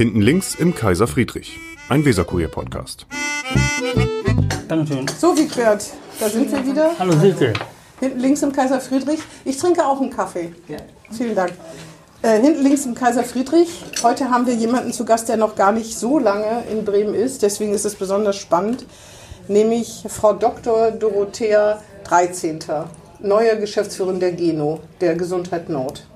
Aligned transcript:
Hinten 0.00 0.22
links 0.22 0.54
im 0.54 0.74
Kaiser 0.74 1.06
Friedrich, 1.06 1.58
ein 1.90 2.02
Weserkurier-Podcast. 2.06 3.04
Dankeschön. 4.66 5.06
So, 5.20 5.36
Wigbert, 5.36 5.90
da 6.18 6.30
sind 6.30 6.50
wir 6.50 6.64
wieder. 6.64 6.92
Hallo 6.98 7.12
Silke. 7.12 7.52
Hinten 8.00 8.18
links 8.18 8.42
im 8.42 8.50
Kaiser 8.50 8.80
Friedrich. 8.80 9.20
Ich 9.44 9.58
trinke 9.58 9.84
auch 9.84 10.00
einen 10.00 10.08
Kaffee. 10.08 10.54
Vielen 11.10 11.34
Dank. 11.34 11.52
Äh, 12.22 12.40
hinten 12.40 12.62
links 12.62 12.86
im 12.86 12.94
Kaiser 12.94 13.24
Friedrich. 13.24 13.68
Heute 14.02 14.30
haben 14.30 14.46
wir 14.46 14.54
jemanden 14.54 14.94
zu 14.94 15.04
Gast, 15.04 15.28
der 15.28 15.36
noch 15.36 15.54
gar 15.54 15.70
nicht 15.70 15.94
so 15.94 16.18
lange 16.18 16.64
in 16.72 16.86
Bremen 16.86 17.14
ist. 17.14 17.42
Deswegen 17.42 17.74
ist 17.74 17.84
es 17.84 17.94
besonders 17.94 18.36
spannend. 18.36 18.86
Nämlich 19.48 20.04
Frau 20.08 20.32
Dr. 20.32 20.92
Dorothea 20.92 21.82
13. 22.04 22.58
Neue 23.18 23.60
Geschäftsführerin 23.60 24.18
der 24.18 24.32
Geno, 24.32 24.80
der 25.02 25.14
Gesundheit 25.14 25.68
Nord. 25.68 26.06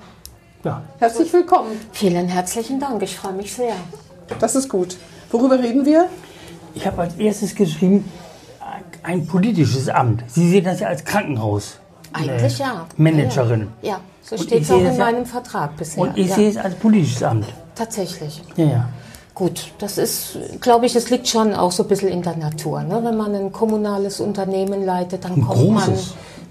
Ja, 0.65 0.83
Herzlich 0.99 1.31
willkommen. 1.31 1.79
Vielen 1.93 2.27
herzlichen 2.27 2.81
Dank, 2.81 3.03
ich 3.03 3.17
freue 3.17 3.35
mich 3.35 3.53
sehr. 3.53 3.75
Das 4.41 4.57
ist 4.57 4.71
gut. 4.71 4.97
Worüber 5.31 5.59
reden 5.59 5.85
wir? 5.85 6.09
ich 6.75 6.87
habe 6.87 7.03
als 7.03 7.15
erstes 7.17 7.55
geschrieben, 7.55 8.11
ein 9.03 9.27
politisches 9.27 9.91
Amt. 9.91 10.25
Sie 10.27 10.49
sehen 10.49 10.65
das 10.65 10.81
ja 10.81 10.89
als 10.89 11.05
Krankenhaus. 11.05 11.79
Eigentlich 12.15 12.59
ja. 12.59 12.87
Managerin. 12.97 13.69
Ja, 13.83 13.91
ja. 13.91 14.01
so 14.23 14.39
steht 14.39 14.63
es 14.63 14.71
auch 14.71 14.79
in 14.79 14.87
ja- 14.87 14.93
meinem 14.95 15.27
Vertrag 15.27 15.77
bisher. 15.77 16.03
Und 16.03 16.17
ich 16.17 16.29
ja. 16.29 16.35
sehe 16.35 16.49
es 16.49 16.57
als 16.57 16.75
politisches 16.77 17.23
Amt. 17.23 17.47
Tatsächlich. 17.75 18.43
Ja, 18.57 18.65
ja. 18.65 18.89
Gut, 19.35 19.73
das 19.79 19.99
ist, 19.99 20.39
glaube 20.61 20.87
ich, 20.87 20.97
es 20.97 21.11
liegt 21.11 21.29
schon 21.29 21.55
auch 21.55 21.73
so 21.73 21.83
ein 21.83 21.89
bisschen 21.89 22.09
in 22.09 22.23
der 22.23 22.37
Natur. 22.37 22.83
Ne? 22.85 23.01
Wenn 23.03 23.17
man 23.17 23.35
ein 23.35 23.53
kommunales 23.53 24.21
Unternehmen 24.21 24.85
leitet, 24.87 25.25
dann 25.25 25.33
Ein 25.35 25.43
kommt 25.43 25.71
man. 25.73 25.93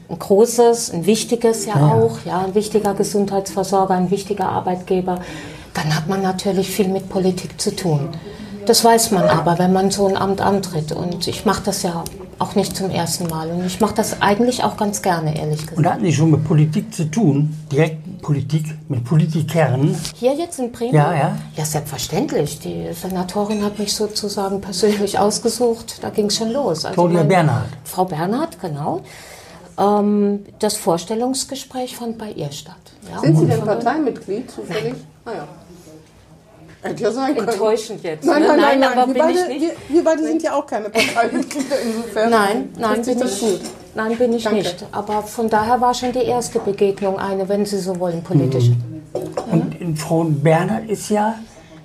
Ein 0.09 0.19
großes, 0.19 0.91
ein 0.93 1.05
wichtiges 1.05 1.65
ja, 1.65 1.77
Ja, 1.77 1.93
auch, 1.93 2.17
ja, 2.25 2.43
ein 2.45 2.55
wichtiger 2.55 2.93
Gesundheitsversorger, 2.93 3.93
ein 3.93 4.11
wichtiger 4.11 4.49
Arbeitgeber. 4.49 5.19
Dann 5.73 5.95
hat 5.95 6.07
man 6.07 6.21
natürlich 6.21 6.69
viel 6.69 6.87
mit 6.87 7.09
Politik 7.09 7.59
zu 7.59 7.75
tun. 7.75 8.09
Das 8.65 8.83
weiß 8.83 9.11
man 9.11 9.23
aber, 9.23 9.59
wenn 9.59 9.73
man 9.73 9.91
so 9.91 10.07
ein 10.07 10.15
Amt 10.15 10.39
antritt. 10.39 10.91
Und 10.91 11.27
ich 11.27 11.45
mache 11.45 11.63
das 11.65 11.83
ja 11.83 12.03
auch 12.39 12.55
nicht 12.55 12.75
zum 12.75 12.89
ersten 12.89 13.27
Mal. 13.27 13.49
Und 13.49 13.65
ich 13.65 13.79
mache 13.79 13.95
das 13.95 14.21
eigentlich 14.21 14.63
auch 14.63 14.77
ganz 14.77 15.01
gerne, 15.01 15.37
ehrlich 15.37 15.61
gesagt. 15.61 15.77
Und 15.77 15.85
hatten 15.85 16.05
Sie 16.05 16.13
schon 16.13 16.31
mit 16.31 16.43
Politik 16.43 16.93
zu 16.93 17.09
tun? 17.09 17.55
Direkt 17.71 18.21
Politik, 18.21 18.65
mit 18.87 19.03
Politikern? 19.03 19.95
Hier 20.15 20.33
jetzt 20.33 20.59
in 20.59 20.71
Bremen? 20.71 20.93
Ja, 20.93 21.13
ja. 21.13 21.37
Ja, 21.57 21.65
selbstverständlich. 21.65 22.59
Die 22.59 22.93
Senatorin 22.93 23.63
hat 23.63 23.79
mich 23.79 23.93
sozusagen 23.93 24.61
persönlich 24.61 25.19
ausgesucht. 25.19 25.97
Da 26.01 26.09
ging 26.09 26.27
es 26.27 26.37
schon 26.37 26.51
los. 26.51 26.85
Also 26.85 26.93
Claudia 26.93 27.23
Bernhard. 27.23 27.67
Frau 27.83 28.05
Bernhard, 28.05 28.59
genau. 28.61 29.01
Ähm, 29.77 30.45
das 30.59 30.77
Vorstellungsgespräch 30.77 31.95
fand 31.95 32.17
bei 32.17 32.31
ihr 32.31 32.51
statt. 32.51 32.75
Ja, 33.09 33.19
Sind 33.19 33.35
Sie 33.35 33.43
und 33.43 33.49
denn 33.49 33.61
Parteimitglied 33.61 34.49
zufällig? 34.49 34.95
Ah 35.25 35.31
ja. 35.31 35.47
Sein 37.11 37.35
können. 37.35 37.47
Enttäuschend 37.47 38.03
jetzt. 38.03 38.25
Nein, 38.25 38.41
ne? 38.41 38.47
nein, 38.49 38.59
nein, 38.59 38.79
nein. 38.81 38.97
aber 38.97 39.07
wir, 39.07 39.13
bin 39.13 39.23
beide, 39.23 39.39
ich 39.39 39.47
nicht. 39.47 39.61
Wir, 39.61 39.95
wir 39.95 40.03
beide 40.03 40.23
sind 40.23 40.43
ja 40.43 40.53
auch 40.53 40.65
keine 40.67 40.89
Parteimitglieder 40.89 41.79
insofern. 41.81 42.29
Nein, 42.29 42.69
nein, 42.77 43.01
bin 43.01 43.19
das 43.19 43.33
ich, 43.35 43.39
gut. 43.39 43.61
nein, 43.95 44.17
bin 44.17 44.33
ich 44.33 44.43
Danke. 44.43 44.59
nicht. 44.59 44.85
Aber 44.91 45.23
von 45.23 45.49
daher 45.49 45.79
war 45.79 45.93
schon 45.93 46.11
die 46.11 46.23
erste 46.23 46.59
Begegnung 46.59 47.17
eine, 47.17 47.47
wenn 47.47 47.65
Sie 47.65 47.79
so 47.79 47.97
wollen, 47.99 48.21
politisch. 48.21 48.71
Und 49.49 49.79
in 49.79 49.95
Frau 49.95 50.25
Bernhard 50.25 50.89
ist 50.89 51.09
ja 51.09 51.35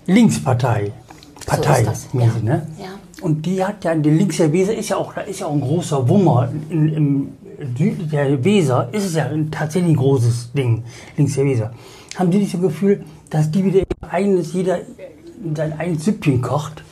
Linkspartei. 0.06 0.92
Partei, 1.46 1.82
das, 1.82 2.12
mäßig, 2.12 2.42
ja. 2.42 2.42
ne? 2.42 2.66
Ja. 2.78 2.88
Und 3.20 3.46
die 3.46 3.64
hat 3.64 3.84
ja, 3.84 3.94
die 3.94 4.10
links 4.10 4.36
der 4.36 4.52
Weser 4.52 4.74
ist 4.74 4.90
ja 4.90 4.96
auch, 4.96 5.14
da 5.14 5.22
ist 5.22 5.40
ja 5.40 5.46
auch 5.46 5.52
ein 5.52 5.60
großer 5.60 6.08
Wummer. 6.08 6.50
In, 6.70 6.94
Im 6.94 7.37
südlich 7.76 8.10
der 8.10 8.44
Weser 8.44 8.88
ist 8.92 9.04
es 9.04 9.14
ja 9.14 9.28
tatsächlich 9.50 9.92
ein 9.92 9.96
großes 9.96 10.52
Ding, 10.52 10.84
links 11.16 11.34
der 11.34 11.44
Weser. 11.44 11.72
Haben 12.16 12.32
Sie 12.32 12.38
nicht 12.38 12.54
ein 12.54 12.62
Gefühl, 12.62 13.04
dass 13.30 13.50
die 13.50 13.64
wieder 13.64 13.80
ihr 13.80 13.86
eigenes, 14.10 14.52
jeder 14.52 14.78
in 15.44 15.54
sein 15.54 15.78
eigenes 15.78 16.04
Süppchen 16.04 16.42
kocht? 16.42 16.82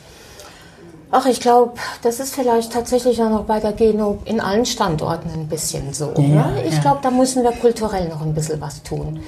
Ach, 1.09 1.25
ich 1.25 1.39
glaube, 1.39 1.73
das 2.01 2.19
ist 2.19 2.35
vielleicht 2.35 2.73
tatsächlich 2.73 3.21
auch 3.21 3.29
noch 3.29 3.45
bei 3.45 3.61
der 3.61 3.71
Geno 3.71 4.19
in 4.25 4.41
allen 4.41 4.65
Standorten 4.65 5.29
ein 5.31 5.47
bisschen 5.47 5.93
so. 5.93 6.13
Ja, 6.17 6.47
ne? 6.47 6.63
Ich 6.65 6.75
ja. 6.75 6.81
glaube, 6.81 6.99
da 7.01 7.11
müssen 7.11 7.43
wir 7.43 7.51
kulturell 7.51 8.09
noch 8.09 8.21
ein 8.21 8.33
bisschen 8.33 8.59
was 8.59 8.83
tun. 8.83 9.21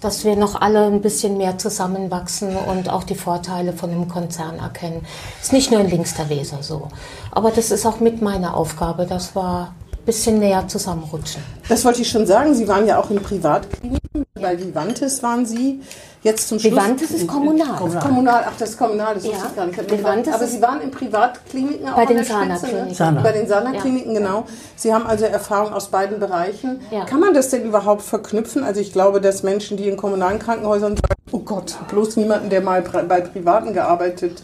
Dass 0.00 0.24
wir 0.24 0.36
noch 0.36 0.60
alle 0.60 0.86
ein 0.86 1.00
bisschen 1.00 1.36
mehr 1.36 1.58
zusammenwachsen 1.58 2.54
und 2.56 2.88
auch 2.88 3.04
die 3.04 3.14
Vorteile 3.14 3.72
von 3.72 3.90
einem 3.90 4.06
Konzern 4.06 4.58
erkennen. 4.58 5.04
Ist 5.42 5.52
nicht 5.52 5.72
nur 5.72 5.80
in 5.80 5.90
Links 5.90 6.14
der 6.14 6.28
Weser 6.28 6.62
so. 6.62 6.88
Aber 7.32 7.50
das 7.50 7.70
ist 7.70 7.84
auch 7.84 7.98
mit 8.00 8.22
meiner 8.22 8.56
Aufgabe, 8.56 9.06
dass 9.06 9.34
wir 9.34 9.72
ein 9.83 9.83
bisschen 10.04 10.38
näher 10.38 10.66
zusammenrutschen. 10.68 11.42
Das 11.68 11.84
wollte 11.84 12.02
ich 12.02 12.08
schon 12.10 12.26
sagen. 12.26 12.54
Sie 12.54 12.68
waren 12.68 12.86
ja 12.86 12.98
auch 12.98 13.10
in 13.10 13.22
Privatkliniken. 13.22 14.24
Bei 14.34 14.58
Vivantes 14.58 15.22
waren 15.22 15.46
Sie. 15.46 15.80
Jetzt 16.22 16.48
zum 16.48 16.58
Schluss. 16.58 16.72
Vivantes 16.72 17.10
ist 17.10 17.26
kommunal. 17.26 17.76
Kommunal. 17.76 18.02
kommunal. 18.02 18.44
Ach, 18.46 18.52
das 18.58 18.70
ist 18.70 18.78
kommunal. 18.78 19.14
Das 19.14 19.24
Ja. 19.24 19.32
wusste 19.32 19.46
ich 19.50 19.56
gar 19.56 19.66
nicht. 19.66 19.90
Vivantes 19.90 20.34
Aber 20.34 20.46
Sie 20.46 20.62
waren 20.62 20.80
in 20.80 20.90
Privatkliniken 20.90 21.88
auch 21.88 21.96
Bei 21.96 22.06
den 22.06 22.24
Sana-Kliniken. 22.24 22.88
Ne? 22.88 22.94
Sana. 22.94 23.20
Bei 23.20 23.32
den 23.32 23.46
Sana-Kliniken, 23.46 24.14
genau. 24.14 24.44
Sie 24.76 24.92
haben 24.94 25.06
also 25.06 25.26
Erfahrung 25.26 25.72
aus 25.74 25.88
beiden 25.88 26.18
Bereichen. 26.20 26.80
Ja. 26.90 27.04
Kann 27.04 27.20
man 27.20 27.34
das 27.34 27.50
denn 27.50 27.64
überhaupt 27.64 28.02
verknüpfen? 28.02 28.64
Also 28.64 28.80
ich 28.80 28.92
glaube, 28.92 29.20
dass 29.20 29.42
Menschen, 29.42 29.76
die 29.76 29.86
in 29.88 29.96
kommunalen 29.98 30.38
Krankenhäusern 30.38 30.96
sagen, 30.96 31.22
oh 31.30 31.40
Gott, 31.40 31.76
bloß 31.90 32.16
niemanden, 32.16 32.48
der 32.48 32.62
mal 32.62 32.82
bei 32.82 33.20
Privaten 33.20 33.74
gearbeitet 33.74 34.42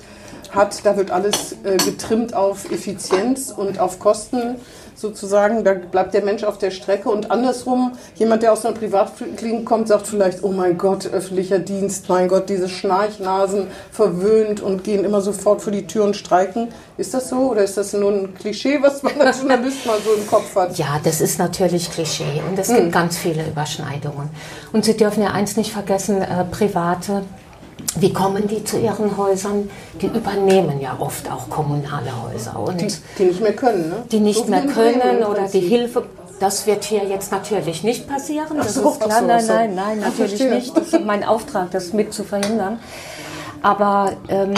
hat, 0.50 0.84
da 0.84 0.96
wird 0.96 1.10
alles 1.10 1.56
äh, 1.64 1.76
getrimmt 1.78 2.34
auf 2.34 2.70
Effizienz 2.70 3.52
und 3.56 3.78
auf 3.78 3.98
Kosten 3.98 4.56
sozusagen. 5.00 5.64
Da 5.64 5.74
bleibt 5.74 6.14
der 6.14 6.22
Mensch 6.22 6.44
auf 6.44 6.58
der 6.58 6.70
Strecke 6.70 7.08
und 7.08 7.30
andersrum, 7.30 7.92
jemand, 8.16 8.42
der 8.42 8.52
aus 8.52 8.64
einer 8.64 8.76
Privatklinik 8.76 9.64
kommt, 9.64 9.88
sagt 9.88 10.06
vielleicht, 10.06 10.42
oh 10.42 10.52
mein 10.52 10.78
Gott, 10.78 11.06
öffentlicher 11.06 11.58
Dienst, 11.58 12.08
mein 12.08 12.28
Gott, 12.28 12.48
diese 12.48 12.68
Schnarchnasen 12.68 13.66
verwöhnt 13.90 14.60
und 14.60 14.84
gehen 14.84 15.04
immer 15.04 15.20
sofort 15.20 15.62
vor 15.62 15.72
die 15.72 15.86
Tür 15.86 16.04
und 16.04 16.16
streiken. 16.16 16.68
Ist 16.96 17.14
das 17.14 17.28
so 17.28 17.50
oder 17.50 17.62
ist 17.62 17.76
das 17.76 17.92
nur 17.92 18.12
ein 18.12 18.34
Klischee, 18.34 18.78
was 18.82 19.02
man 19.02 19.20
als 19.20 19.38
Journalist 19.38 19.86
mal 19.86 19.98
so 20.04 20.12
im 20.12 20.26
Kopf 20.26 20.54
hat? 20.54 20.76
Ja, 20.78 21.00
das 21.02 21.20
ist 21.20 21.38
natürlich 21.38 21.90
Klischee 21.90 22.42
und 22.48 22.58
es 22.58 22.68
gibt 22.68 22.92
ganz 22.92 23.16
viele 23.18 23.46
Überschneidungen. 23.46 24.30
Und 24.72 24.84
Sie 24.84 24.96
dürfen 24.96 25.22
ja 25.22 25.30
eins 25.30 25.56
nicht 25.56 25.72
vergessen, 25.72 26.22
äh, 26.22 26.44
Private, 26.44 27.22
wie 27.96 28.12
kommen 28.12 28.46
die 28.46 28.64
zu 28.64 28.78
ihren 28.78 29.16
Häusern? 29.16 29.70
Die 30.00 30.06
übernehmen 30.06 30.80
ja 30.80 30.96
oft 30.98 31.30
auch 31.30 31.48
kommunale 31.48 32.10
Häuser 32.22 32.58
und 32.58 32.80
Die, 32.80 32.88
die 33.18 33.24
nicht 33.24 33.40
mehr 33.40 33.52
können, 33.54 33.88
ne? 33.88 33.96
die 34.10 34.20
nicht 34.20 34.44
So 34.44 34.50
mehr 34.50 34.66
können 34.66 35.24
oder 35.24 35.46
die. 35.48 35.60
Hilfe. 35.60 36.04
Das 36.38 36.66
wird 36.66 36.84
hier 36.84 37.04
jetzt 37.04 37.30
natürlich 37.32 37.82
nicht 37.84 38.08
passieren. 38.08 38.56
Das 38.56 38.74
so, 38.74 38.90
ist 38.90 39.00
klar. 39.00 39.20
so, 39.20 39.26
nein, 39.26 39.46
nein, 39.46 39.74
nein, 39.74 40.00
natürlich 40.00 40.40
nicht. 40.40 40.74
Das 40.76 40.88
ist 40.94 41.04
mein 41.04 41.22
Auftrag, 41.22 41.70
das 41.70 41.92
mit 41.92 42.14
zu 42.14 42.24
verhindern. 42.24 42.78
Aber 43.62 44.12
ähm, 44.28 44.54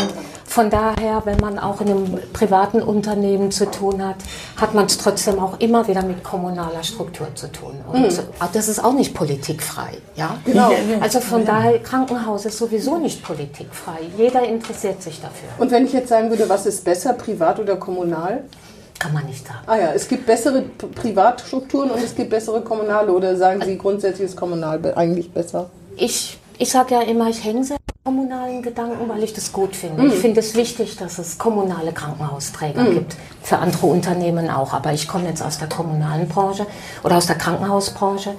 von 0.53 0.69
daher, 0.69 1.23
wenn 1.25 1.39
man 1.39 1.59
auch 1.59 1.81
in 1.81 1.89
einem 1.89 2.19
privaten 2.35 2.83
Unternehmen 2.83 3.51
zu 3.51 3.71
tun 3.71 4.07
hat, 4.07 4.17
hat 4.57 4.75
man 4.75 4.85
es 4.85 4.99
trotzdem 4.99 5.39
auch 5.39 5.59
immer 5.61 5.89
wieder 5.89 6.03
mit 6.03 6.23
kommunaler 6.23 6.83
Struktur 6.83 7.29
zu 7.35 7.51
tun. 7.51 7.73
Und 7.91 8.05
äh, 8.05 8.23
das 8.53 8.69
ist 8.69 8.85
auch 8.85 8.93
nicht 8.93 9.15
politikfrei. 9.15 9.93
Ja? 10.15 10.37
Genau. 10.45 10.71
Also 11.01 11.21
von 11.21 11.47
daher, 11.47 11.79
Krankenhaus 11.79 12.45
ist 12.45 12.59
sowieso 12.59 12.99
nicht 12.99 13.25
politikfrei. 13.25 14.01
Jeder 14.19 14.43
interessiert 14.43 15.03
sich 15.03 15.23
dafür. 15.23 15.49
Und 15.57 15.71
wenn 15.71 15.87
ich 15.87 15.95
jetzt 15.95 16.11
sagen 16.11 16.29
würde, 16.29 16.47
was 16.51 16.67
ist 16.67 16.85
besser, 16.85 17.15
privat 17.15 17.59
oder 17.59 17.77
kommunal? 17.77 18.45
Kann 18.99 19.15
man 19.15 19.25
nicht 19.25 19.47
sagen. 19.47 19.61
Ah 19.67 19.77
ja, 19.77 19.93
es 19.95 20.07
gibt 20.07 20.27
bessere 20.27 20.65
Privatstrukturen 20.95 21.91
und 21.93 22.05
es 22.05 22.15
gibt 22.15 22.29
bessere 22.29 22.61
kommunale. 22.61 23.11
Oder 23.11 23.37
sagen 23.37 23.63
Sie, 23.65 23.79
grundsätzlich 23.79 24.29
ist 24.29 24.37
kommunal 24.37 24.81
eigentlich 24.97 25.33
besser? 25.33 25.71
Ich, 25.97 26.39
ich 26.59 26.71
sage 26.71 26.97
ja 26.97 27.01
immer, 27.01 27.31
ich 27.31 27.43
hänge 27.43 27.65
sehr 27.65 27.79
kommunalen 28.05 28.63
Gedanken, 28.63 29.09
weil 29.09 29.23
ich 29.23 29.33
das 29.33 29.53
gut 29.53 29.77
finde. 29.77 30.05
Ich 30.07 30.15
finde 30.15 30.41
es 30.41 30.57
wichtig, 30.57 30.97
dass 30.97 31.21
es 31.21 31.39
kommunale 31.39 31.93
Krankenhausträger 31.93 32.85
gibt. 32.87 33.15
Für 33.41 33.59
andere 33.59 33.87
Unternehmen 33.87 34.51
auch. 34.51 34.73
Aber 34.73 34.93
ich 34.93 35.07
komme 35.07 35.29
jetzt 35.29 35.41
aus 35.41 35.59
der 35.59 35.69
kommunalen 35.69 36.27
Branche 36.27 36.67
oder 37.05 37.17
aus 37.17 37.27
der 37.27 37.37
Krankenhausbranche. 37.37 38.35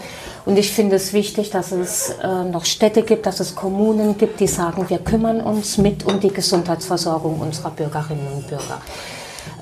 Und 0.46 0.57
ich 0.57 0.74
finde 0.74 0.97
es 0.97 1.13
wichtig, 1.13 1.50
dass 1.50 1.72
es 1.72 2.09
äh, 2.22 2.44
noch 2.44 2.66
Städte 2.66 3.03
gibt, 3.03 3.25
dass 3.25 3.40
es 3.40 3.56
Kommunen 3.56 4.18
gibt, 4.18 4.41
die 4.41 4.47
sagen, 4.47 4.90
wir 4.90 5.00
kümmern 5.00 5.39
uns 5.39 5.77
mit 5.77 6.06
um 6.06 6.19
die 6.19 6.33
Gesundheitsversorgung 6.33 7.39
unserer 7.39 7.71
Bürgerinnen 7.71 8.27
und 8.36 8.48
Bürger. 8.50 8.81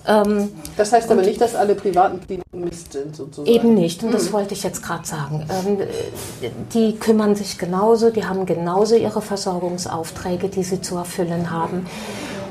Ähm, 0.07 0.49
Das 0.77 0.91
heißt 0.91 1.11
aber 1.11 1.21
nicht, 1.21 1.39
dass 1.39 1.55
alle 1.55 1.75
privaten 1.75 2.19
Kliniken 2.25 2.63
Mist 2.63 2.93
sind, 2.93 3.15
sozusagen. 3.15 3.47
Eben 3.47 3.73
nicht, 3.73 4.03
und 4.03 4.13
das 4.13 4.31
wollte 4.33 4.53
ich 4.53 4.63
jetzt 4.63 4.83
gerade 4.83 5.05
sagen. 5.05 5.45
Ähm, 5.49 5.81
äh, 5.81 6.49
die 6.73 6.95
kümmern 6.97 7.35
sich 7.35 7.57
genauso, 7.57 8.09
die 8.09 8.25
haben 8.25 8.45
genauso 8.45 8.95
ihre 8.95 9.21
Versorgungsaufträge, 9.21 10.49
die 10.49 10.63
sie 10.63 10.81
zu 10.81 10.97
erfüllen 10.97 11.51
haben. 11.51 11.85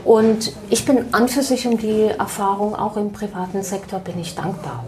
Und 0.04 0.52
ich 0.70 0.86
bin 0.86 1.12
an 1.12 1.28
für 1.28 1.42
sich 1.42 1.66
um 1.66 1.76
die 1.76 2.04
Erfahrung, 2.04 2.74
auch 2.74 2.96
im 2.96 3.12
privaten 3.12 3.62
Sektor 3.62 3.98
bin 3.98 4.18
ich 4.18 4.34
dankbar. 4.34 4.82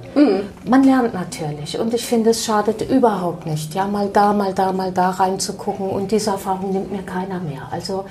Man 0.65 0.85
lernt 0.85 1.13
natürlich 1.13 1.79
und 1.79 1.93
ich 1.93 2.07
finde, 2.07 2.31
es 2.31 2.45
schadet 2.47 2.89
überhaupt 2.91 3.47
nicht, 3.47 3.75
ja, 3.75 3.87
mal 3.87 4.09
da, 4.11 4.33
mal 4.33 4.55
da, 4.55 4.73
mal 4.73 4.91
da 4.91 5.11
reinzugucken 5.11 5.91
und 5.91 6.13
diese 6.13 6.31
Erfahrung 6.31 6.73
nimmt 6.73 6.93
mir 6.93 7.03
keiner 7.03 7.41
mehr. 7.41 7.69
Also 7.71 8.07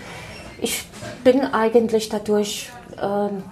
ich 0.62 0.86
bin 1.24 1.42
eigentlich 1.42 2.08
dadurch 2.10 2.70
ähm, 3.02 3.44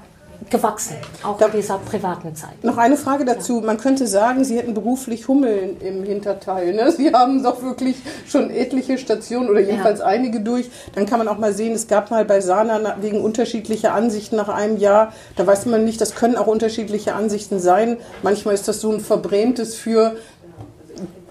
gewachsen, 0.49 0.95
auch 1.23 1.37
Da- 1.37 1.47
in 1.47 1.51
dieser 1.53 1.77
privaten 1.79 2.35
Zeit. 2.35 2.63
Noch 2.63 2.77
eine 2.77 2.97
Frage 2.97 3.25
dazu. 3.25 3.61
Man 3.61 3.77
könnte 3.77 4.07
sagen, 4.07 4.43
Sie 4.43 4.57
hätten 4.57 4.73
beruflich 4.73 5.27
Hummeln 5.27 5.77
im 5.81 6.03
Hinterteil. 6.03 6.73
Ne? 6.73 6.91
Sie 6.91 7.13
haben 7.13 7.43
doch 7.43 7.61
wirklich 7.61 7.97
schon 8.27 8.49
etliche 8.49 8.97
Stationen 8.97 9.49
oder 9.49 9.59
jedenfalls 9.59 10.01
einige 10.01 10.39
durch. 10.39 10.69
Dann 10.95 11.05
kann 11.05 11.19
man 11.19 11.27
auch 11.27 11.37
mal 11.37 11.53
sehen, 11.53 11.73
es 11.73 11.87
gab 11.87 12.09
mal 12.11 12.25
bei 12.25 12.41
Sana 12.41 12.79
na- 12.79 12.95
wegen 13.01 13.21
unterschiedlicher 13.21 13.93
Ansichten 13.93 14.35
nach 14.37 14.49
einem 14.49 14.77
Jahr, 14.77 15.13
da 15.35 15.45
weiß 15.45 15.65
man 15.67 15.83
nicht, 15.85 15.99
das 16.01 16.15
können 16.15 16.35
auch 16.35 16.47
unterschiedliche 16.47 17.13
Ansichten 17.15 17.59
sein. 17.59 17.97
Manchmal 18.23 18.53
ist 18.53 18.67
das 18.67 18.79
so 18.81 18.91
ein 18.91 18.99
verbrämtes 19.01 19.75
für 19.75 20.15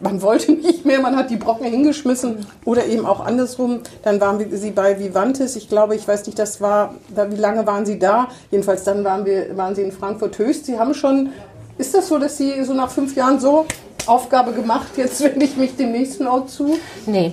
man 0.00 0.22
wollte 0.22 0.52
nicht 0.52 0.84
mehr, 0.84 1.00
man 1.00 1.16
hat 1.16 1.30
die 1.30 1.36
Brocken 1.36 1.66
hingeschmissen 1.66 2.46
oder 2.64 2.86
eben 2.86 3.06
auch 3.06 3.20
andersrum. 3.20 3.80
Dann 4.02 4.20
waren 4.20 4.38
wir, 4.38 4.56
sie 4.56 4.70
bei 4.70 4.98
Vivantes. 4.98 5.56
Ich 5.56 5.68
glaube, 5.68 5.94
ich 5.94 6.06
weiß 6.06 6.26
nicht, 6.26 6.38
das 6.38 6.60
war, 6.60 6.94
wie 7.08 7.36
lange 7.36 7.66
waren 7.66 7.86
Sie 7.86 7.98
da? 7.98 8.28
Jedenfalls 8.50 8.84
dann 8.84 9.04
waren, 9.04 9.24
wir, 9.24 9.56
waren 9.56 9.74
Sie 9.74 9.82
in 9.82 9.92
Frankfurt 9.92 10.38
Höchst. 10.38 10.66
Sie 10.66 10.78
haben 10.78 10.94
schon, 10.94 11.30
ist 11.78 11.94
das 11.94 12.08
so, 12.08 12.18
dass 12.18 12.36
Sie 12.36 12.62
so 12.64 12.74
nach 12.74 12.90
fünf 12.90 13.14
Jahren 13.16 13.40
so 13.40 13.66
Aufgabe 14.06 14.52
gemacht, 14.52 14.88
jetzt 14.96 15.22
wende 15.22 15.44
ich 15.44 15.56
mich 15.56 15.76
dem 15.76 15.92
nächsten 15.92 16.26
Ort 16.26 16.50
zu? 16.50 16.78
Nee. 17.06 17.32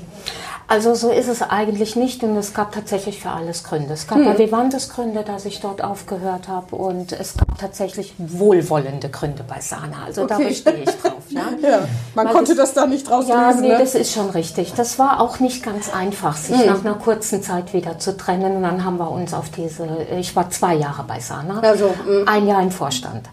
Also 0.67 0.95
so 0.95 1.11
ist 1.11 1.27
es 1.27 1.43
eigentlich 1.43 1.95
nicht 1.95 2.23
und 2.23 2.35
es 2.37 2.53
gab 2.55 2.71
tatsächlich 2.71 3.21
für 3.21 3.29
alles 3.29 3.63
Gründe. 3.63 3.93
Es 3.93 4.07
gab 4.07 4.17
bei 4.23 4.35
Vivantes 4.37 4.89
Gründe, 4.89 5.21
dass 5.23 5.45
ich 5.45 5.59
dort 5.61 5.83
aufgehört 5.83 6.47
habe 6.47 6.75
und 6.75 7.11
es 7.11 7.37
gab 7.37 7.59
tatsächlich 7.59 8.15
wohlwollende 8.17 9.09
Gründe 9.09 9.43
bei 9.47 9.61
Sana. 9.61 10.05
Also 10.07 10.25
da 10.25 10.35
Okay. 10.37 10.47
bestehe 10.47 10.73
ich 10.83 10.89
drauf. 10.89 11.13
Ja, 11.29 11.41
Ja, 11.61 11.79
man 12.15 12.25
Weil 12.27 12.33
konnte 12.33 12.55
das- 12.55 12.73
das 12.73 12.83
da 12.83 12.87
nicht 12.87 13.07
draus 13.07 13.27
Ja, 13.27 13.49
lösen. 13.49 13.61
nee, 13.61 13.67
ne? 13.69 13.77
das 13.77 13.93
ist 13.93 14.11
schon 14.11 14.29
richtig. 14.31 14.73
Das 14.73 14.97
war 14.97 15.21
auch 15.21 15.39
nicht 15.39 15.61
ganz 15.63 15.93
einfach, 15.93 16.35
sich 16.35 16.65
nach 16.65 16.83
einer 16.83 16.95
kurzen 16.95 17.43
Zeit 17.43 17.73
wieder 17.73 17.99
zu 17.99 18.17
trennen. 18.17 18.55
Und 18.57 18.63
dann 18.63 18.83
haben 18.83 18.97
wir 18.97 19.11
uns 19.11 19.35
auf 19.35 19.49
diese, 19.51 19.87
ich 20.17 20.35
war 20.35 20.49
zwei 20.49 20.73
Jahre 20.73 21.03
bei 21.03 21.19
Sana, 21.19 21.59
Also, 21.59 21.89
mm. 21.89 22.27
ein 22.27 22.47
Jahr 22.47 22.61
im 22.63 22.71
Vorstand. 22.71 23.29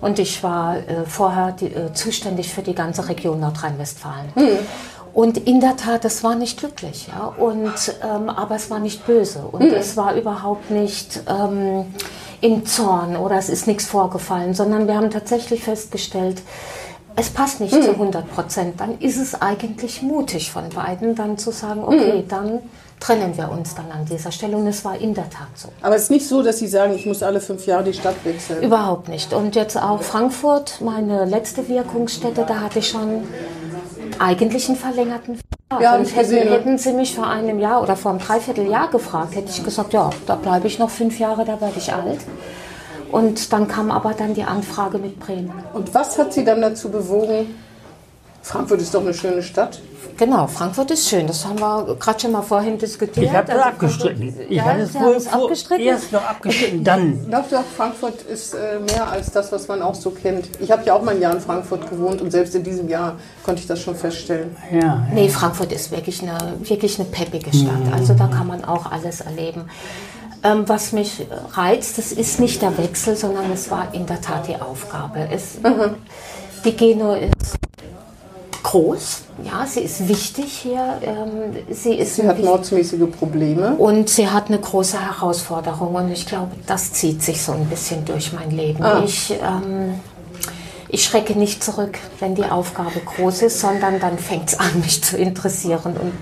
Und 0.00 0.18
ich 0.20 0.40
war 0.44 0.76
äh, 0.76 1.04
vorher 1.06 1.50
die, 1.52 1.66
äh, 1.66 1.92
zuständig 1.94 2.52
für 2.54 2.62
die 2.62 2.74
ganze 2.76 3.08
Region 3.08 3.40
Nordrhein-Westfalen. 3.40 4.30
Und 5.16 5.38
in 5.38 5.60
der 5.60 5.78
Tat, 5.78 6.04
es 6.04 6.22
war 6.24 6.34
nicht 6.34 6.58
glücklich, 6.58 7.08
ja. 7.08 7.32
Und, 7.42 7.72
ähm, 8.02 8.28
aber 8.28 8.56
es 8.56 8.68
war 8.68 8.80
nicht 8.80 9.06
böse. 9.06 9.38
Und 9.50 9.62
es 9.62 9.96
war 9.96 10.14
überhaupt 10.14 10.70
nicht 10.70 11.22
ähm, 11.26 11.86
im 12.42 12.66
Zorn 12.66 13.16
oder 13.16 13.36
es 13.36 13.48
ist 13.48 13.66
nichts 13.66 13.86
vorgefallen, 13.86 14.52
sondern 14.52 14.86
wir 14.86 14.94
haben 14.94 15.10
tatsächlich 15.10 15.64
festgestellt, 15.64 16.42
es 17.16 17.30
passt 17.30 17.62
nicht 17.62 17.72
zu 17.72 17.92
100 17.92 18.30
Prozent. 18.30 18.78
Dann 18.78 18.98
ist 18.98 19.16
es 19.16 19.40
eigentlich 19.40 20.02
mutig 20.02 20.52
von 20.52 20.68
beiden, 20.68 21.14
dann 21.14 21.38
zu 21.38 21.50
sagen, 21.50 21.82
okay, 21.82 22.22
dann 22.28 22.58
trennen 23.00 23.38
wir 23.38 23.50
uns 23.50 23.74
dann 23.74 23.90
an 23.90 24.04
dieser 24.04 24.30
Stelle. 24.30 24.58
Und 24.58 24.66
es 24.66 24.84
war 24.84 24.98
in 24.98 25.14
der 25.14 25.30
Tat 25.30 25.48
so. 25.54 25.70
Aber 25.80 25.96
es 25.96 26.02
ist 26.02 26.10
nicht 26.10 26.28
so, 26.28 26.42
dass 26.42 26.58
Sie 26.58 26.68
sagen, 26.68 26.94
ich 26.94 27.06
muss 27.06 27.22
alle 27.22 27.40
fünf 27.40 27.64
Jahre 27.64 27.84
die 27.84 27.94
Stadt 27.94 28.16
wechseln. 28.24 28.62
Überhaupt 28.62 29.08
nicht. 29.08 29.32
Und 29.32 29.56
jetzt 29.56 29.80
auch 29.80 30.02
Frankfurt, 30.02 30.82
meine 30.82 31.24
letzte 31.24 31.66
Wirkungsstätte, 31.70 32.44
da 32.46 32.60
hatte 32.60 32.80
ich 32.80 32.88
schon 32.88 33.22
eigentlich 34.20 34.68
einen 34.68 34.78
verlängerten 34.78 35.36
Vertrag. 35.36 35.82
Ja, 35.82 35.96
und 35.96 36.04
hätten, 36.06 36.18
gesehen, 36.18 36.48
hätten 36.48 36.78
Sie 36.78 36.92
mich 36.92 37.14
vor 37.14 37.28
einem 37.28 37.58
Jahr 37.58 37.82
oder 37.82 37.96
vor 37.96 38.12
einem 38.12 38.20
Dreivierteljahr 38.20 38.88
gefragt, 38.90 39.34
hätte 39.34 39.50
ich 39.50 39.64
gesagt, 39.64 39.92
ja, 39.92 40.10
da 40.26 40.36
bleibe 40.36 40.66
ich 40.66 40.78
noch 40.78 40.90
fünf 40.90 41.18
Jahre, 41.18 41.44
da 41.44 41.60
werde 41.60 41.78
ich 41.78 41.92
alt. 41.92 42.20
Und 43.12 43.52
dann 43.52 43.68
kam 43.68 43.90
aber 43.90 44.14
dann 44.14 44.34
die 44.34 44.44
Anfrage 44.44 44.98
mit 44.98 45.18
Bremen. 45.20 45.52
Und 45.72 45.94
was 45.94 46.18
hat 46.18 46.32
Sie 46.32 46.44
dann 46.44 46.60
dazu 46.60 46.90
bewogen? 46.90 47.54
Frankfurt 48.46 48.80
ist 48.80 48.94
doch 48.94 49.00
eine 49.00 49.12
schöne 49.12 49.42
Stadt. 49.42 49.80
Genau, 50.16 50.46
Frankfurt 50.46 50.92
ist 50.92 51.08
schön. 51.08 51.26
Das 51.26 51.44
haben 51.44 51.58
wir 51.58 51.96
gerade 51.98 52.20
schon 52.20 52.30
mal 52.32 52.42
vorhin 52.42 52.78
diskutiert. 52.78 53.26
Ich 53.26 53.32
habe 53.32 53.46
das 53.48 53.56
Also 53.56 53.68
abgestritten. 53.68 54.22
Frankfurt- 54.22 54.50
Ich 54.50 54.56
ja, 54.56 54.64
hatte 54.64 54.80
es 54.82 54.94
wohl 54.94 55.16
abgestritten. 55.42 55.84
erst 55.86 56.12
noch 56.12 56.24
abgestritten, 56.24 56.84
dann. 56.84 57.30
Doch, 57.30 57.42
doch, 57.50 57.64
Frankfurt 57.76 58.22
ist 58.22 58.54
äh, 58.54 58.78
mehr 58.78 59.08
als 59.10 59.32
das, 59.32 59.50
was 59.50 59.66
man 59.66 59.82
auch 59.82 59.96
so 59.96 60.10
kennt. 60.12 60.48
Ich 60.60 60.70
habe 60.70 60.84
ja 60.86 60.94
auch 60.94 61.02
mal 61.02 61.16
ein 61.16 61.20
Jahr 61.20 61.34
in 61.34 61.40
Frankfurt 61.40 61.90
gewohnt 61.90 62.22
und 62.22 62.30
selbst 62.30 62.54
in 62.54 62.62
diesem 62.62 62.88
Jahr 62.88 63.16
konnte 63.44 63.60
ich 63.62 63.66
das 63.66 63.80
schon 63.80 63.96
feststellen. 63.96 64.56
Ja, 64.72 65.06
Nee, 65.12 65.28
Frankfurt 65.28 65.72
ist 65.72 65.90
wirklich 65.90 66.22
eine, 66.22 66.38
wirklich 66.60 67.00
eine 67.00 67.08
peppige 67.08 67.50
Stadt. 67.52 67.92
Also 67.92 68.14
da 68.14 68.28
kann 68.28 68.46
man 68.46 68.64
auch 68.64 68.90
alles 68.92 69.22
erleben. 69.22 69.64
Ähm, 70.44 70.62
was 70.68 70.92
mich 70.92 71.26
reizt, 71.54 71.98
das 71.98 72.12
ist 72.12 72.38
nicht 72.38 72.62
der 72.62 72.78
Wechsel, 72.78 73.16
sondern 73.16 73.50
es 73.52 73.70
war 73.72 73.92
in 73.92 74.06
der 74.06 74.20
Tat 74.20 74.46
die 74.46 74.54
Aufgabe. 74.56 75.28
Es, 75.32 75.56
Die 76.64 76.72
Geno 76.76 77.14
ist 77.14 77.55
groß, 78.70 79.22
ja, 79.44 79.64
sie 79.64 79.80
ist 79.80 80.08
wichtig 80.08 80.52
hier. 80.62 80.98
Ähm, 81.02 81.56
sie 81.70 81.94
ist 81.94 82.16
Sie 82.16 82.26
hat 82.26 82.42
mordsmäßige 82.42 83.08
Probleme. 83.16 83.76
und 83.76 84.08
sie 84.08 84.28
hat 84.28 84.48
eine 84.48 84.58
große 84.58 84.98
Herausforderung 85.00 85.94
und 85.94 86.10
ich 86.10 86.26
glaube, 86.26 86.50
das 86.66 86.92
zieht 86.92 87.22
sich 87.22 87.40
so 87.42 87.52
ein 87.52 87.66
bisschen 87.66 88.04
durch 88.04 88.32
mein 88.32 88.50
Leben. 88.50 88.82
Ah. 88.82 89.02
Ich, 89.04 89.30
ähm, 89.32 90.00
ich 90.88 91.04
schrecke 91.04 91.34
nicht 91.38 91.62
zurück, 91.62 91.96
wenn 92.18 92.34
die 92.34 92.44
Aufgabe 92.44 92.98
groß 93.04 93.42
ist, 93.42 93.60
sondern 93.60 94.00
dann 94.00 94.18
fängt 94.18 94.48
es 94.48 94.58
an, 94.58 94.70
mich 94.80 95.02
zu 95.02 95.16
interessieren 95.16 95.94
und 95.96 96.12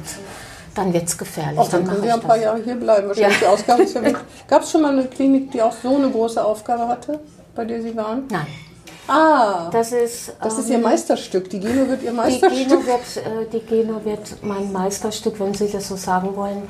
dann 0.75 0.93
wird 0.93 1.08
es 1.08 1.17
gefährlich. 1.17 1.58
Auch 1.58 1.69
dann 1.70 1.85
mache 1.85 1.94
können 1.96 2.06
Sie 2.08 2.12
ein 2.12 2.20
paar. 2.20 2.37
Jahre 2.37 2.61
hier 2.62 2.75
bleiben. 2.75 3.08
Wahrscheinlich 3.08 3.41
Ja. 3.41 3.46
die 3.49 3.52
Ausgabe 3.55 3.82
ist 3.85 3.94
ja 3.94 4.02
weg. 4.11 4.17
Gab 4.49 4.62
es 4.64 4.70
schon 4.70 4.82
mal 4.82 4.93
eine 4.93 5.06
Klinik, 5.06 5.50
die 5.52 5.62
auch 5.62 5.73
so 5.82 5.96
eine 5.96 6.11
große 6.11 6.44
Aufgabe 6.44 6.88
hatte, 6.88 7.20
bei 7.55 7.64
der 7.64 7.81
Sie 7.81 7.96
waren? 7.96 8.25
Nein, 8.31 8.46
Ah, 9.06 9.68
das 9.70 9.92
ist. 9.92 10.32
das 10.42 10.58
ist 10.58 10.66
ähm, 10.66 10.72
Ihr 10.72 10.78
Meisterstück. 10.78 11.50
Die 11.50 11.60
Geno 11.60 11.88
wird 11.88 12.02
Ihr 12.02 12.10
Die 12.10 12.16
Meisterstück. 12.16 12.68
Geno, 12.68 12.86
wird, 12.86 13.16
äh, 13.16 13.50
die 13.52 13.60
Geno 13.60 14.04
wird 14.04 14.42
mein 14.42 14.72
Meisterstück, 14.72 15.38
wenn 15.40 15.52
Sie 15.54 15.70
das 15.70 15.88
so 15.88 15.96
sagen 15.96 16.34
wollen. 16.36 16.62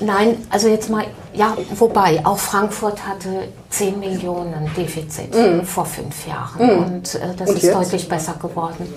Nein, 0.00 0.44
also 0.50 0.68
jetzt 0.68 0.90
mal, 0.90 1.04
ja, 1.32 1.56
wobei, 1.76 2.20
auch 2.24 2.38
Frankfurt 2.38 3.06
hatte 3.06 3.48
10 3.70 4.00
Millionen 4.00 4.68
Defizit 4.76 5.34
vor 5.64 5.86
fünf 5.86 6.26
Jahren 6.26 6.70
und 6.84 7.14
äh, 7.14 7.34
das 7.36 7.50
Und 7.50 7.56
ist 7.56 7.62
jetzt? 7.62 7.74
deutlich 7.76 8.08
besser 8.08 8.34
geworden. 8.42 8.92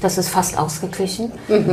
Das 0.00 0.18
ist 0.18 0.28
fast 0.28 0.58
ausgeglichen, 0.58 1.32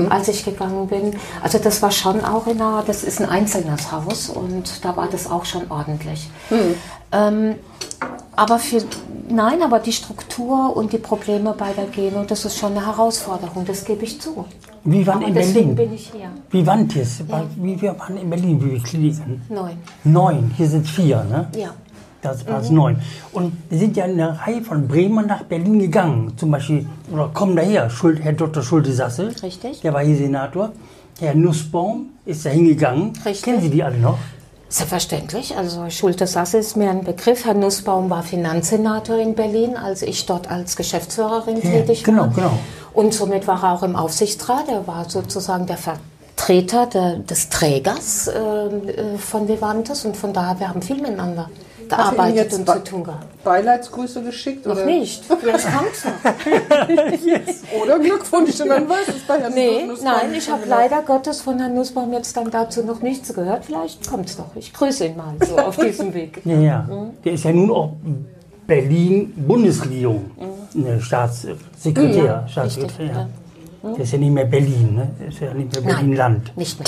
als 0.10 0.30
ich 0.30 0.46
gegangen 0.46 0.88
bin. 0.88 1.18
Also 1.44 1.58
das 1.58 1.82
war 1.82 1.92
schon 1.92 2.24
auch 2.24 2.48
in 2.48 2.62
einer, 2.62 2.82
das 2.88 3.04
ist 3.04 3.20
ein 3.20 3.28
einzelnes 3.28 3.92
Haus 3.92 4.30
und 4.30 4.86
da 4.86 4.96
war 4.96 5.08
das 5.12 5.30
auch 5.30 5.44
schon 5.44 5.70
ordentlich. 5.70 6.30
Ähm, 7.12 7.56
aber 8.42 8.58
für, 8.58 8.82
nein, 9.30 9.62
aber 9.62 9.78
die 9.78 9.92
Struktur 9.94 10.76
und 10.76 10.92
die 10.92 10.98
Probleme 10.98 11.54
bei 11.56 11.72
der 11.74 11.86
Geno, 11.86 12.24
das 12.24 12.44
ist 12.44 12.58
schon 12.58 12.72
eine 12.72 12.84
Herausforderung, 12.84 13.64
das 13.66 13.86
gebe 13.86 14.04
ich 14.04 14.20
zu. 14.20 14.46
Wie 14.84 15.06
waren 15.06 15.20
Aber 15.20 15.28
in 15.28 15.34
Berlin? 15.36 15.76
bin 15.76 15.94
ich 15.94 16.12
hier. 16.12 16.30
Wie 16.50 16.66
waren 16.66 16.88
das? 16.88 17.22
Wie 17.56 17.80
wir 17.80 18.00
waren 18.00 18.18
in 18.18 18.32
Berlin, 18.32 18.60
wie 18.60 18.70
viele 18.72 18.82
Kliniken? 18.82 19.42
Neun. 19.48 19.78
Neun, 20.04 20.52
hier 20.58 20.68
sind 20.68 20.88
vier, 20.88 21.24
ne? 21.24 21.50
Ja. 21.56 21.70
Das 22.24 22.48
war 22.48 22.62
es 22.62 22.72
neun. 22.72 23.00
Und 23.32 23.54
wir 23.70 23.78
sind 23.78 23.96
ja 23.96 24.06
in 24.06 24.14
einer 24.20 24.40
Reihe 24.40 24.62
von 24.62 24.88
Bremen 24.88 25.28
nach 25.28 25.44
Berlin 25.44 25.78
gegangen. 25.78 26.34
Zum 26.38 26.50
Beispiel, 26.50 26.88
oder 27.12 27.28
kommen 27.28 27.56
daher, 27.56 27.92
Schuld, 27.92 28.24
Herr 28.24 28.34
Dr. 28.34 28.64
Schulte-Sassel. 28.64 29.36
Richtig. 29.44 29.82
Der 29.82 29.94
war 29.94 30.04
hier 30.04 30.16
Senator. 30.18 30.72
Herr 31.20 31.36
Nussbaum 31.36 32.10
ist 32.26 32.44
da 32.46 32.50
hingegangen. 32.50 33.14
Richtig. 33.24 33.44
Kennen 33.44 33.62
Sie 33.62 33.70
die 33.70 33.84
alle 33.84 33.98
noch? 34.00 34.18
Selbstverständlich. 34.72 35.58
Also 35.58 35.90
Schulte-Sasse 35.90 36.58
ist 36.58 36.78
mir 36.78 36.90
ein 36.90 37.04
Begriff. 37.04 37.44
Herr 37.44 37.54
Nussbaum 37.54 38.10
war 38.10 38.24
Finanzsenator 38.24 39.18
in 39.18 39.36
Berlin, 39.36 39.76
als 39.76 40.02
ich 40.02 40.26
dort 40.26 40.50
als 40.50 40.78
Geschäftsführerin 40.78 41.58
Ja, 41.58 41.62
tätig 41.72 42.06
genau, 42.06 42.22
war. 42.22 42.30
genau. 42.30 42.52
Und 42.94 43.14
somit 43.14 43.48
war 43.48 43.62
er 43.64 43.74
auch 43.74 43.84
im 43.84 43.98
Aufsichtsrat. 43.98 44.70
Er 44.70 44.88
war 44.88 45.10
sozusagen 45.10 45.66
der 45.66 45.78
Vertreter 45.78 46.86
der, 46.86 47.18
des 47.18 47.50
Trägers 47.50 48.30
ähm, 48.34 48.88
äh, 48.88 49.18
von 49.18 49.50
Vivantes. 49.50 50.06
Und 50.06 50.16
von 50.16 50.32
daher, 50.32 50.58
wir 50.62 50.70
haben 50.70 50.82
viel 50.82 51.02
miteinander 51.02 51.50
Jetzt 52.34 52.58
und 52.60 52.68
zu 52.70 52.84
tun 52.84 53.04
gehabt. 53.04 53.44
Beileidsgrüße 53.44 54.22
geschickt? 54.24 54.66
Noch 54.66 54.76
oder? 54.76 54.86
nicht. 54.86 55.24
Jetzt 55.46 55.68
kommt's 55.72 56.06
noch. 56.06 57.82
Oder 57.84 58.00
Glückwunsch, 58.00 58.60
man 58.66 58.88
weiß 58.88 59.08
es 59.10 59.22
bei 59.28 59.40
Herrn 59.40 59.54
Nee, 59.54 59.86
Nussbaum 59.86 60.14
nein, 60.14 60.34
ich 60.36 60.50
habe 60.50 60.64
leider 60.68 61.02
Gottes 61.02 61.42
von 61.42 61.58
Herrn 61.60 61.74
Nussbaum 61.74 62.14
jetzt 62.14 62.36
dann 62.38 62.50
dazu 62.52 62.84
noch 62.84 63.02
nichts 63.02 63.34
gehört. 63.34 63.66
Vielleicht 63.66 64.08
kommt's 64.08 64.38
noch. 64.38 64.56
Ich 64.56 64.72
grüße 64.74 65.08
ihn 65.08 65.18
mal 65.18 65.34
so 65.48 65.58
auf 65.58 65.78
diesem 65.78 66.14
Weg. 66.14 66.42
Ja, 66.46 66.58
ja. 66.60 66.82
Mhm. 66.90 67.12
Der 67.24 67.34
ist 67.34 67.44
ja 67.46 67.52
nun 67.52 67.72
auch 67.72 67.94
Berlin-Bundesregierung. 68.68 70.32
Ne, 70.74 71.02
Staatssekretär. 71.02 72.22
Mhm. 72.22 72.26
Ja, 72.26 72.48
Staatssekretär. 72.48 73.28
richtig, 73.84 73.96
Der 73.96 74.04
ist 74.04 74.12
ja 74.14 74.18
nicht 74.20 74.32
mehr 74.34 74.46
Berlin, 74.46 74.96
ne? 74.96 75.10
Der 75.20 75.28
ist 75.28 75.40
ja 75.40 75.54
nicht 75.54 75.74
mehr 75.74 75.82
Berlin-Land. 75.94 76.58
Nicht 76.58 76.80
mehr. 76.80 76.88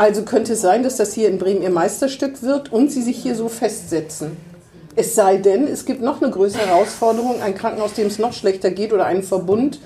Also 0.00 0.22
könnte 0.22 0.54
es 0.54 0.62
sein, 0.62 0.82
dass 0.82 0.96
das 0.96 1.12
hier 1.12 1.28
in 1.28 1.36
Bremen 1.36 1.60
Ihr 1.60 1.68
Meisterstück 1.68 2.42
wird 2.42 2.72
und 2.72 2.90
Sie 2.90 3.02
sich 3.02 3.18
hier 3.18 3.34
so 3.34 3.50
festsetzen. 3.50 4.34
Es 4.96 5.14
sei 5.14 5.36
denn, 5.36 5.66
es 5.66 5.84
gibt 5.84 6.00
noch 6.00 6.22
eine 6.22 6.30
größere 6.30 6.66
Herausforderung, 6.66 7.42
ein 7.42 7.54
Krankenhaus, 7.54 7.92
dem 7.92 8.06
es 8.06 8.18
noch 8.18 8.32
schlechter 8.32 8.70
geht 8.70 8.94
oder 8.94 9.04
einen 9.04 9.22
Verbund. 9.22 9.78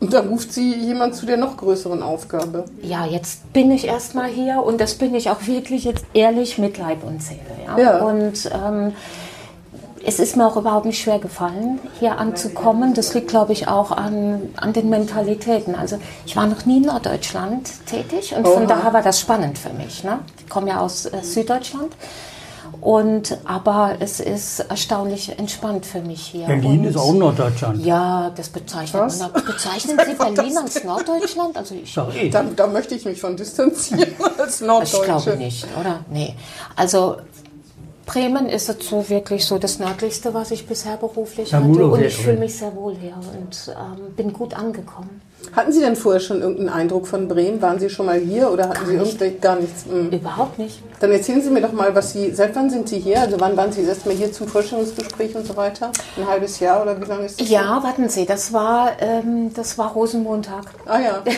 Und 0.00 0.14
dann 0.14 0.28
ruft 0.28 0.50
Sie 0.50 0.74
jemand 0.74 1.14
zu 1.14 1.26
der 1.26 1.36
noch 1.36 1.58
größeren 1.58 2.02
Aufgabe. 2.02 2.64
Ja, 2.80 3.04
jetzt 3.04 3.52
bin 3.52 3.70
ich 3.70 3.86
erstmal 3.86 4.30
hier 4.30 4.62
und 4.62 4.80
das 4.80 4.94
bin 4.94 5.14
ich 5.14 5.28
auch 5.28 5.46
wirklich 5.46 5.84
jetzt 5.84 6.06
ehrlich 6.14 6.56
mit 6.56 6.78
Leib 6.78 7.04
und 7.04 7.22
Seele. 7.22 7.40
Ja? 7.66 7.78
Ja. 7.78 8.02
Und 8.02 8.50
ähm, 8.50 8.94
es 10.06 10.18
ist 10.18 10.36
mir 10.36 10.46
auch 10.46 10.56
überhaupt 10.56 10.86
nicht 10.86 11.00
schwer 11.02 11.18
gefallen, 11.18 11.78
hier 11.98 12.18
anzukommen. 12.18 12.94
Das 12.94 13.14
liegt, 13.14 13.28
glaube 13.28 13.52
ich, 13.52 13.68
auch 13.68 13.90
an, 13.90 14.42
an 14.56 14.72
den 14.72 14.90
Mentalitäten. 14.90 15.74
Also 15.74 15.98
ich 16.26 16.36
war 16.36 16.46
noch 16.46 16.64
nie 16.66 16.76
in 16.78 16.84
Norddeutschland 16.84 17.70
tätig 17.86 18.34
und 18.36 18.46
von 18.46 18.62
Oha. 18.62 18.66
daher 18.66 18.92
war 18.92 19.02
das 19.02 19.18
spannend 19.20 19.58
für 19.58 19.70
mich. 19.70 20.04
Ne? 20.04 20.18
Ich 20.38 20.48
komme 20.48 20.68
ja 20.70 20.80
aus 20.80 21.06
äh, 21.06 21.22
Süddeutschland. 21.22 21.92
Und, 22.80 23.38
aber 23.44 23.96
es 24.00 24.20
ist 24.20 24.60
erstaunlich 24.60 25.38
entspannt 25.38 25.86
für 25.86 26.00
mich 26.00 26.20
hier. 26.26 26.46
Berlin 26.46 26.80
Und- 26.80 26.84
ist 26.86 26.96
auch 26.96 27.12
Norddeutschland. 27.14 27.84
Ja, 27.84 28.30
das 28.36 28.48
bezeichnet 28.50 29.02
Was? 29.02 29.18
man. 29.20 29.32
Bezeichnen 29.32 29.98
Sie 30.04 30.14
Berlin 30.34 30.56
als 30.58 30.82
Norddeutschland? 30.84 31.56
Also 31.56 31.74
ich, 31.76 31.96
ich. 31.96 32.30
Da, 32.30 32.42
da 32.42 32.66
möchte 32.66 32.94
ich 32.94 33.04
mich 33.04 33.20
von 33.20 33.36
distanzieren 33.36 34.10
als 34.38 34.60
ich 34.60 34.66
Norddeutsche. 34.66 35.02
glaube 35.04 35.36
nicht, 35.36 35.66
oder? 35.80 36.00
Nee. 36.10 36.34
Also 36.76 37.16
Bremen 38.06 38.46
ist 38.48 38.68
jetzt 38.68 38.88
so 38.88 39.08
wirklich 39.08 39.44
so 39.46 39.58
das 39.58 39.78
nördlichste, 39.78 40.34
was 40.34 40.50
ich 40.50 40.66
bisher 40.66 40.96
beruflich 40.96 41.50
Ja, 41.52 41.58
hatte. 41.58 41.68
gut, 41.68 41.80
Und 41.80 41.92
okay, 41.92 42.06
ich 42.06 42.16
fühle 42.16 42.38
mich 42.38 42.56
sehr 42.58 42.74
wohl 42.76 42.94
hier 42.96 43.14
und 43.16 43.74
ähm, 43.76 44.14
bin 44.14 44.32
gut 44.32 44.54
angekommen. 44.54 45.20
Hatten 45.52 45.72
Sie 45.72 45.80
denn 45.80 45.96
vorher 45.96 46.20
schon 46.20 46.40
irgendeinen 46.40 46.68
Eindruck 46.68 47.06
von 47.06 47.28
Bremen? 47.28 47.60
Waren 47.62 47.78
Sie 47.78 47.90
schon 47.90 48.06
mal 48.06 48.18
hier 48.18 48.50
oder 48.50 48.64
hatten 48.68 48.74
Gar 48.80 48.86
Sie 48.86 48.92
nicht. 48.96 49.06
irgendwelche 49.06 49.38
gar 49.38 49.56
nichts? 49.56 49.84
Hm. 49.88 50.10
Überhaupt 50.10 50.58
nicht. 50.58 50.80
Dann 51.00 51.10
erzählen 51.12 51.42
Sie 51.42 51.50
mir 51.50 51.60
doch 51.60 51.72
mal, 51.72 51.94
was 51.94 52.12
Sie, 52.12 52.30
seit 52.32 52.54
wann 52.56 52.70
sind 52.70 52.88
Sie 52.88 52.98
hier? 52.98 53.20
Also 53.20 53.38
wann 53.40 53.56
waren 53.56 53.72
Sie 53.72 53.80
das 53.82 53.96
erste 53.96 54.08
Mal 54.08 54.16
hier 54.16 54.32
zum 54.32 54.48
Vorstellungsgespräch 54.48 55.34
und 55.36 55.46
so 55.46 55.56
weiter? 55.56 55.90
Ein 56.16 56.26
halbes 56.26 56.60
Jahr 56.60 56.82
oder 56.82 57.00
wie 57.00 57.04
lange 57.04 57.26
ist 57.26 57.40
das? 57.40 57.48
Ja, 57.48 57.82
warten 57.82 58.08
Sie, 58.08 58.24
das 58.26 58.52
war, 58.52 58.92
ähm, 59.00 59.52
das 59.54 59.76
war 59.78 59.92
Rosenmontag. 59.92 60.64
Ah 60.86 60.98
ja. 61.00 61.22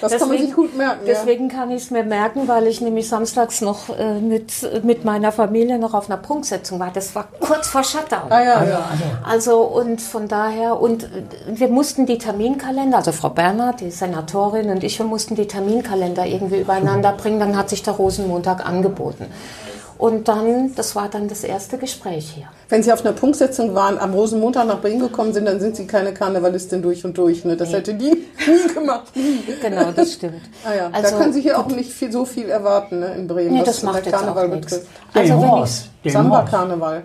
Das 0.00 0.18
kann 0.18 0.30
man 0.30 0.38
sich 0.38 0.52
gut 0.52 0.76
merken. 0.76 1.06
ja. 1.06 1.12
Deswegen 1.14 1.48
kann 1.48 1.70
ich 1.70 1.84
es 1.84 1.90
mir 1.92 2.02
merken, 2.02 2.48
weil 2.48 2.66
ich 2.66 2.80
nämlich 2.80 3.08
samstags 3.08 3.60
noch 3.60 3.88
äh, 3.96 4.18
mit, 4.18 4.52
mit 4.82 5.04
meiner 5.04 5.30
Familie 5.30 5.78
noch 5.78 5.94
auf 5.94 6.10
einer 6.10 6.16
Prunksetzung 6.18 6.80
war. 6.80 6.90
Das 6.92 7.14
war 7.14 7.28
kurz 7.38 7.68
vor 7.68 7.84
Shutdown. 7.84 8.30
Ah 8.30 8.42
ja, 8.42 8.64
ja. 8.64 8.88
Also 9.22 9.60
und 9.60 10.00
von 10.00 10.26
daher, 10.26 10.80
und 10.80 11.08
wir 11.46 11.68
mussten 11.68 12.06
die 12.06 12.18
Terminkalender, 12.18 12.71
also 12.78 13.12
Frau 13.12 13.30
Bernhard, 13.30 13.80
die 13.80 13.90
Senatorin 13.90 14.70
und 14.70 14.84
ich, 14.84 14.98
wir 14.98 15.06
mussten 15.06 15.34
die 15.34 15.46
Terminkalender 15.46 16.26
irgendwie 16.26 16.60
übereinander 16.60 17.12
bringen. 17.16 17.40
Dann 17.40 17.56
hat 17.56 17.68
sich 17.68 17.82
der 17.82 17.94
Rosenmontag 17.94 18.66
angeboten. 18.66 19.26
Und 19.98 20.26
dann, 20.26 20.74
das 20.74 20.96
war 20.96 21.08
dann 21.08 21.28
das 21.28 21.44
erste 21.44 21.78
Gespräch 21.78 22.32
hier. 22.34 22.46
Wenn 22.68 22.82
Sie 22.82 22.92
auf 22.92 23.04
einer 23.04 23.12
Punktsetzung 23.14 23.72
waren, 23.76 23.98
am 23.98 24.14
Rosenmontag 24.14 24.66
nach 24.66 24.80
Bremen 24.80 24.98
gekommen 24.98 25.32
sind, 25.32 25.44
dann 25.44 25.60
sind 25.60 25.76
Sie 25.76 25.86
keine 25.86 26.12
Karnevalistin 26.12 26.82
durch 26.82 27.04
und 27.04 27.16
durch. 27.16 27.44
Ne? 27.44 27.56
Das 27.56 27.72
hätte 27.72 27.94
die 27.94 28.10
nie 28.46 28.74
gemacht. 28.74 29.12
Genau, 29.60 29.92
das 29.94 30.14
stimmt. 30.14 30.40
Ah 30.64 30.74
ja, 30.74 30.88
Also- 30.92 31.10
da 31.12 31.18
können 31.22 31.32
Sie 31.32 31.40
hier 31.40 31.56
auch 31.58 31.66
nicht 31.68 31.92
viel, 31.92 32.10
so 32.10 32.24
viel 32.24 32.48
erwarten 32.48 32.98
ne, 33.00 33.14
in 33.14 33.28
Bremen, 33.28 33.52
Nee, 33.54 33.60
was 33.60 33.66
das 33.66 33.82
macht 33.84 33.98
der 33.98 34.04
jetzt 34.06 34.14
auch 34.14 34.20
Karneval 34.20 34.48
betrifft. 34.48 34.86
Also 35.14 35.40
wenn 35.40 35.64
ich. 36.04 36.12
Samba-Karneval. 36.12 37.02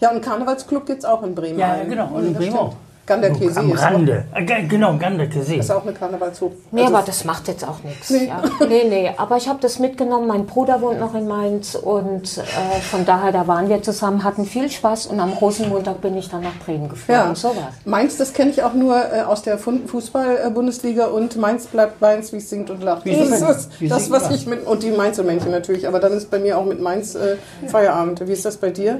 Ja, 0.00 0.10
und 0.12 0.20
Karnevalsclub 0.22 0.86
gibt 0.86 1.00
es 1.00 1.04
auch 1.04 1.22
in 1.24 1.34
Bremen. 1.34 1.58
Ja, 1.58 1.72
einen. 1.72 1.90
genau, 1.90 2.10
und 2.14 2.26
in 2.26 2.34
das 2.34 2.42
Bremen 2.42 2.56
auch. 2.58 2.74
Ganderkee 3.06 3.46
Am 3.46 3.52
See 3.68 3.72
ist 3.72 3.78
auch, 3.78 3.82
Rande. 3.92 4.24
Äh, 4.34 4.44
ge- 4.44 4.66
Genau, 4.66 4.98
See. 5.42 5.56
ist 5.58 5.70
auch 5.70 5.82
eine 5.82 5.92
Karnevalshoch. 5.92 6.50
Nee, 6.72 6.82
Also, 6.82 6.94
aber 6.96 7.06
das 7.06 7.24
macht 7.24 7.46
jetzt 7.48 7.66
auch 7.66 7.82
nichts. 7.84 8.10
Nee. 8.10 8.26
Ja. 8.26 8.42
Nee, 8.68 8.84
nee, 8.88 9.10
aber 9.16 9.36
ich 9.36 9.48
habe 9.48 9.60
das 9.60 9.78
mitgenommen. 9.78 10.26
Mein 10.26 10.46
Bruder 10.46 10.80
wohnt 10.80 10.98
noch 10.98 11.14
in 11.14 11.28
Mainz 11.28 11.74
und 11.76 12.38
äh, 12.38 12.42
von 12.90 13.04
daher, 13.04 13.30
da 13.32 13.46
waren 13.46 13.68
wir 13.68 13.80
zusammen, 13.82 14.24
hatten 14.24 14.44
viel 14.44 14.68
Spaß 14.70 15.06
und 15.06 15.20
am 15.20 15.32
Rosenmontag 15.34 16.00
bin 16.00 16.16
ich 16.16 16.28
dann 16.28 16.42
nach 16.42 16.56
Bremen 16.64 16.88
geflogen. 16.88 17.22
ja, 17.28 17.34
So 17.34 17.48
war's. 17.50 17.74
Mainz, 17.84 18.16
das 18.16 18.32
kenne 18.32 18.50
ich 18.50 18.62
auch 18.64 18.74
nur 18.74 18.96
äh, 18.96 19.22
aus 19.22 19.42
der 19.42 19.58
Fußball-Bundesliga 19.58 21.06
und 21.06 21.36
Mainz 21.36 21.66
bleibt 21.66 22.00
Mainz, 22.00 22.32
wie 22.32 22.38
es 22.38 22.50
singt 22.50 22.70
und 22.70 22.82
lacht. 22.82 23.04
Wie 23.04 23.12
Das 23.16 23.28
ist 23.28 23.42
und 23.42 23.48
das, 23.48 23.68
das 23.88 24.10
was 24.10 24.24
und 24.28 24.34
ich 24.34 24.46
mit, 24.46 24.66
und 24.66 24.82
die 24.82 24.90
Mainzer-Männchen 24.90 25.50
natürlich, 25.50 25.86
aber 25.86 26.00
dann 26.00 26.12
ist 26.12 26.30
bei 26.30 26.38
mir 26.38 26.58
auch 26.58 26.64
mit 26.64 26.80
Mainz 26.80 27.14
äh, 27.14 27.36
Feierabend. 27.68 28.26
Wie 28.26 28.32
ist 28.32 28.44
das 28.44 28.56
bei 28.56 28.70
dir? 28.70 28.98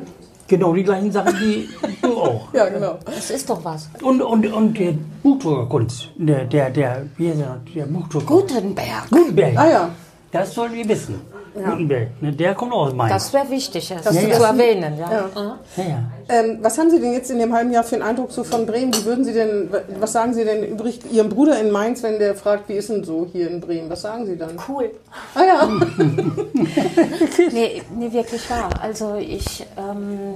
Genau 0.48 0.72
die 0.74 0.84
gleichen 0.84 1.10
Sachen 1.10 1.34
wie 1.40 1.68
du 2.02 2.16
auch. 2.18 2.48
Ja, 2.52 2.68
genau. 2.68 2.98
Das 3.04 3.30
ist 3.30 3.48
doch 3.50 3.64
was. 3.64 3.88
Und, 4.02 4.22
und, 4.22 4.46
und 4.52 4.78
der 4.78 4.94
Buchdruckerkunst, 5.22 6.10
der, 6.16 6.44
der, 6.44 6.70
der, 6.70 7.06
wie 7.16 7.30
heißt 7.30 7.40
er, 7.40 7.60
der 7.74 7.86
Buchdrucker. 7.86 8.26
Gutenberg. 8.26 9.10
Gutenberg. 9.10 9.56
Ah 9.58 9.68
ja, 9.70 9.90
Das 10.30 10.54
sollt 10.54 10.72
ihr 10.74 10.88
wissen. 10.88 11.20
Gutenberg, 11.64 12.08
ne, 12.22 12.32
der 12.32 12.54
kommt 12.54 12.72
auch 12.72 12.86
aus 12.86 12.92
Mainz. 12.94 13.12
Das 13.12 13.32
wäre 13.32 13.50
wichtig, 13.50 13.90
es 13.90 14.02
Das- 14.02 14.14
zu 14.18 14.28
das- 14.28 14.40
erwähnen. 14.40 14.98
Ja. 14.98 15.10
ja. 15.10 15.24
Aha. 15.34 15.58
ja, 15.76 15.84
ja. 15.84 15.98
Ähm, 16.28 16.58
was 16.62 16.76
haben 16.78 16.90
Sie 16.90 17.00
denn 17.00 17.12
jetzt 17.12 17.30
in 17.30 17.38
dem 17.38 17.52
halben 17.54 17.70
Jahr 17.72 17.84
für 17.84 17.94
einen 17.96 18.04
Eindruck 18.04 18.32
so 18.32 18.42
von 18.44 18.66
Bremen? 18.66 18.92
Wie 18.94 19.04
würden 19.04 19.24
Sie 19.24 19.32
denn, 19.32 19.68
was 20.00 20.12
sagen 20.12 20.34
Sie 20.34 20.44
denn 20.44 20.64
übrig 20.64 21.00
Ihrem 21.10 21.28
Bruder 21.28 21.60
in 21.60 21.70
Mainz, 21.70 22.02
wenn 22.02 22.18
der 22.18 22.34
fragt, 22.34 22.68
wie 22.68 22.74
ist 22.74 22.88
denn 22.90 23.04
so 23.04 23.26
hier 23.32 23.48
in 23.50 23.60
Bremen? 23.60 23.88
Was 23.90 24.02
sagen 24.02 24.26
Sie 24.26 24.36
dann? 24.36 24.56
Cool. 24.68 24.90
Ah 25.34 25.42
ja, 25.44 25.68
Nee, 27.52 27.82
nee, 27.96 28.12
wirklich 28.12 28.48
wahr. 28.50 28.70
Also 28.82 29.14
ich, 29.16 29.64
ähm, 29.76 30.34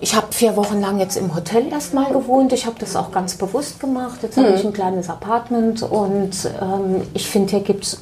ich 0.00 0.14
habe 0.14 0.26
vier 0.32 0.56
Wochen 0.56 0.80
lang 0.80 0.98
jetzt 0.98 1.16
im 1.16 1.34
Hotel 1.34 1.68
erstmal 1.70 2.12
gewohnt. 2.12 2.52
Ich 2.52 2.66
habe 2.66 2.76
das 2.78 2.96
auch 2.96 3.10
ganz 3.12 3.34
bewusst 3.36 3.80
gemacht. 3.80 4.18
Jetzt 4.22 4.36
habe 4.36 4.50
ich 4.50 4.64
ein 4.64 4.72
kleines 4.72 5.08
Apartment 5.10 5.82
und 5.82 6.30
ähm, 6.60 7.02
ich 7.14 7.28
finde, 7.28 7.50
hier 7.50 7.60
gibt 7.60 7.84
es 7.84 8.00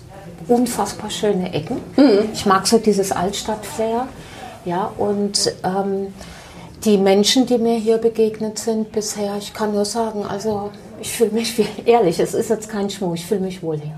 unfassbar 0.48 1.10
schöne 1.10 1.52
Ecken. 1.52 1.78
Ich 2.32 2.46
mag 2.46 2.66
so 2.66 2.78
dieses 2.78 3.12
Altstadt-Flair. 3.12 4.08
Ja, 4.64 4.90
und 4.98 5.52
ähm, 5.62 6.12
die 6.84 6.98
Menschen, 6.98 7.46
die 7.46 7.58
mir 7.58 7.78
hier 7.78 7.98
begegnet 7.98 8.58
sind 8.58 8.92
bisher, 8.92 9.36
ich 9.38 9.54
kann 9.54 9.72
nur 9.72 9.84
sagen, 9.84 10.24
also 10.24 10.70
ich 11.00 11.12
fühle 11.12 11.30
mich, 11.30 11.54
ehrlich, 11.84 12.18
es 12.18 12.34
ist 12.34 12.50
jetzt 12.50 12.68
kein 12.68 12.90
Schmuh, 12.90 13.14
ich 13.14 13.24
fühle 13.24 13.40
mich 13.40 13.62
wohl 13.62 13.78
hier. 13.78 13.96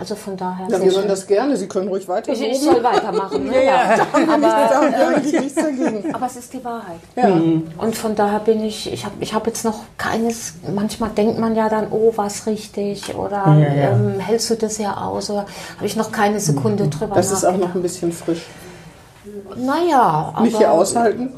Also 0.00 0.14
von 0.14 0.34
daher. 0.34 0.66
ja 0.66 0.82
wir 0.82 0.90
hören 0.90 1.08
das 1.08 1.26
gerne. 1.26 1.58
Sie 1.58 1.68
können 1.68 1.88
ruhig 1.88 2.08
weiter. 2.08 2.32
Ich, 2.32 2.40
ich 2.40 2.58
soll 2.58 2.82
weitermachen. 2.82 3.44
Ne? 3.44 3.50
Ja, 3.60 3.96
ja. 3.96 4.06
Aber, 4.34 5.20
dagegen. 5.54 6.14
Aber 6.14 6.26
es 6.26 6.36
ist 6.36 6.52
die 6.54 6.64
Wahrheit. 6.64 7.00
Ja. 7.16 7.28
Und 7.28 7.96
von 7.96 8.14
daher 8.14 8.40
bin 8.40 8.64
ich, 8.64 8.90
ich 8.90 9.04
habe 9.04 9.14
ich 9.20 9.34
hab 9.34 9.46
jetzt 9.46 9.62
noch 9.62 9.80
keines, 9.98 10.54
manchmal 10.74 11.10
denkt 11.10 11.38
man 11.38 11.54
ja 11.54 11.68
dann, 11.68 11.88
oh, 11.90 12.12
was 12.16 12.46
richtig 12.46 13.14
oder 13.14 13.44
Ja, 13.46 13.58
ja. 13.58 13.90
Ähm, 13.90 14.18
hältst 14.18 14.48
du 14.48 14.54
das 14.54 14.78
ja 14.78 14.96
aus 14.96 15.28
oder 15.28 15.46
habe 15.76 15.86
ich 15.86 15.96
noch 15.96 16.10
keine 16.10 16.40
Sekunde 16.40 16.88
drüber 16.88 17.14
Das 17.14 17.30
ist 17.30 17.44
auch 17.44 17.58
noch 17.58 17.74
ein 17.74 17.82
bisschen 17.82 18.10
frisch. 18.10 18.46
Naja, 19.54 20.32
aber 20.34 20.42
Nicht 20.42 20.56
hier 20.56 20.72
aushalten. 20.72 21.34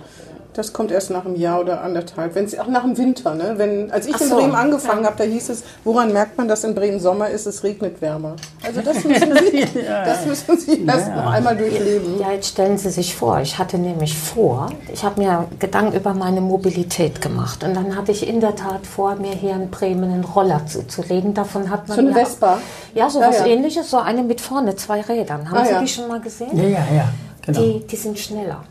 Das 0.54 0.72
kommt 0.74 0.90
erst 0.90 1.10
nach 1.10 1.24
einem 1.24 1.34
Jahr 1.36 1.60
oder 1.60 1.80
anderthalb. 1.82 2.34
Wenn 2.34 2.46
auch 2.60 2.66
nach 2.66 2.82
dem 2.82 2.98
Winter, 2.98 3.34
ne? 3.34 3.54
Wenn, 3.56 3.90
als 3.90 4.06
ich 4.06 4.14
Ach 4.14 4.20
in 4.20 4.28
so. 4.28 4.36
Bremen 4.36 4.54
angefangen 4.54 5.06
habe, 5.06 5.16
da 5.16 5.24
hieß 5.24 5.48
es, 5.48 5.64
woran 5.84 6.12
merkt 6.12 6.36
man, 6.36 6.46
dass 6.46 6.62
in 6.64 6.74
Bremen 6.74 7.00
Sommer 7.00 7.28
ist? 7.30 7.46
Es 7.46 7.62
regnet 7.64 8.02
wärmer. 8.02 8.36
Also 8.62 8.82
das 8.82 9.02
müssen 9.04 9.32
Sie, 9.50 9.66
das 10.04 10.26
müssen 10.26 10.58
Sie 10.58 10.84
erst 10.84 11.08
noch 11.08 11.30
einmal 11.30 11.56
durchleben. 11.56 12.20
Ja, 12.20 12.32
jetzt 12.32 12.48
stellen 12.48 12.76
Sie 12.76 12.90
sich 12.90 13.14
vor, 13.16 13.40
ich 13.40 13.58
hatte 13.58 13.78
nämlich 13.78 14.16
vor, 14.16 14.68
ich 14.92 15.02
habe 15.04 15.20
mir 15.22 15.46
Gedanken 15.58 15.96
über 15.96 16.12
meine 16.12 16.42
Mobilität 16.42 17.22
gemacht 17.22 17.64
und 17.64 17.74
dann 17.74 17.96
hatte 17.96 18.12
ich 18.12 18.28
in 18.28 18.40
der 18.40 18.54
Tat 18.54 18.86
vor, 18.86 19.14
mir 19.16 19.32
hier 19.32 19.54
in 19.54 19.70
Bremen 19.70 20.04
einen 20.12 20.24
Roller 20.24 20.66
zuzulegen. 20.66 21.32
Davon 21.32 21.70
hat 21.70 21.88
man 21.88 21.96
So 21.96 22.00
eine 22.02 22.10
ja 22.10 22.16
Vespa? 22.26 22.58
Ja, 22.94 23.08
so 23.08 23.20
Ja, 23.20 23.28
was 23.28 23.38
ja. 23.38 23.46
ähnliches, 23.46 23.90
so 23.90 23.98
eine 23.98 24.22
mit 24.22 24.40
vorne, 24.40 24.76
zwei 24.76 25.00
Rädern. 25.00 25.50
Haben 25.50 25.58
Ah, 25.58 25.64
Sie 25.64 25.72
ja. 25.72 25.80
die 25.80 25.88
schon 25.88 26.08
mal 26.08 26.20
gesehen? 26.20 26.50
Ja, 26.56 26.64
ja, 26.64 26.86
ja. 26.94 27.08
Genau. 27.44 27.58
Die, 27.60 27.86
die 27.86 27.96
sind 27.96 28.18
schneller. 28.18 28.62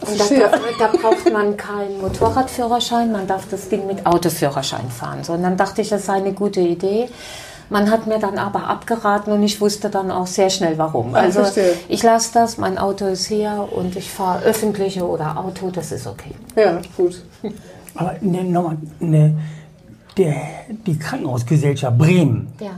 Und 0.00 0.20
da, 0.20 0.24
darf, 0.48 0.60
da 0.78 0.86
braucht 0.88 1.32
man 1.32 1.56
keinen 1.56 2.00
Motorradführerschein, 2.00 3.12
man 3.12 3.26
darf 3.26 3.46
das 3.50 3.68
Ding 3.68 3.86
mit 3.86 4.04
Autoführerschein 4.06 4.90
fahren. 4.90 5.22
So, 5.24 5.32
und 5.34 5.42
dann 5.42 5.56
dachte 5.56 5.80
ich, 5.82 5.88
das 5.88 6.06
sei 6.06 6.14
eine 6.14 6.32
gute 6.32 6.60
Idee. 6.60 7.08
Man 7.70 7.90
hat 7.90 8.06
mir 8.06 8.18
dann 8.18 8.36
aber 8.36 8.68
abgeraten 8.68 9.32
und 9.32 9.42
ich 9.42 9.60
wusste 9.60 9.88
dann 9.88 10.10
auch 10.10 10.26
sehr 10.26 10.50
schnell 10.50 10.76
warum. 10.76 11.14
Ah, 11.14 11.20
Also 11.20 11.42
ich 11.88 12.02
lasse 12.02 12.30
das, 12.34 12.58
mein 12.58 12.76
Auto 12.76 13.06
ist 13.06 13.26
hier 13.26 13.68
und 13.74 13.96
ich 13.96 14.10
fahre 14.10 14.42
öffentliche 14.44 15.06
oder 15.08 15.38
Auto, 15.38 15.70
das 15.70 15.90
ist 15.90 16.06
okay. 16.06 16.32
Ja, 16.56 16.80
gut. 16.96 17.22
Aber 17.94 18.16
ne, 18.20 18.44
nochmal, 18.44 18.76
ne, 19.00 19.34
der, 20.18 20.34
die 20.86 20.98
Krankenhausgesellschaft 20.98 21.96
Bremen, 21.96 22.52
Ja. 22.60 22.72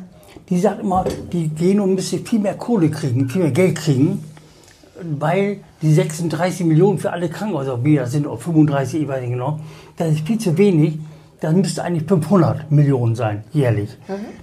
die 0.49 0.61
sagt 0.61 0.80
immer, 0.80 1.04
die 1.32 1.49
Geno 1.49 1.87
müsste 1.87 2.18
viel 2.18 2.38
mehr 2.38 2.54
Kohle 2.54 2.88
kriegen, 2.90 3.28
viel 3.28 3.42
mehr 3.42 3.50
Geld 3.50 3.76
kriegen, 3.76 4.23
weil 5.03 5.61
die 5.83 5.93
36 5.93 6.67
Millionen 6.67 6.99
für 6.99 7.12
alle 7.12 7.29
Krankenhäuser, 7.29 7.85
wie 7.85 7.97
das 7.97 8.12
sind, 8.12 8.26
oder 8.26 8.38
35, 8.38 9.03
ich 9.03 9.09
weiß 9.09 9.21
nicht 9.21 9.31
genau, 9.31 9.61
das 9.97 10.12
ist 10.12 10.26
viel 10.26 10.38
zu 10.38 10.57
wenig. 10.59 10.99
Das 11.41 11.53
müsste 11.55 11.85
eigentlich 11.85 12.09
500 12.09 12.71
Millionen 12.71 13.15
sein, 13.15 13.45
jährlich. 13.53 13.91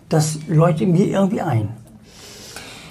Das 0.10 0.38
leuchtet 0.48 0.90
mir 0.90 1.06
irgendwie 1.08 1.42
ein. 1.42 1.70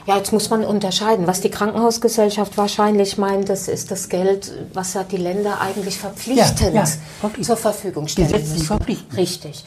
Ja, 0.07 0.17
jetzt 0.17 0.33
muss 0.33 0.51
man 0.51 0.65
unterscheiden. 0.65 1.29
Was 1.29 1.41
die 1.41 1.51
Krankenhausgesellschaft 1.51 2.59
wahrscheinlich 2.59 3.19
meint, 3.19 3.49
das 3.49 3.69
ist 3.69 3.93
das 3.93 4.09
Geld, 4.09 4.53
was 4.75 4.95
ja 4.95 5.05
die 5.05 5.17
Länder 5.19 5.61
eigentlich 5.61 5.99
verpflichtend 5.99 6.75
Ja, 6.75 6.85
ja, 6.85 7.43
zur 7.43 7.57
Verfügung 7.57 8.09
stellen 8.09 8.27
Gesetzlich 8.27 8.55
müssen. 8.55 8.67
verpflichtend. 8.67 9.17
Richtig. 9.17 9.65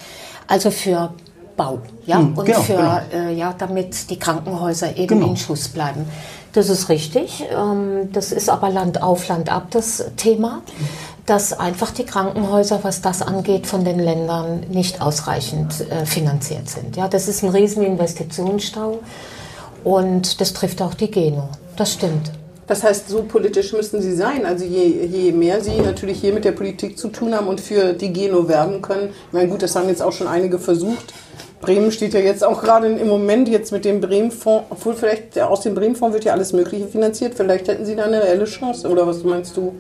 Also 0.48 0.72
für 0.72 1.14
Bau, 1.58 1.80
ja, 2.06 2.18
Hm, 2.18 2.38
und 2.38 2.46
genau, 2.46 2.60
für, 2.62 2.74
genau. 2.76 3.30
Äh, 3.30 3.34
ja, 3.34 3.54
damit 3.58 4.10
die 4.10 4.20
Krankenhäuser 4.20 4.98
eben 4.98 5.08
Genau. 5.20 5.28
in 5.28 5.38
Schuss 5.38 5.68
bleiben. 5.70 6.06
Das 6.54 6.70
ist 6.70 6.90
richtig. 6.90 7.44
Ähm, 7.52 8.10
das 8.14 8.32
ist 8.32 8.50
aber 8.50 8.70
Land 8.70 9.02
auf, 9.02 9.28
Land 9.28 9.50
ab 9.52 9.68
das 9.72 10.04
Thema, 10.18 10.62
dass 11.26 11.54
einfach 11.54 11.92
die 11.92 12.06
Krankenhäuser, 12.06 12.80
was 12.84 13.02
das 13.02 13.22
angeht, 13.22 13.68
von 13.68 13.84
den 13.84 14.00
Ländern 14.00 14.62
nicht 14.70 15.02
ausreichend 15.02 15.86
äh, 15.90 16.06
finanziert 16.06 16.70
sind. 16.70 16.96
Ja, 16.96 17.08
das 17.08 17.28
ist 17.28 17.44
ein 17.44 17.50
riesen 17.50 17.84
Investitionsstau 17.84 19.00
und 19.84 20.40
das 20.42 20.54
trifft 20.54 20.82
auch 20.82 20.94
die 20.94 21.10
Geno. 21.12 21.50
Das 21.78 21.94
stimmt. 21.94 22.32
Das 22.68 22.84
heißt, 22.84 23.10
so 23.10 23.22
politisch 23.24 23.74
müssen 23.74 24.02
Sie 24.02 24.16
sein. 24.16 24.44
Also 24.46 24.66
je, 24.66 25.06
je 25.06 25.32
mehr 25.32 25.62
Sie 25.62 25.80
natürlich 25.82 26.20
hier 26.20 26.34
mit 26.34 26.46
der 26.46 26.52
Politik 26.54 26.98
zu 26.98 27.10
tun 27.10 27.36
haben 27.36 27.48
und 27.48 27.62
für 27.62 27.94
die 27.94 28.12
Geno 28.12 28.48
werben 28.48 28.82
können. 28.82 29.10
Ich 29.28 29.34
meine, 29.34 29.50
gut, 29.50 29.62
das 29.62 29.76
haben 29.76 29.88
jetzt 29.88 30.02
auch 30.02 30.12
schon 30.14 30.28
einige 30.28 30.58
versucht. 30.58 31.14
Bremen 31.66 31.92
steht 31.92 32.14
ja 32.14 32.20
jetzt 32.20 32.44
auch 32.44 32.62
gerade 32.62 32.88
im 32.88 33.08
Moment 33.08 33.50
jetzt 33.50 33.72
mit 33.72 33.84
dem 33.86 34.00
Bremen-Fonds, 34.02 34.66
obwohl 34.70 34.94
vielleicht 34.94 35.38
aus 35.40 35.62
dem 35.62 35.74
Bremen-Fonds 35.76 36.14
wird 36.14 36.24
ja 36.26 36.34
alles 36.34 36.54
Mögliche 36.54 36.88
finanziert. 36.88 37.34
Vielleicht 37.36 37.68
hätten 37.68 37.86
Sie 37.86 37.96
da 37.96 38.04
eine 38.06 38.22
reelle 38.22 38.46
Chance, 38.46 38.88
oder 38.88 39.06
was 39.08 39.24
meinst 39.24 39.58
du? 39.58 39.74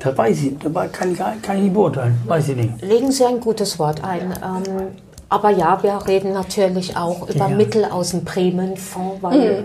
Das 0.00 0.16
weiß 0.18 0.38
ich, 0.42 0.52
das 0.58 0.92
kann 0.92 1.12
ich, 1.12 1.18
gar- 1.18 1.34
kann 1.40 1.56
ich 1.56 1.62
nicht 1.62 1.74
beurteilen, 1.74 2.18
weiß 2.26 2.50
ich 2.50 2.56
nicht. 2.56 2.82
Legen 2.82 3.10
Sie 3.10 3.24
ein 3.24 3.40
gutes 3.40 3.78
Wort 3.78 4.04
ein. 4.04 4.32
Ähm, 4.44 4.88
aber 5.34 5.50
ja, 5.50 5.82
wir 5.82 5.98
reden 6.06 6.32
natürlich 6.32 6.96
auch 6.96 7.28
über 7.28 7.48
Ja. 7.48 7.56
Mittel 7.56 7.84
aus 7.84 8.10
dem 8.10 8.22
Bremen-Fonds, 8.22 9.20
weil 9.20 9.64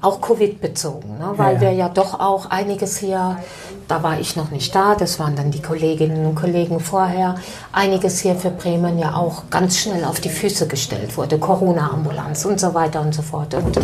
auch 0.00 0.20
Covid-bezogen, 0.22 1.18
ne? 1.18 1.32
weil 1.36 1.56
Ja. 1.56 1.60
wir 1.60 1.72
ja 1.72 1.88
doch 1.90 2.18
auch 2.18 2.46
einiges 2.48 2.96
hier, 2.96 3.36
da 3.86 4.02
war 4.02 4.18
ich 4.18 4.34
noch 4.36 4.50
nicht 4.50 4.74
da, 4.74 4.94
das 4.94 5.18
waren 5.18 5.36
dann 5.36 5.50
die 5.50 5.60
Kolleginnen 5.60 6.24
und 6.24 6.36
Kollegen 6.36 6.80
vorher, 6.80 7.34
einiges 7.72 8.20
hier 8.20 8.34
für 8.34 8.50
Bremen 8.50 8.98
ja 8.98 9.14
auch 9.14 9.50
ganz 9.50 9.76
schnell 9.76 10.04
auf 10.04 10.20
die 10.20 10.30
Füße 10.30 10.66
gestellt 10.68 11.16
wurde, 11.18 11.38
Corona-Ambulanz 11.38 12.46
und 12.46 12.58
so 12.58 12.72
weiter 12.72 13.02
und 13.02 13.14
so 13.14 13.20
fort. 13.22 13.52
Und 13.54 13.78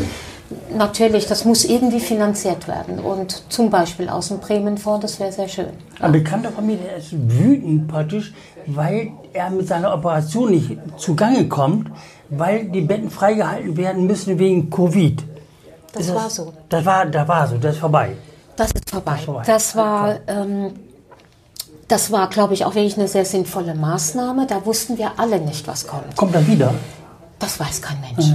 natürlich, 0.75 1.27
das 1.27 1.45
muss 1.45 1.65
irgendwie 1.65 2.01
finanziert 2.01 2.69
werden 2.69 2.99
und 2.99 3.43
zum 3.53 3.71
Beispiel 3.71 4.09
aus 4.09 4.29
dem 4.29 4.39
Bremen-Fonds, 4.39 5.03
das 5.03 5.21
wäre 5.21 5.33
sehr 5.33 5.49
schön. 5.49 5.71
Ein 6.01 6.13
Bekannter 6.13 6.51
von 6.53 6.67
mir, 6.67 6.77
der 6.77 6.97
ist 6.97 7.13
wütend 7.13 7.89
praktisch, 7.89 8.33
weil 8.67 9.13
er 9.33 9.51
mit 9.51 9.69
seiner 9.69 9.93
Operation 9.95 10.51
nicht 10.51 10.77
zugange 10.97 11.49
kommt, 11.49 11.91
weil 12.29 12.65
die 12.67 12.83
Betten 12.83 13.11
freigehalten 13.11 13.77
werden 13.77 14.07
müssen 14.07 14.39
wegen 14.39 14.71
Covid. 14.71 15.23
Das 15.93 16.07
Ist 16.07 16.15
war 16.15 16.31
so. 16.31 16.53
Das 16.69 16.85
war, 16.85 17.07
das 17.07 17.29
war 17.29 17.47
so, 17.47 17.57
das 17.57 17.75
ist 17.75 17.81
vorbei. 17.81 18.17
Das 18.57 18.71
ist 18.71 18.91
vorbei. 18.91 19.15
ist 19.17 19.25
vorbei. 19.25 19.43
Das 19.47 19.77
war, 19.77 20.17
ähm, 20.27 20.73
das 21.89 22.11
war, 22.11 22.29
glaube 22.29 22.55
ich, 22.55 22.65
auch 22.65 22.75
wirklich 22.75 22.99
eine 22.99 23.09
sehr 23.09 23.25
sinnvolle 23.25 23.75
Maßnahme. 23.75 24.47
Da 24.47 24.67
wussten 24.67 24.99
wir 24.99 25.13
alle 25.19 25.41
nicht, 25.41 25.67
was 25.69 25.87
kommt. 25.87 26.17
Kommt 26.17 26.35
er 26.35 26.47
wieder? 26.47 26.75
Das 27.39 27.61
weiß 27.61 27.81
kein 27.83 28.01
Mensch. 28.01 28.33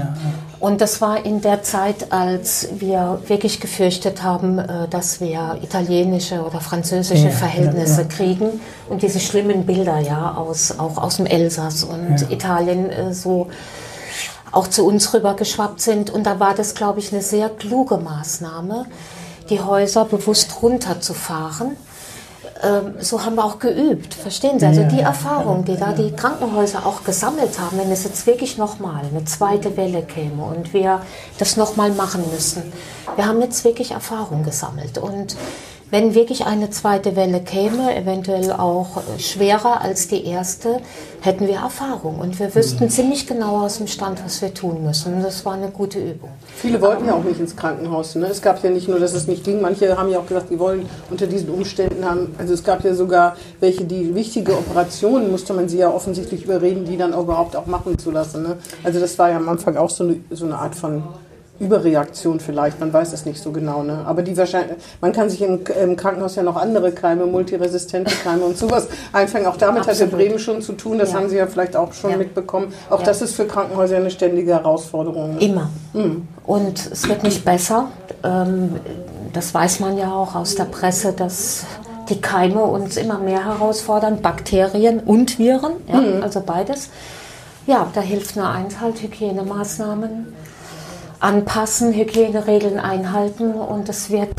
Und 0.62 0.80
das 0.80 1.02
war 1.02 1.26
in 1.26 1.42
der 1.42 1.64
Zeit, 1.64 2.12
als 2.14 2.68
wir 2.74 3.20
wirklich 3.26 3.60
gefürchtet 3.60 4.22
haben, 4.22 4.60
äh, 4.60 4.88
dass 4.88 5.20
wir 5.20 5.58
italienische 5.64 6.44
oder 6.44 6.62
französische 6.62 7.26
Ja, 7.26 7.32
Verhältnisse 7.32 8.02
ja, 8.04 8.08
ja. 8.08 8.16
kriegen 8.16 8.62
und 8.88 9.02
diese 9.02 9.20
schlimmen 9.20 9.66
Bilder 9.66 9.98
ja 10.00 10.36
aus 10.36 10.78
auch 10.78 10.98
aus 10.98 11.18
dem 11.18 11.26
Elsass 11.26 11.84
und 11.84 12.28
Italien 12.30 12.92
äh, 12.92 13.12
so 13.12 13.48
auch 14.52 14.68
zu 14.68 14.86
uns 14.86 15.12
rübergeschwappt 15.16 15.82
sind. 15.82 16.12
Und 16.12 16.26
da 16.26 16.40
war 16.40 16.54
das, 16.54 16.76
glaube 16.76 17.00
ich, 17.00 17.12
eine 17.12 17.24
sehr 17.24 17.50
kluge 17.50 17.98
Maßnahme, 17.98 18.86
die 19.50 19.62
Häuser 19.62 20.06
bewusst 20.06 20.62
runterzufahren. 20.62 21.76
Ähm, 22.64 22.96
so 23.00 23.24
haben 23.24 23.36
wir 23.36 23.44
auch 23.44 23.60
geübt, 23.60 24.14
verstehen 24.14 24.60
Sie? 24.60 24.66
Also 24.66 24.84
die 24.84 25.00
Erfahrung, 25.00 25.66
die 25.66 25.78
da 25.78 25.94
die 25.94 26.12
Krankenhäuser 26.12 26.86
auch 26.86 27.04
gesammelt 27.04 27.60
haben, 27.60 27.78
wenn 27.78 27.92
es 27.92 28.04
jetzt 28.04 28.28
wirklich 28.28 28.58
nochmal 28.58 29.04
eine 29.10 29.26
zweite 29.26 29.78
Welle 29.78 30.04
käme 30.04 30.44
und 30.44 30.74
wir 30.74 31.02
das 31.40 31.58
nochmal 31.58 31.92
machen 31.92 32.24
müssen. 32.32 32.72
Wir 33.16 33.26
haben 33.26 33.42
jetzt 33.42 33.64
wirklich 33.64 33.92
Erfahrung 33.92 34.44
gesammelt 34.44 35.00
und 35.00 35.36
wenn 35.92 36.16
wirklich 36.16 36.46
eine 36.46 36.70
zweite 36.70 37.18
Welle 37.18 37.42
käme, 37.42 37.94
eventuell 37.96 38.54
auch 38.54 39.02
schwerer 39.20 39.82
als 39.82 40.08
die 40.08 40.26
erste, 40.26 40.80
hätten 41.20 41.48
wir 41.48 41.56
Erfahrung 41.56 42.20
und 42.20 42.40
wir 42.40 42.56
wüssten 42.56 42.90
ziemlich 42.90 43.28
genau 43.28 43.62
aus 43.62 43.78
dem 43.78 43.88
Stand, 43.88 44.24
was 44.24 44.42
wir 44.42 44.54
tun 44.54 44.84
müssen. 44.84 45.22
Das 45.22 45.46
war 45.46 45.54
eine 45.54 45.70
gute 45.70 46.00
Übung. 46.00 46.30
Viele 46.56 46.82
wollten 46.82 47.06
ja 47.06 47.14
auch 47.14 47.24
nicht 47.24 47.40
ins 47.40 47.56
Krankenhaus. 47.56 48.16
Ne? 48.16 48.28
Es 48.28 48.42
gab 48.42 48.64
ja 48.64 48.70
nicht 48.70 48.88
nur, 48.88 49.00
dass 49.00 49.14
es 49.14 49.28
nicht 49.28 49.44
ging. 49.44 49.62
Manche 49.62 49.98
haben 49.98 50.10
ja 50.10 50.20
auch 50.20 50.26
gesagt, 50.26 50.50
die 50.50 50.58
wollen 50.58 50.88
unter 51.10 51.28
diesen 51.28 51.50
Umständen 51.50 52.06
haben. 52.06 52.34
Also 52.38 52.54
es 52.54 52.64
gab 52.64 52.84
ja 52.86 52.96
sogar 52.96 53.36
welche, 53.60 53.84
die 53.84 54.16
wichtige 54.16 54.54
Operationen 54.54 55.30
musste 55.30 55.54
man 55.54 55.68
sie 55.68 55.78
ja 55.78 55.92
offensichtlich 55.92 56.46
überreden, 56.46 56.86
die 56.86 56.98
dann 56.98 57.14
auch 57.14 57.24
überhaupt 57.24 57.56
auch 57.56 57.66
machen 57.66 58.00
zu 58.00 58.12
lassen. 58.12 58.44
Ne? 58.44 58.58
Also 58.84 59.00
das 59.02 59.20
war 59.20 59.30
ja 59.30 59.38
am 59.38 59.50
Anfang 59.50 59.76
auch 59.76 59.90
so 59.90 60.06
eine, 60.06 60.22
so 60.32 60.46
eine 60.46 60.58
Art 60.58 60.74
von 60.74 61.04
Überreaktion 61.62 62.40
vielleicht. 62.40 62.80
Man 62.80 62.92
weiß 62.92 63.14
es 63.14 63.26
nicht 63.26 63.42
so 63.42 63.52
genau. 63.52 63.84
Ne? 63.84 64.04
Aber 64.06 64.24
die 64.24 64.36
wahrscheinlich, 64.36 64.78
man 65.00 65.12
kann 65.14 65.30
sich 65.30 65.42
im, 65.42 65.60
im 65.82 65.96
Krankenhaus 65.96 66.36
ja 66.36 66.44
noch 66.44 66.56
andere 66.58 66.92
Keime, 66.92 67.26
multiresistente 67.28 68.12
Keime 68.24 68.44
und 68.44 68.58
sowas 68.58 68.88
einfangen. 69.14 69.46
Auch 69.46 69.58
damit 69.58 69.82
hatte 69.82 69.92
Absolut. 69.92 70.14
Bremen 70.14 70.40
schon 70.40 70.62
zu 70.62 70.74
tun. 70.74 70.98
Das 70.98 71.12
Ja. 71.12 71.20
haben 71.20 71.30
Sie 71.30 71.38
ja 71.38 71.46
vielleicht 71.48 71.76
auch 71.76 71.94
schon 71.94 72.12
Ja. 72.12 72.18
mitbekommen. 72.18 72.74
Auch 72.90 73.00
Ja. 73.00 73.06
das 73.06 73.22
ist 73.22 73.36
für 73.36 73.46
Krankenhäuser 73.46 73.98
eine 73.98 74.10
ständige 74.12 74.52
Herausforderung. 74.54 75.36
Ne? 75.36 75.40
Immer. 75.46 75.70
Und 76.46 76.92
es 76.92 77.08
wird 77.08 77.24
nicht 77.24 77.46
besser. 77.46 77.88
Ähm, 78.24 78.76
Das 79.34 79.54
weiß 79.54 79.80
man 79.80 79.98
ja 79.98 80.12
auch 80.14 80.36
aus 80.36 80.56
der 80.56 80.66
Presse, 80.66 81.14
dass 81.14 81.64
die 82.10 82.20
Keime 82.20 82.64
uns 82.64 82.98
immer 82.98 83.18
mehr 83.18 83.46
herausfordern, 83.46 84.22
Bakterien 84.22 85.00
und 85.00 85.40
Viren, 85.40 85.72
ja, 85.88 86.02
also 86.22 86.42
beides. 86.42 86.90
Ja, 87.66 87.88
da 87.94 88.02
hilft 88.02 88.36
nur 88.36 88.50
eins 88.50 88.82
halt, 88.82 89.02
Hygienemaßnahmen 89.02 90.34
anpassen, 91.22 91.94
Hygieneregeln 91.94 92.80
einhalten 92.80 93.54
und 93.54 93.88
es 93.88 94.10
wird 94.10 94.34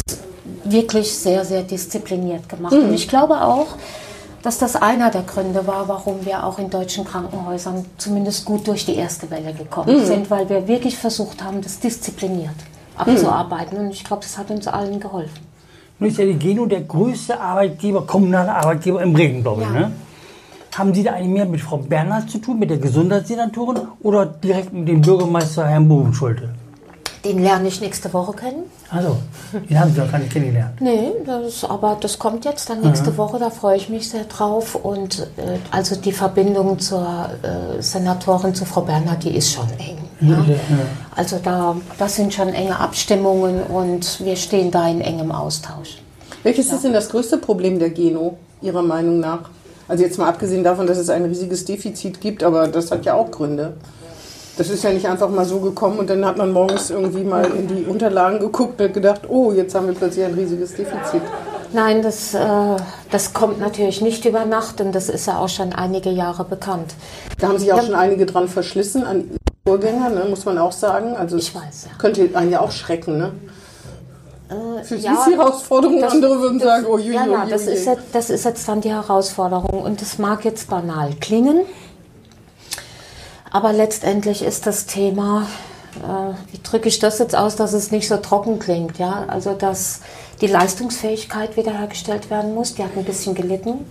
wirklich 0.65 1.15
sehr, 1.15 1.45
sehr 1.45 1.63
diszipliniert 1.63 2.49
gemacht. 2.49 2.75
Und 2.75 2.93
ich 2.93 3.09
glaube 3.09 3.41
auch, 3.41 3.69
dass 4.43 4.59
das 4.59 4.75
einer 4.75 5.11
der 5.11 5.23
Gründe 5.23 5.67
war, 5.67 5.87
warum 5.89 6.27
wir 6.27 6.45
auch 6.45 6.59
in 6.59 6.69
deutschen 6.69 7.05
Krankenhäusern 7.05 7.85
zumindest 7.97 8.45
gut 8.45 8.67
durch 8.67 8.85
die 8.85 8.97
erste 8.97 9.31
Welle 9.31 9.55
gekommen 9.55 10.05
sind, 10.05 10.31
weil 10.31 10.49
wir 10.49 10.67
wirklich 10.67 10.99
versucht 10.99 11.43
haben, 11.43 11.63
das 11.63 11.79
diszipliniert 11.79 12.51
abzuarbeiten. 12.97 13.79
Und 13.79 13.91
ich 13.91 14.03
glaube, 14.03 14.23
das 14.23 14.37
hat 14.37 14.51
uns 14.51 14.67
allen 14.67 14.99
geholfen. 14.99 15.47
Nun 16.01 16.11
ist 16.11 16.19
ja 16.19 16.25
die 16.25 16.35
Geno 16.35 16.67
der 16.67 16.81
größte 16.81 17.41
Arbeitgeber, 17.41 18.05
kommunale 18.05 18.53
Arbeitgeber 18.53 19.01
im 19.03 19.13
Bremen, 19.13 19.43
glaube 19.43 19.63
ich. 19.63 19.69
Ja. 19.69 19.75
Ne? 19.75 19.93
Haben 20.75 20.95
Sie 20.95 21.05
da 21.05 21.13
eigentlich 21.13 21.29
mehr 21.29 21.47
mit 21.47 21.61
Frau 21.61 21.77
Bernhard 21.77 22.29
zu 22.29 22.39
tun, 22.39 22.59
mit 22.59 22.71
der 22.71 22.79
Gesundheitssenatorin 22.79 23.83
oder 24.03 24.27
direkt 24.27 24.73
mit 24.73 24.89
dem 24.89 25.03
Bürgermeister 25.03 25.69
Herrn 25.69 25.87
Bovenschulte? 25.87 26.49
Den 27.25 27.43
lerne 27.43 27.69
ich 27.69 27.81
nächste 27.81 28.13
Woche 28.13 28.33
kennen. 28.33 28.65
Also, 28.91 29.17
den 29.53 29.79
haben 29.79 29.93
Sie 29.93 30.01
doch 30.01 30.11
gar 30.11 30.19
nicht 30.19 30.33
kennengelernt. 30.33 30.81
Nee, 30.81 31.13
das, 31.25 31.65
aber 31.65 31.97
das 32.01 32.19
kommt 32.19 32.45
jetzt 32.45 32.69
dann 32.69 32.81
nächste 32.81 33.17
Woche, 33.17 33.39
da 33.39 33.51
freue 33.51 33.77
ich 33.77 33.89
mich 33.89 34.11
sehr 34.11 34.25
drauf. 34.25 34.75
Und 34.75 35.21
äh, 35.37 35.59
also 35.71 35.95
die 35.95 36.13
Verbindung 36.13 36.81
zur 36.81 37.31
äh, 37.43 37.81
Senatorin, 37.81 38.55
zu 38.55 38.65
Frau 38.65 38.81
Bernhard, 38.81 39.23
die 39.23 39.37
ist 39.37 39.53
schon 39.53 39.69
eng. 39.79 39.99
Ja? 40.21 40.45
Also 41.15 41.39
da, 41.43 41.77
das 41.99 42.17
sind 42.17 42.35
schon 42.35 42.49
enge 42.49 42.79
Abstimmungen 42.79 43.63
und 43.63 44.25
wir 44.25 44.37
stehen 44.37 44.71
da 44.71 44.89
in 44.89 45.01
engem 45.01 45.31
Austausch. 45.31 45.99
Welches 46.43 46.73
ist 46.73 46.83
denn 46.83 46.93
das 46.93 47.09
größte 47.09 47.39
Problem 47.39 47.79
der 47.79 47.91
Geno, 47.91 48.37
Ihrer 48.61 48.83
Meinung 48.83 49.21
nach? 49.21 49.51
Also 49.89 50.05
jetzt 50.05 50.19
mal 50.19 50.29
abgesehen 50.29 50.65
davon, 50.65 50.87
dass 50.87 50.99
es 50.99 51.09
ein 51.11 51.25
riesiges 51.25 51.65
Defizit 51.65 52.21
gibt, 52.21 52.43
aber 52.43 52.69
das 52.69 52.91
hat 52.91 53.05
ja 53.05 53.15
auch 53.15 53.31
Gründe. 53.31 53.75
Das 54.59 54.69
ist 54.69 54.85
ja 54.85 54.91
nicht 54.91 55.07
einfach 55.09 55.31
mal 55.31 55.47
so 55.47 55.61
gekommen 55.61 55.99
und 55.99 56.11
dann 56.11 56.25
hat 56.27 56.37
man 56.37 56.53
morgens 56.53 56.91
irgendwie 56.91 57.25
mal 57.25 57.45
in 57.47 57.69
die 57.69 57.85
Unterlagen 57.85 58.39
geguckt 58.39 58.81
und 58.83 58.93
gedacht, 58.93 59.23
oh, 59.29 59.51
jetzt 59.53 59.75
haben 59.75 59.87
wir 59.87 59.95
plötzlich 59.95 60.25
ein 60.27 60.35
riesiges 60.35 60.75
Defizit. 60.75 61.23
Nein, 61.73 62.03
das, 62.03 62.35
äh, 62.35 62.77
das 63.11 63.33
kommt 63.33 63.61
natürlich 63.61 64.03
nicht 64.03 64.27
über 64.27 64.45
Nacht 64.45 64.83
und 64.83 64.95
das 64.95 65.09
ist 65.09 65.27
ja 65.27 65.39
auch 65.39 65.49
schon 65.49 65.73
einige 65.73 66.11
Jahre 66.11 66.45
bekannt. 66.45 66.95
Da 67.39 67.49
haben 67.49 67.59
sich 67.59 67.73
auch 67.73 67.79
Ja. 67.79 67.83
schon 67.85 67.95
einige 67.95 68.27
dran 68.27 68.47
verschlissen, 68.47 69.05
an 69.05 69.31
Vorgänger, 69.67 70.11
ne, 70.11 70.27
muss 70.29 70.45
man 70.45 70.59
auch 70.59 70.73
sagen. 70.73 71.17
Also 71.17 71.39
Ich 71.39 71.55
weiß, 71.55 71.87
ja. 71.91 71.97
Könnte 71.99 72.29
einen 72.35 72.51
ja 72.51 72.61
auch 72.61 72.73
schrecken, 72.73 73.17
ne? 73.17 73.33
Für 74.85 74.99
Sie 74.99 75.07
ja, 75.07 75.15
ist 75.15 75.29
die 75.29 75.35
Herausforderung, 75.37 75.99
Das- 75.99 76.13
andere 76.13 76.41
würden 76.43 76.59
das- 76.59 76.69
sagen, 76.69 76.87
oh 76.91 76.99
je, 76.99 77.13
ja, 77.15 77.25
je, 77.25 77.51
das 77.51 77.65
je. 77.65 77.73
ist, 77.73 77.87
jetzt, 77.87 78.03
das 78.13 78.29
ist 78.29 78.45
jetzt 78.45 78.69
dann 78.69 78.83
die 78.83 78.91
Herausforderung 78.91 79.81
und 79.83 80.03
es 80.03 80.19
mag 80.19 80.45
jetzt 80.45 80.69
banal 80.69 81.13
klingen, 81.21 81.63
aber 83.53 83.73
letztendlich 83.73 84.43
ist 84.43 84.67
das 84.67 84.87
Thema, 84.87 85.47
äh, 86.03 86.53
wie 86.53 86.61
drücke 86.63 86.89
ich 86.89 86.99
das 86.99 87.19
jetzt 87.19 87.37
aus, 87.37 87.55
dass 87.55 87.75
es 87.75 87.91
nicht 87.91 88.09
so 88.09 88.17
trocken 88.17 88.59
klingt, 88.59 88.99
ja, 88.99 89.27
also 89.29 89.53
dass 89.53 90.01
die 90.41 90.47
Leistungsfähigkeit 90.47 91.57
wiederhergestellt 91.57 92.31
werden 92.31 92.55
muss, 92.55 92.75
die 92.75 92.83
hat 92.83 92.97
ein 92.97 93.05
bisschen 93.05 93.35
gelitten 93.35 93.87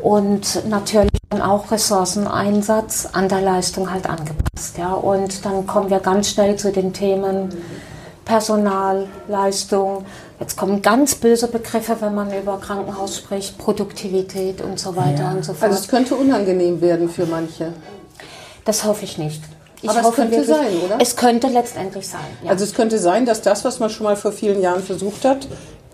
und 0.00 0.66
natürlich 0.68 1.10
dann 1.28 1.42
auch 1.42 1.70
Ressourceneinsatz 1.72 3.08
an 3.12 3.28
der 3.28 3.40
Leistung 3.40 3.90
halt 3.90 4.08
angepasst, 4.08 4.78
ja, 4.78 4.92
und 4.92 5.44
dann 5.44 5.66
kommen 5.66 5.90
wir 5.90 5.98
ganz 5.98 6.30
schnell 6.30 6.56
zu 6.56 6.70
den 6.70 6.92
Themen 6.92 7.50
Personal, 8.24 9.08
Leistung. 9.26 10.04
Jetzt 10.38 10.54
kommen 10.58 10.82
ganz 10.82 11.14
böse 11.14 11.48
Begriffe, 11.48 11.96
wenn 12.00 12.14
man 12.14 12.30
über 12.30 12.60
Krankenhaus 12.60 13.16
spricht, 13.16 13.56
Produktivität 13.56 14.60
und 14.60 14.78
so 14.78 14.94
weiter 14.94 15.32
und 15.34 15.46
so 15.46 15.54
fort. 15.54 15.70
Also 15.70 15.82
es 15.82 15.88
könnte 15.88 16.14
unangenehm 16.14 16.82
werden 16.82 17.08
für 17.08 17.24
manche. 17.24 17.72
Das 18.68 18.84
hoffe 18.84 19.06
ich 19.06 19.16
nicht. 19.16 19.42
Ich 19.80 19.88
Aber 19.88 20.06
es 20.06 20.14
könnte 20.14 20.44
sein, 20.44 20.76
oder? 20.84 20.98
Es 21.00 21.16
könnte 21.16 21.46
letztendlich 21.46 22.06
sein. 22.06 22.20
Ja. 22.44 22.50
Also 22.50 22.64
es 22.64 22.74
könnte 22.74 22.98
sein, 22.98 23.24
dass 23.24 23.40
das, 23.40 23.64
was 23.64 23.80
man 23.80 23.88
schon 23.88 24.04
mal 24.04 24.14
vor 24.14 24.30
vielen 24.30 24.60
Jahren 24.60 24.82
versucht 24.82 25.24
hat, 25.24 25.48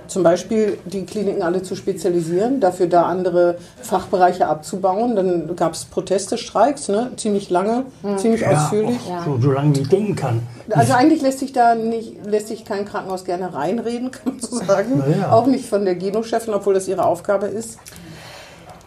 zum 0.09 0.25
Beispiel 0.25 0.79
die 0.85 1.07
Kliniken 1.07 1.43
alle 1.43 1.63
zu 1.63 1.77
spezialisieren, 1.77 2.59
dafür 2.59 2.89
da 2.89 3.05
andere 3.05 3.59
Fachbereiche 3.81 4.49
abzubauen. 4.49 5.15
Dann 5.15 5.55
gab 5.55 5.75
es 5.75 5.85
Proteste, 5.85 6.37
Streiks, 6.37 6.89
ne? 6.89 7.13
ziemlich 7.17 7.49
lange, 7.49 7.87
ziemlich 8.17 8.45
ausführlich. 8.45 8.99
auch 9.09 9.25
So, 9.25 9.39
so 9.41 9.53
lange 9.53 9.77
wie 9.77 9.81
ich 9.83 9.89
denken 9.89 10.17
kann. 10.17 10.43
Also 10.71 10.95
eigentlich 10.95 11.23
lässt 11.23 11.39
sich 11.39 11.53
da 11.53 11.77
nicht, 11.77 12.27
lässt 12.27 12.49
sich 12.49 12.65
kein 12.65 12.85
Krankenhaus 12.87 13.25
gerne 13.25 13.55
reinreden, 13.55 14.11
kann 14.11 14.33
man 14.33 14.41
so 14.41 14.57
sagen. 14.57 15.01
Ja. 15.17 15.31
Auch 15.31 15.47
nicht 15.47 15.67
von 15.67 15.85
der 15.85 15.95
Geno-Chefin, 15.95 16.55
obwohl 16.55 16.75
das 16.75 16.89
ihre 16.89 17.05
Aufgabe 17.05 17.47
ist. 17.47 17.79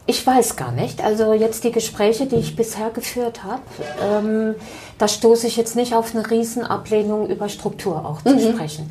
Ich 0.10 0.26
weiß 0.26 0.56
gar 0.56 0.72
nicht. 0.72 1.04
Also 1.04 1.34
jetzt 1.34 1.64
die 1.66 1.72
Gespräche, 1.72 2.26
die 2.28 2.38
ich 2.38 2.56
bisher 2.56 2.90
geführt 2.92 3.44
habe, 3.44 3.62
ähm, 4.02 4.56
da 4.98 5.08
stoße 5.08 5.48
ich 5.48 5.58
jetzt 5.58 5.76
nicht 5.76 5.94
auf 5.94 6.16
eine 6.16 6.30
Riesenablehnung 6.30 7.28
über 7.28 7.50
Struktur 7.50 8.06
auch 8.06 8.22
zu 8.22 8.40
sprechen. 8.40 8.90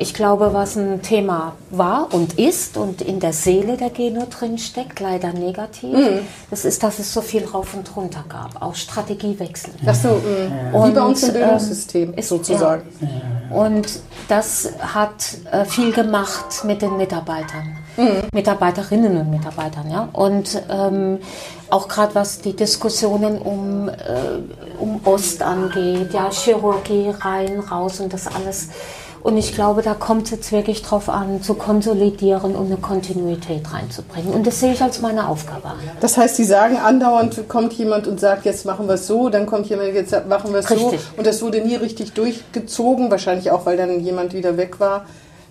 Ich 0.00 0.14
glaube, 0.14 0.52
was 0.52 0.76
ein 0.76 1.02
Thema 1.02 1.54
war 1.70 2.08
und 2.12 2.38
ist 2.38 2.76
und 2.76 3.02
in 3.02 3.18
der 3.18 3.32
Seele 3.32 3.76
der 3.76 3.90
Geno 3.90 4.26
drin 4.30 4.56
steckt, 4.56 5.00
leider 5.00 5.32
negativ, 5.32 5.96
das 6.50 6.64
ist, 6.64 6.84
dass 6.84 7.00
es 7.00 7.12
so 7.12 7.20
viel 7.20 7.44
rauf 7.44 7.74
und 7.74 7.96
runter 7.96 8.24
gab, 8.28 8.62
auch 8.62 8.76
Strategiewechsel. 8.76 9.70
Das 9.84 10.02
so, 10.02 10.10
mh, 10.10 10.72
wie 10.72 10.76
Und, 10.76 10.94
bei 10.94 11.02
uns 11.02 11.22
im 11.24 11.28
ähm, 11.30 11.34
Bildungssystem 11.40 12.14
ist- 12.14 12.28
sozusagen. 12.28 12.82
Und 13.50 13.88
das 14.28 14.68
hat 14.80 15.14
äh, 15.50 15.64
viel 15.64 15.92
gemacht 15.92 16.62
mit 16.64 16.80
den 16.80 16.96
Mitarbeitern, 16.96 17.76
Mitarbeiterinnen 18.32 19.16
und 19.16 19.30
Mitarbeitern, 19.30 19.90
ja. 19.90 20.08
Und 20.12 20.62
ähm, 20.70 21.18
auch 21.70 21.88
gerade 21.88 22.14
was 22.14 22.40
die 22.40 22.54
Diskussionen 22.54 23.38
um, 23.38 23.88
äh, 23.88 23.92
um 24.78 25.00
Ost 25.04 25.42
angeht, 25.42 26.12
ja, 26.12 26.30
Chirurgie 26.30 27.12
rein, 27.20 27.60
raus 27.60 28.00
und 28.00 28.12
das 28.12 28.26
alles. 28.26 28.68
Und 29.22 29.36
ich 29.36 29.52
glaube, 29.52 29.82
da 29.82 29.94
kommt 29.94 30.26
es 30.26 30.30
jetzt 30.30 30.52
wirklich 30.52 30.82
drauf 30.82 31.08
an, 31.08 31.42
zu 31.42 31.54
konsolidieren 31.54 32.54
und 32.54 32.66
eine 32.66 32.76
Kontinuität 32.76 33.72
reinzubringen. 33.72 34.32
Und 34.32 34.46
das 34.46 34.60
sehe 34.60 34.72
ich 34.72 34.80
als 34.80 35.00
meine 35.00 35.28
Aufgabe 35.28 35.68
an. 35.68 35.78
Das 36.00 36.16
heißt, 36.16 36.36
Sie 36.36 36.44
sagen 36.44 36.76
andauernd, 36.76 37.48
kommt 37.48 37.72
jemand 37.74 38.06
und 38.06 38.20
sagt, 38.20 38.44
jetzt 38.44 38.64
machen 38.64 38.86
wir 38.86 38.94
es 38.94 39.06
so, 39.08 39.28
dann 39.28 39.46
kommt 39.46 39.66
jemand, 39.66 39.92
jetzt 39.92 40.14
machen 40.28 40.52
wir 40.52 40.60
es 40.60 40.68
so. 40.68 40.94
Und 41.16 41.26
das 41.26 41.42
wurde 41.42 41.60
nie 41.60 41.74
richtig 41.74 42.12
durchgezogen, 42.12 43.10
wahrscheinlich 43.10 43.50
auch, 43.50 43.66
weil 43.66 43.76
dann 43.76 44.00
jemand 44.00 44.34
wieder 44.34 44.56
weg 44.56 44.78
war. 44.78 45.04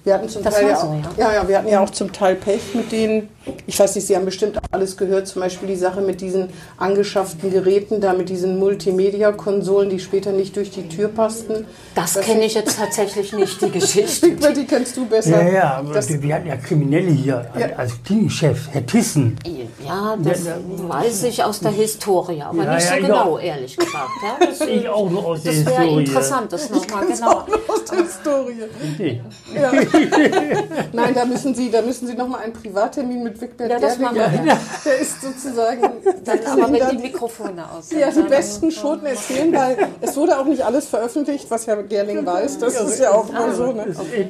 Wir 0.03 0.13
hatten 0.13 0.29
zum 0.29 0.43
Das 0.43 0.55
Teil 0.55 0.69
ja, 0.69 0.75
so, 0.75 0.93
ja. 0.93 1.27
ja, 1.27 1.33
ja, 1.33 1.47
wir 1.47 1.57
hatten 1.57 1.67
ja 1.67 1.79
auch 1.81 1.89
zum 1.89 2.12
Teil 2.12 2.36
Pech 2.36 2.73
mit 2.73 2.91
denen. 2.91 3.29
Ich 3.65 3.79
weiß 3.79 3.95
nicht, 3.95 4.07
Sie 4.07 4.15
haben 4.15 4.25
bestimmt 4.25 4.57
alles 4.71 4.97
gehört, 4.97 5.27
zum 5.27 5.41
Beispiel 5.41 5.67
die 5.67 5.75
Sache 5.75 6.01
mit 6.01 6.21
diesen 6.21 6.49
angeschafften 6.77 7.51
Geräten, 7.51 7.99
da 8.01 8.13
mit 8.13 8.29
diesen 8.29 8.57
Multimedia-Konsolen, 8.60 9.89
die 9.89 9.99
später 9.99 10.31
nicht 10.31 10.55
durch 10.55 10.71
die 10.71 10.88
Tür 10.88 11.07
passten. 11.10 11.65
Das 11.95 12.19
kenne 12.19 12.45
ich 12.45 12.53
jetzt 12.53 12.77
tatsächlich 12.77 13.33
nicht, 13.33 13.62
die 13.62 13.69
Geschichte. 13.79 14.31
Die 14.53 14.65
kennst 14.65 14.95
du 14.97 15.05
besser. 15.05 15.43
Ja, 15.43 15.49
ja, 15.51 15.73
aber 15.77 15.93
Das, 15.93 16.10
wir, 16.21 16.36
hatten 16.36 16.47
ja 16.47 16.55
Kriminelle 16.57 17.12
hier 17.12 17.45
Ja. 17.57 17.67
als 17.77 17.91
Klinikchef, 18.05 18.67
Herr 18.71 18.86
Tissen. 18.86 19.38
Ja, 19.86 20.15
das 20.21 20.45
Ja, 20.45 20.55
weiß 20.88 21.23
ich 21.23 21.43
aus 21.43 21.60
der 21.60 21.71
Historie, 21.71 22.41
aber 22.41 22.63
Ja, 22.63 22.75
nicht 22.75 22.88
so 22.88 22.95
genau, 22.95 23.15
auch. 23.36 23.39
ehrlich 23.41 23.75
gesagt. 23.77 24.10
Ja, 24.23 24.45
das, 24.47 24.62
Ich 24.67 24.88
auch 24.89 25.10
nur 25.10 25.25
aus 25.25 25.43
der 25.43 25.53
das 25.53 25.65
wäre 25.65 25.81
Historie. 25.83 26.03
interessant, 26.05 26.53
das 26.53 26.69
nochmal 26.69 27.05
das 27.07 27.19
genau. 27.19 27.31
auch 27.31 27.47
noch 27.47 27.69
aus 27.69 27.86
der 27.86 27.97
Historie. 28.03 28.63
Nee. 28.97 29.21
Ja. 29.55 29.71
Nein, 30.93 31.13
da 31.13 31.25
müssen 31.25 31.55
Sie, 31.55 31.69
da 31.71 31.81
müssen 31.81 32.07
Sie 32.07 32.13
noch 32.13 32.27
mal 32.27 32.39
einen 32.39 32.53
Privattermin 32.53 33.23
mit 33.23 33.37
Wigbert 33.41 33.69
Ja, 33.69 33.80
das 33.80 33.97
machen 34.00 34.15
wir. 34.15 34.58
Der 34.86 34.97
ist 35.00 35.21
sozusagen, 35.21 35.82
der 36.04 36.38
Dann 36.38 36.62
aber 36.62 36.73
wenn 36.73 36.97
die 36.97 37.04
Mikrofone 37.04 37.71
aus 37.71 37.91
ja, 37.91 38.10
die 38.12 38.21
besten 38.21 38.71
Schoten 38.71 39.06
erzählen, 39.06 39.54
weil 39.54 39.78
es 40.02 40.15
wurde 40.15 40.38
auch 40.39 40.45
nicht 40.45 40.63
alles 40.63 40.88
veröffentlicht, 40.88 41.50
was 41.50 41.67
Herr 41.67 41.82
Gerling 41.84 42.26
weiß. 42.26 42.60
Das 42.60 42.80
ist 42.80 43.00
ja 43.00 43.12
auch 43.12 43.30
immer 43.30 43.54
so. 43.54 43.71
Ne? 43.71 43.86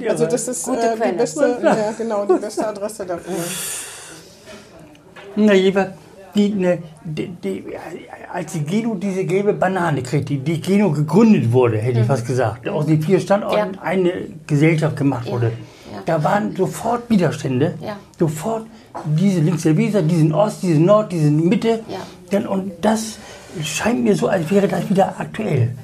Also 0.09 0.25
das 0.25 0.47
ist 0.47 0.65
Gute 0.65 0.81
äh, 0.81 1.11
die 1.11 1.17
beste, 1.17 1.59
ja, 1.63 1.93
genau, 1.97 2.25
die 2.25 2.39
beste 2.39 2.67
Adresse 2.67 3.05
dafür. 3.05 3.33
Na, 5.35 5.53
jeweils, 5.53 5.89
die, 6.35 6.49
ne, 6.49 6.79
die, 7.03 7.27
die, 7.27 7.63
als 8.31 8.53
die 8.53 8.61
Geno 8.63 8.95
diese 8.95 9.25
gelbe 9.25 9.53
Banane 9.53 10.01
kriegte, 10.03 10.33
die, 10.33 10.39
die 10.39 10.61
Geno 10.61 10.91
gegründet 10.91 11.51
wurde, 11.51 11.77
hätte 11.77 11.99
ich 12.01 12.05
fast 12.05 12.25
gesagt, 12.25 12.67
aus 12.67 12.85
den 12.85 13.01
vier 13.01 13.19
Standorten 13.19 13.73
Ja. 13.75 13.81
eine 13.81 14.11
Gesellschaft 14.45 14.95
gemacht 14.97 15.29
wurde, 15.29 15.47
ja. 15.47 15.51
Da 16.07 16.23
waren 16.23 16.55
sofort 16.55 17.07
Widerstände, 17.09 17.75
Ja. 17.81 17.97
sofort 18.17 18.65
diese 19.05 19.41
links 19.41 19.61
der 19.63 19.77
Weser, 19.77 20.01
diesen 20.01 20.33
Ost, 20.33 20.63
diesen 20.63 20.85
Nord, 20.85 21.11
diese 21.11 21.29
Mitte. 21.29 21.81
Ja. 21.87 21.97
Dann, 22.31 22.47
und 22.47 22.71
das 22.81 23.17
scheint 23.63 24.03
mir 24.03 24.15
so, 24.15 24.27
als 24.27 24.49
wäre 24.49 24.67
das 24.67 24.89
wieder 24.89 25.13
aktuell. 25.19 25.75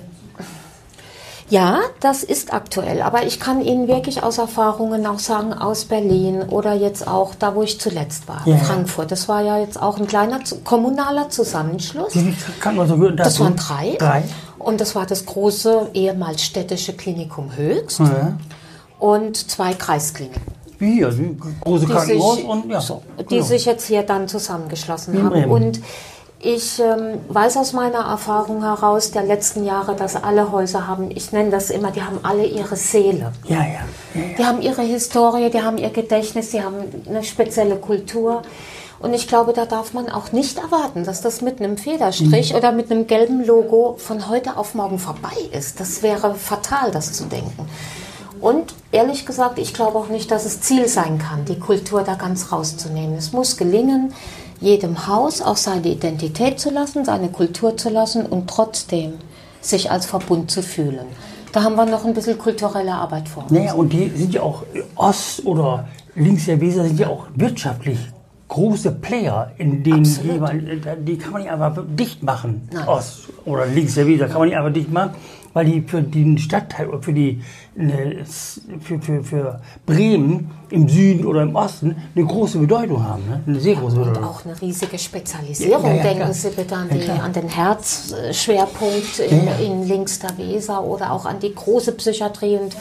Ja, 1.50 1.82
das 2.00 2.24
ist 2.24 2.52
aktuell, 2.54 3.02
aber 3.04 3.26
ich 3.28 3.40
kann 3.40 3.62
Ihnen 3.62 3.88
wirklich 3.88 4.24
aus 4.24 4.38
Erfahrungen 4.40 5.06
auch 5.06 5.20
sagen, 5.20 5.54
aus 5.54 5.86
Berlin 5.86 6.42
oder 6.42 6.74
jetzt 6.74 7.06
auch 7.08 7.36
da, 7.36 7.54
wo 7.54 7.62
ich 7.62 7.80
zuletzt 7.80 8.28
war, 8.28 8.42
Ja. 8.46 8.58
Frankfurt. 8.58 9.12
Das 9.12 9.28
war 9.28 9.42
ja 9.42 9.60
jetzt 9.60 9.80
auch 9.80 10.00
ein 10.00 10.08
kleiner 10.08 10.40
kommunaler 10.64 11.30
Zusammenschluss. 11.30 12.16
Wie 12.16 12.32
viele 12.32 12.58
Krankenhäuser 12.60 12.96
gehören 12.96 13.18
Das 13.18 13.40
waren 13.40 13.56
drei. 13.56 13.96
Drei. 14.00 14.24
Und 14.58 14.80
das 14.82 14.96
war 14.96 15.06
das 15.06 15.26
große, 15.26 15.90
ehemals 15.94 16.42
städtische 16.44 16.94
Klinikum 16.94 17.52
Höchst 17.56 18.00
Ja. 18.00 18.38
Und 19.04 19.36
zwei 19.36 19.74
Kreiskliniken. 19.74 20.42
Wie 20.80 20.94
hier, 20.94 21.10
die 21.10 21.38
große 21.62 21.86
die, 21.86 22.00
sich, 22.00 22.46
und 22.46 22.70
ja. 22.72 22.80
so, 22.80 23.02
die 23.20 23.26
genau. 23.26 23.44
sich 23.44 23.66
jetzt 23.66 23.86
hier 23.88 24.04
dann 24.04 24.30
zusammengeschlossen 24.30 25.14
In 25.14 25.24
haben. 25.24 25.30
Bremen. 25.30 25.52
Und 25.52 25.82
ich 26.40 26.80
ähm, 26.80 27.20
weiß 27.28 27.58
aus 27.58 27.74
meiner 27.74 28.00
Erfahrung 28.00 28.64
heraus 28.64 29.12
der 29.12 29.24
letzten 29.24 29.66
Jahre, 29.66 29.96
dass 29.96 30.16
alle 30.16 30.54
Häuser 30.54 30.88
haben, 30.88 31.12
ich 31.12 31.34
nenne 31.34 31.50
das 31.50 31.70
immer, 31.70 31.92
die 31.92 32.02
haben 32.02 32.20
alle 32.24 32.46
ihre 32.46 32.78
Seele. 32.78 33.34
ja, 33.46 33.58
ja, 33.58 33.64
ja, 33.64 33.72
ja. 34.14 34.22
Die 34.38 34.46
haben 34.46 34.62
ihre 34.62 34.84
Historie, 34.84 35.50
die 35.50 35.62
haben 35.62 35.78
ihr 35.78 35.90
Gedächtnis, 35.90 36.52
die 36.52 36.64
haben 36.64 36.78
eine 37.08 37.26
spezielle 37.26 37.76
Kultur. 37.76 38.42
Und 39.00 39.14
ich 39.14 39.28
glaube, 39.28 39.52
da 39.52 39.66
darf 39.66 39.94
man 39.94 40.10
auch 40.10 40.32
nicht 40.32 40.58
erwarten, 40.60 41.04
dass 41.04 41.20
das 41.20 41.42
mit 41.42 41.60
einem 41.60 41.76
Federstrich 41.76 42.56
oder 42.56 42.72
mit 42.72 42.90
einem 42.90 43.06
gelben 43.06 43.46
Logo 43.46 43.96
von 43.98 44.30
heute 44.30 44.56
auf 44.56 44.76
morgen 44.76 44.98
vorbei 44.98 45.36
ist. 45.52 45.82
Das 45.82 46.04
wäre 46.04 46.36
fatal, 46.36 46.90
das 46.92 47.12
zu 47.12 47.26
denken. 47.26 47.68
Und 48.44 48.76
ehrlich 48.92 49.26
gesagt, 49.26 49.58
ich 49.58 49.74
glaube 49.74 49.98
auch 49.98 50.10
nicht, 50.10 50.30
dass 50.30 50.44
es 50.44 50.60
Ziel 50.60 50.90
sein 50.90 51.18
kann, 51.18 51.46
die 51.46 51.58
Kultur 51.58 52.04
da 52.04 52.16
ganz 52.16 52.52
rauszunehmen. 52.52 53.16
Es 53.16 53.32
muss 53.32 53.56
gelingen, 53.56 54.14
jedem 54.60 55.08
Haus 55.08 55.42
auch 55.42 55.56
seine 55.56 55.88
Identität 55.88 56.60
zu 56.60 56.70
lassen, 56.70 57.06
seine 57.06 57.30
Kultur 57.30 57.78
zu 57.78 57.90
lassen 57.90 58.26
und 58.26 58.50
trotzdem 58.50 59.14
sich 59.62 59.92
als 59.92 60.06
Verbund 60.06 60.52
zu 60.52 60.62
fühlen. 60.62 61.06
Da 61.54 61.64
haben 61.64 61.78
wir 61.78 61.86
noch 61.86 62.04
ein 62.04 62.14
bisschen 62.14 62.38
kulturelle 62.38 62.92
Arbeit 62.92 63.30
vor. 63.30 63.44
uns. 63.44 63.54
Naja, 63.54 63.76
und 63.76 63.94
die 63.94 64.10
sind 64.10 64.34
ja 64.34 64.42
auch 64.42 64.64
Ost- 64.96 65.46
oder 65.46 65.88
links 66.14 66.44
der 66.46 66.60
Weser 66.60 66.84
sind 66.84 67.00
ja 67.00 67.08
auch 67.08 67.28
wirtschaftlich 67.36 67.98
große 68.50 68.92
Player 68.92 69.54
in 69.58 69.84
den 69.84 70.04
jeweils, 70.04 70.62
die 71.00 71.18
kann 71.18 71.32
man 71.32 71.44
nicht 71.44 71.52
einfach 71.52 71.82
dicht 71.88 72.22
machen. 72.22 72.68
Nein. 72.74 72.88
Ost 72.90 73.30
oder 73.46 73.66
links 73.68 73.96
der 73.96 74.06
Weser 74.06 74.28
kann 74.28 74.40
man 74.40 74.50
nicht 74.50 74.58
einfach 74.58 74.74
dicht 74.74 74.92
machen, 74.92 75.12
weil 75.54 75.66
die 75.66 75.82
für 75.82 76.02
den 76.02 76.38
Stadtteil 76.38 76.88
oder 76.90 77.02
für 77.02 77.14
die 77.14 77.42
für, 78.82 79.00
für, 79.00 79.24
für 79.24 79.62
Bremen 79.86 80.52
im 80.70 80.88
Süden 80.88 81.26
oder 81.26 81.42
im 81.42 81.56
Osten 81.56 81.96
eine 82.16 82.26
große 82.26 82.60
Bedeutung 82.60 83.04
haben, 83.04 83.24
ne? 83.28 83.42
eine 83.46 83.60
sehr 83.60 83.76
große 83.76 83.96
Und 83.98 84.04
Bedeutung. 84.06 84.24
auch 84.24 84.46
eine 84.46 84.60
riesige 84.62 85.00
Spezialisierung. 85.00 85.86
Ja, 85.86 85.94
ja, 85.96 86.04
Denken 86.04 86.20
klar. 86.20 86.34
Sie 86.34 86.50
bitte 86.50 86.76
an, 86.76 86.90
die, 86.90 87.10
an 87.10 87.34
den 87.34 87.50
Herzschwerpunkt 87.50 89.20
in, 89.20 89.48
in 89.60 89.88
links 89.88 90.20
der 90.20 90.38
Weser 90.38 90.84
oder 90.84 91.12
auch 91.12 91.26
an 91.26 91.40
die 91.40 91.54
große 91.54 91.94
Psychiatrie 91.94 92.58
und 92.58 92.76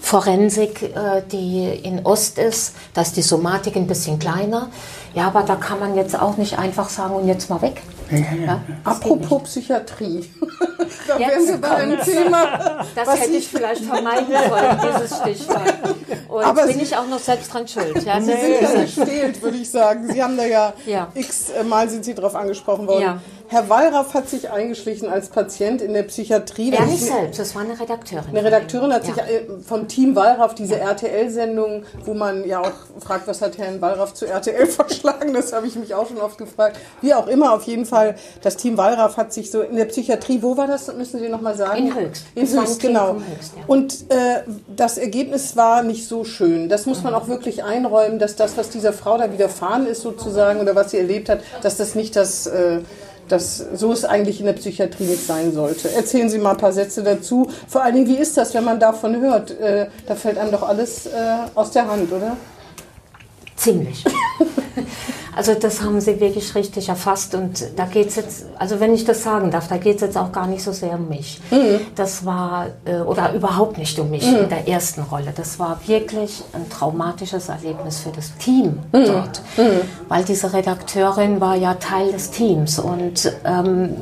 Forensik, 0.00 0.82
äh, 0.82 1.22
die 1.30 1.66
in 1.66 2.04
Ost 2.06 2.38
ist. 2.38 2.74
Da 2.94 3.02
ist 3.02 3.16
die 3.16 3.22
Somatik 3.22 3.76
ein 3.76 3.86
bisschen 3.86 4.18
kleiner. 4.18 4.68
Ja, 5.14 5.26
aber 5.26 5.42
da 5.42 5.56
kann 5.56 5.78
man 5.78 5.94
jetzt 5.94 6.18
auch 6.18 6.36
nicht 6.36 6.58
einfach 6.58 6.88
sagen, 6.88 7.14
und 7.14 7.28
jetzt 7.28 7.50
mal 7.50 7.60
weg. 7.60 7.82
Ja, 8.10 8.18
ja, 8.18 8.44
ja. 8.46 8.60
Apropos 8.84 9.42
Psychiatrie. 9.44 10.28
da 11.06 11.18
Jetzt 11.18 11.30
wären 11.30 11.46
wir 11.46 11.58
bei 11.58 11.68
einem. 11.70 12.00
Thema. 12.00 12.84
Das 12.94 13.20
hätte 13.20 13.30
ich 13.36 13.48
vielleicht 13.48 13.84
vermeiden 13.84 14.26
sollen, 14.48 14.80
dieses 14.94 15.18
Stichwort. 15.18 15.74
Und 16.28 16.44
Aber 16.44 16.66
bin 16.66 16.74
Sie- 16.78 16.82
ich 16.82 16.96
auch 16.96 17.06
noch 17.08 17.18
selbst 17.18 17.52
dran 17.52 17.66
schuld. 17.66 18.02
Ja, 18.04 18.20
Sie 18.20 18.26
sind 18.32 18.60
ja 18.60 18.80
gestählt, 18.82 19.42
würde 19.42 19.56
ich 19.58 19.70
sagen. 19.70 20.08
Sie 20.12 20.22
haben 20.22 20.36
da 20.36 20.44
ja, 20.44 20.72
Ja. 20.86 21.08
x 21.14 21.52
Mal 21.68 21.88
sind 21.88 22.04
Sie 22.04 22.14
darauf 22.14 22.34
angesprochen 22.34 22.86
worden. 22.86 23.20
Ja. 23.50 23.58
Herr 23.58 23.68
Wallraff 23.68 24.14
hat 24.14 24.28
sich 24.28 24.50
eingeschlichen 24.50 25.08
als 25.08 25.28
Patient 25.28 25.82
in 25.82 25.92
der 25.92 26.04
Psychiatrie. 26.04 26.72
er 26.72 26.86
nicht 26.86 27.04
selbst, 27.04 27.38
das 27.38 27.54
war 27.54 27.62
eine 27.62 27.78
Redakteurin. 27.78 28.24
Eine 28.30 28.44
Redakteurin 28.44 28.92
hat 28.92 29.06
Ja. 29.08 29.14
sich 29.14 29.22
äh, 29.22 29.46
vom 29.66 29.88
Team 29.88 30.14
Wallraff 30.14 30.54
diese 30.54 30.78
RTL-Sendung, 30.78 31.84
wo 32.04 32.14
man 32.14 32.46
ja 32.46 32.60
auch 32.60 32.72
fragt, 33.00 33.26
was 33.26 33.42
hat 33.42 33.58
Herrn 33.58 33.80
Wallraff 33.80 34.14
zu 34.14 34.26
RTL 34.26 34.66
verschlagen, 34.66 35.34
das 35.34 35.52
habe 35.52 35.66
ich 35.66 35.76
mich 35.76 35.94
auch 35.94 36.06
schon 36.06 36.18
oft 36.18 36.38
gefragt. 36.38 36.78
Wie 37.00 37.12
auch 37.14 37.26
immer, 37.26 37.52
auf 37.52 37.64
jeden 37.64 37.86
Fall, 37.86 38.14
das 38.42 38.56
Team 38.56 38.76
Wallraff 38.76 39.16
hat 39.16 39.32
sich 39.32 39.50
so 39.50 39.62
in 39.62 39.76
der 39.76 39.86
Psychiatrie, 39.86 40.42
wo 40.42 40.56
war 40.56 40.66
das, 40.66 40.92
müssen 40.94 41.18
Sie 41.20 41.28
noch 41.28 41.40
mal 41.40 41.56
sagen? 41.56 41.86
In 41.88 41.94
Höchst. 41.94 42.24
In 42.34 42.42
Das 42.46 42.54
Höchst, 42.54 42.80
genau. 42.80 43.14
Höchst, 43.14 43.52
ja. 43.56 43.64
Und 43.66 43.94
äh, 44.10 44.42
das 44.76 44.98
Ergebnis 44.98 45.56
war 45.56 45.82
nicht 45.82 46.06
so 46.06 46.24
schön. 46.24 46.68
Das 46.68 46.86
muss 46.86 47.02
man 47.02 47.14
auch 47.14 47.28
wirklich 47.28 47.64
einräumen, 47.64 48.18
dass 48.18 48.36
das, 48.36 48.56
was 48.56 48.70
dieser 48.70 48.92
Frau 48.92 49.18
da 49.18 49.32
widerfahren 49.32 49.86
ist 49.86 50.02
sozusagen 50.02 50.60
oder 50.60 50.74
was 50.74 50.92
sie 50.92 50.98
erlebt 50.98 51.28
hat, 51.28 51.40
dass 51.62 51.76
das 51.76 51.94
nicht 51.94 52.14
das... 52.16 52.46
Äh, 52.46 52.80
dass 53.30 53.64
so 53.74 53.92
es 53.92 54.04
eigentlich 54.04 54.40
in 54.40 54.46
der 54.46 54.54
Psychiatrie 54.54 55.04
nicht 55.04 55.26
sein 55.26 55.52
sollte. 55.52 55.90
Erzählen 55.92 56.28
Sie 56.28 56.38
mal 56.38 56.52
ein 56.52 56.56
paar 56.56 56.72
Sätze 56.72 57.02
dazu. 57.02 57.50
Vor 57.68 57.82
allen 57.82 57.94
Dingen, 57.94 58.08
wie 58.08 58.16
ist 58.16 58.36
das, 58.36 58.54
wenn 58.54 58.64
man 58.64 58.80
davon 58.80 59.20
hört? 59.20 59.50
Äh, 59.58 59.86
da 60.06 60.14
fällt 60.14 60.38
einem 60.38 60.52
doch 60.52 60.62
alles 60.62 61.06
äh, 61.06 61.10
aus 61.54 61.70
der 61.70 61.88
Hand, 61.88 62.12
oder? 62.12 62.36
Ziemlich. 63.56 64.04
Also 65.40 65.54
das 65.54 65.80
haben 65.80 66.02
Sie 66.02 66.20
wirklich 66.20 66.54
richtig 66.54 66.90
erfasst 66.90 67.34
und 67.34 67.64
da 67.74 67.86
geht 67.86 68.08
es 68.08 68.16
jetzt, 68.16 68.44
also 68.58 68.78
wenn 68.78 68.92
ich 68.92 69.06
das 69.06 69.22
sagen 69.22 69.50
darf, 69.50 69.68
da 69.68 69.78
geht 69.78 69.94
es 69.94 70.02
jetzt 70.02 70.18
auch 70.18 70.32
gar 70.32 70.46
nicht 70.46 70.62
so 70.62 70.70
sehr 70.70 70.92
um 70.96 71.08
mich. 71.08 71.40
Mhm. 71.50 71.80
Das 71.94 72.26
war, 72.26 72.66
äh, 72.84 72.96
oder 73.00 73.32
überhaupt 73.32 73.78
nicht 73.78 73.98
um 73.98 74.10
mich 74.10 74.22
in 74.26 74.50
der 74.50 74.68
ersten 74.68 75.00
Rolle. 75.00 75.32
Das 75.34 75.58
war 75.58 75.80
wirklich 75.86 76.42
ein 76.52 76.68
traumatisches 76.68 77.48
Erlebnis 77.48 78.00
für 78.00 78.10
das 78.10 78.36
Team 78.36 78.80
Mhm. 78.92 79.06
dort. 79.06 79.40
Weil 80.08 80.24
diese 80.24 80.52
Redakteurin 80.52 81.40
war 81.40 81.54
ja 81.56 81.72
Teil 81.72 82.12
des 82.12 82.30
Teams 82.32 82.78
und 82.78 83.32
ähm, 83.46 83.96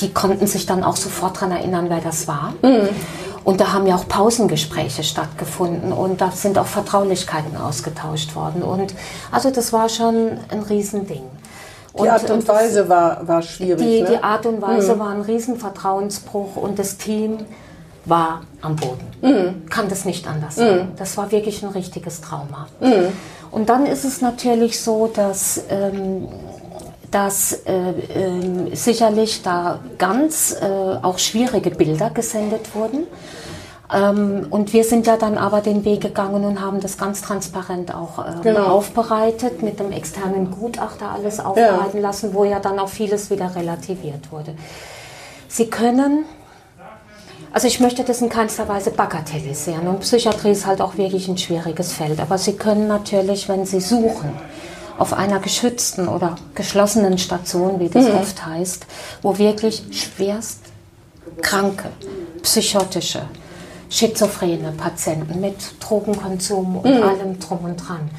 die 0.00 0.12
konnten 0.12 0.48
sich 0.48 0.66
dann 0.66 0.82
auch 0.82 0.96
sofort 0.96 1.36
daran 1.36 1.52
erinnern, 1.52 1.86
wer 1.90 2.00
das 2.00 2.26
war. 2.26 2.54
Und 3.44 3.60
da 3.60 3.72
haben 3.72 3.86
ja 3.86 3.94
auch 3.96 4.08
Pausengespräche 4.08 5.04
stattgefunden 5.04 5.92
und 5.92 6.20
da 6.20 6.30
sind 6.30 6.56
auch 6.58 6.66
Vertraulichkeiten 6.66 7.56
ausgetauscht 7.56 8.34
worden. 8.34 8.62
Und 8.62 8.94
also 9.30 9.50
das 9.50 9.72
war 9.72 9.88
schon 9.88 10.38
ein 10.50 10.62
Riesending. 10.62 11.22
Die 12.02 12.08
Art 12.08 12.28
und 12.30 12.48
das- 12.48 12.56
Weise 12.56 12.88
war, 12.88 13.28
war 13.28 13.42
schwierig. 13.42 13.78
die, 13.78 14.02
ne? 14.02 14.08
die 14.12 14.22
Art 14.22 14.46
und 14.46 14.60
Weise 14.62 14.98
war 14.98 15.10
ein 15.10 15.20
Riesenvertrauensbruch 15.20 16.56
und 16.56 16.78
das 16.78 16.96
Team 16.96 17.38
war 18.06 18.42
am 18.62 18.76
Boden. 18.76 19.62
Kann 19.70 19.88
das 19.88 20.04
nicht 20.04 20.26
anders 20.26 20.56
sagen. 20.56 20.92
Das 20.96 21.16
war 21.16 21.30
wirklich 21.30 21.62
ein 21.62 21.70
richtiges 21.70 22.20
Trauma. 22.20 22.66
Und 23.50 23.68
dann 23.68 23.86
ist 23.86 24.04
es 24.04 24.20
natürlich 24.20 24.80
so, 24.82 25.06
dass, 25.14 25.60
ähm, 25.70 26.28
dass 27.14 27.52
äh, 27.64 27.90
ähm, 28.12 28.74
sicherlich 28.74 29.42
da 29.42 29.78
ganz 29.98 30.56
äh, 30.60 30.64
auch 31.00 31.18
schwierige 31.20 31.70
Bilder 31.70 32.10
gesendet 32.10 32.74
wurden. 32.74 33.06
Ähm, 33.92 34.48
und 34.50 34.72
wir 34.72 34.82
sind 34.82 35.06
ja 35.06 35.16
dann 35.16 35.38
aber 35.38 35.60
den 35.60 35.84
Weg 35.84 36.00
gegangen 36.00 36.44
und 36.44 36.60
haben 36.60 36.80
das 36.80 36.98
ganz 36.98 37.22
transparent 37.22 37.94
auch 37.94 38.18
ähm, 38.18 38.42
Genau. 38.42 38.64
aufbereitet, 38.66 39.62
mit 39.62 39.78
dem 39.78 39.92
externen 39.92 40.50
Gutachter 40.50 41.12
alles 41.12 41.38
aufbereiten 41.38 42.00
lassen, 42.00 42.34
wo 42.34 42.44
ja 42.44 42.58
dann 42.58 42.80
auch 42.80 42.88
vieles 42.88 43.30
wieder 43.30 43.54
relativiert 43.54 44.32
wurde. 44.32 44.56
Sie 45.46 45.66
können, 45.66 46.24
also 47.52 47.68
ich 47.68 47.78
möchte 47.78 48.02
das 48.02 48.20
in 48.22 48.28
keinster 48.28 48.66
Weise 48.66 48.90
bagatellisieren 48.90 49.86
und 49.86 50.00
Psychiatrie 50.00 50.50
ist 50.50 50.66
halt 50.66 50.80
auch 50.80 50.96
wirklich 50.96 51.28
ein 51.28 51.38
schwieriges 51.38 51.92
Feld, 51.92 52.18
aber 52.18 52.38
Sie 52.38 52.54
können 52.54 52.88
natürlich, 52.88 53.48
wenn 53.48 53.66
Sie 53.66 53.80
suchen, 53.80 54.30
auf 54.98 55.12
einer 55.12 55.40
geschützten 55.40 56.08
oder 56.08 56.36
geschlossenen 56.54 57.18
Station, 57.18 57.80
wie 57.80 57.88
das 57.88 58.06
oft 58.06 58.46
heißt, 58.46 58.86
wo 59.22 59.38
wirklich 59.38 59.82
schwerst 59.90 60.60
kranke, 61.42 61.90
psychotische, 62.42 63.22
schizophrene 63.90 64.72
Patienten 64.72 65.40
mit 65.40 65.56
Drogenkonsum 65.80 66.76
und 66.76 67.02
allem 67.02 67.38
drum 67.40 67.64
und 67.64 67.76
dran. 67.76 68.10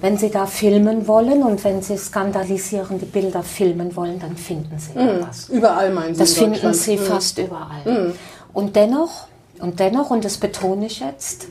Wenn 0.00 0.16
Sie 0.16 0.30
da 0.30 0.46
filmen 0.46 1.06
wollen 1.06 1.42
und 1.42 1.62
wenn 1.62 1.82
Sie 1.82 1.98
skandalisierende 1.98 3.04
Bilder 3.04 3.42
filmen 3.42 3.94
wollen, 3.96 4.18
dann 4.18 4.36
finden 4.36 4.78
Sie 4.78 4.98
etwas. 4.98 5.50
Überall 5.50 5.92
meinen 5.92 6.14
Sie 6.14 6.20
Das 6.20 6.36
in 6.38 6.54
finden. 6.54 6.74
Sie 6.74 6.96
fast 6.96 7.38
überall. 7.38 8.14
Und 8.52 8.76
dennoch, 8.76 9.26
und 9.60 9.78
dennoch, 9.78 10.10
und 10.10 10.24
das 10.24 10.38
betone 10.38 10.86
ich 10.86 11.00
jetzt, 11.00 11.48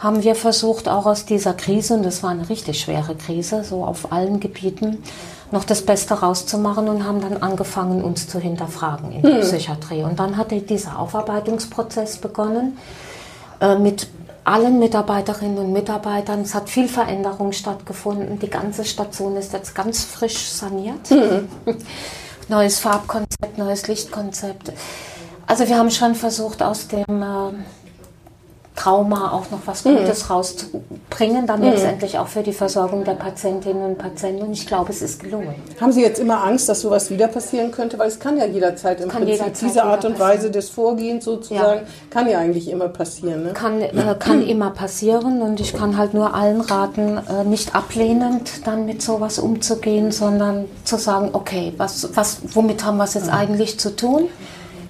haben 0.00 0.22
wir 0.22 0.34
versucht, 0.34 0.88
auch 0.88 1.04
aus 1.04 1.26
dieser 1.26 1.52
Krise, 1.52 1.94
und 1.94 2.04
das 2.04 2.22
war 2.22 2.30
eine 2.30 2.48
richtig 2.48 2.80
schwere 2.80 3.14
Krise, 3.14 3.64
so 3.64 3.84
auf 3.84 4.12
allen 4.12 4.40
Gebieten, 4.40 5.02
noch 5.50 5.64
das 5.64 5.82
Beste 5.82 6.14
rauszumachen 6.14 6.88
und 6.88 7.04
haben 7.04 7.20
dann 7.20 7.42
angefangen, 7.42 8.02
uns 8.02 8.26
zu 8.26 8.38
hinterfragen 8.38 9.12
in 9.12 9.22
der 9.22 9.40
Psychiatrie. 9.40 10.02
Und 10.02 10.18
dann 10.18 10.36
hatte 10.36 10.58
dieser 10.60 10.98
Aufarbeitungsprozess 10.98 12.16
begonnen 12.16 12.78
äh, 13.60 13.76
mit 13.76 14.08
allen 14.44 14.78
Mitarbeiterinnen 14.78 15.58
und 15.58 15.72
Mitarbeitern. 15.72 16.40
Es 16.40 16.54
hat 16.54 16.70
viel 16.70 16.88
Veränderung 16.88 17.52
stattgefunden. 17.52 18.38
Die 18.38 18.48
ganze 18.48 18.86
Station 18.86 19.36
ist 19.36 19.52
jetzt 19.52 19.74
ganz 19.74 20.04
frisch 20.04 20.48
saniert. 20.48 21.10
Neues 22.48 22.78
Farbkonzept, 22.78 23.58
neues 23.58 23.86
Lichtkonzept. 23.86 24.72
Also 25.46 25.68
wir 25.68 25.76
haben 25.76 25.90
schon 25.90 26.14
versucht, 26.14 26.62
aus 26.62 26.88
dem 26.88 27.22
äh, 27.22 27.52
Trauma 28.80 29.32
auch 29.32 29.50
noch 29.50 29.60
was 29.66 29.82
Gutes 29.82 30.30
rauszubringen, 30.30 31.46
dann 31.46 31.62
letztendlich 31.62 32.18
auch 32.18 32.28
für 32.28 32.42
die 32.42 32.54
Versorgung 32.54 33.04
der 33.04 33.12
Patientinnen 33.12 33.82
und 33.82 33.98
Patienten. 33.98 34.42
Und 34.42 34.52
ich 34.52 34.66
glaube, 34.66 34.90
es 34.90 35.02
ist 35.02 35.22
gelungen. 35.22 35.54
Haben 35.78 35.92
Sie 35.92 36.00
jetzt 36.00 36.18
immer 36.18 36.42
Angst, 36.42 36.66
dass 36.66 36.80
sowas 36.80 37.10
wieder 37.10 37.28
passieren 37.28 37.72
könnte? 37.72 37.98
Weil 37.98 38.08
es 38.08 38.18
kann 38.18 38.38
ja 38.38 38.46
jederzeit 38.46 39.02
im 39.02 39.10
Kann 39.10 39.24
Prinzip, 39.24 39.44
jederzeit 39.44 39.68
diese 39.68 39.82
Art 39.82 40.06
und 40.06 40.18
Weise 40.18 40.50
des 40.50 40.70
Vorgehens 40.70 41.26
sozusagen, 41.26 41.82
kann 42.08 42.26
ja 42.26 42.38
eigentlich 42.38 42.70
immer 42.70 42.88
passieren. 42.88 43.42
Ne? 43.42 43.52
Kann, 43.52 43.82
äh, 43.82 44.16
kann 44.18 44.42
immer 44.48 44.70
passieren 44.70 45.42
und 45.42 45.60
ich 45.60 45.74
kann 45.74 45.98
halt 45.98 46.14
nur 46.14 46.34
allen 46.34 46.62
raten, 46.62 47.18
äh, 47.18 47.44
nicht 47.44 47.74
ablehnend 47.74 48.66
dann 48.66 48.86
mit 48.86 49.02
sowas 49.02 49.38
umzugehen, 49.38 50.10
sondern 50.10 50.64
zu 50.84 50.96
sagen, 50.96 51.30
okay, 51.34 51.74
was, 51.76 52.16
was, 52.16 52.38
womit 52.54 52.82
haben 52.82 52.96
wir 52.96 53.04
es 53.04 53.12
jetzt 53.12 53.30
eigentlich 53.30 53.78
zu 53.78 53.94
tun? 53.94 54.28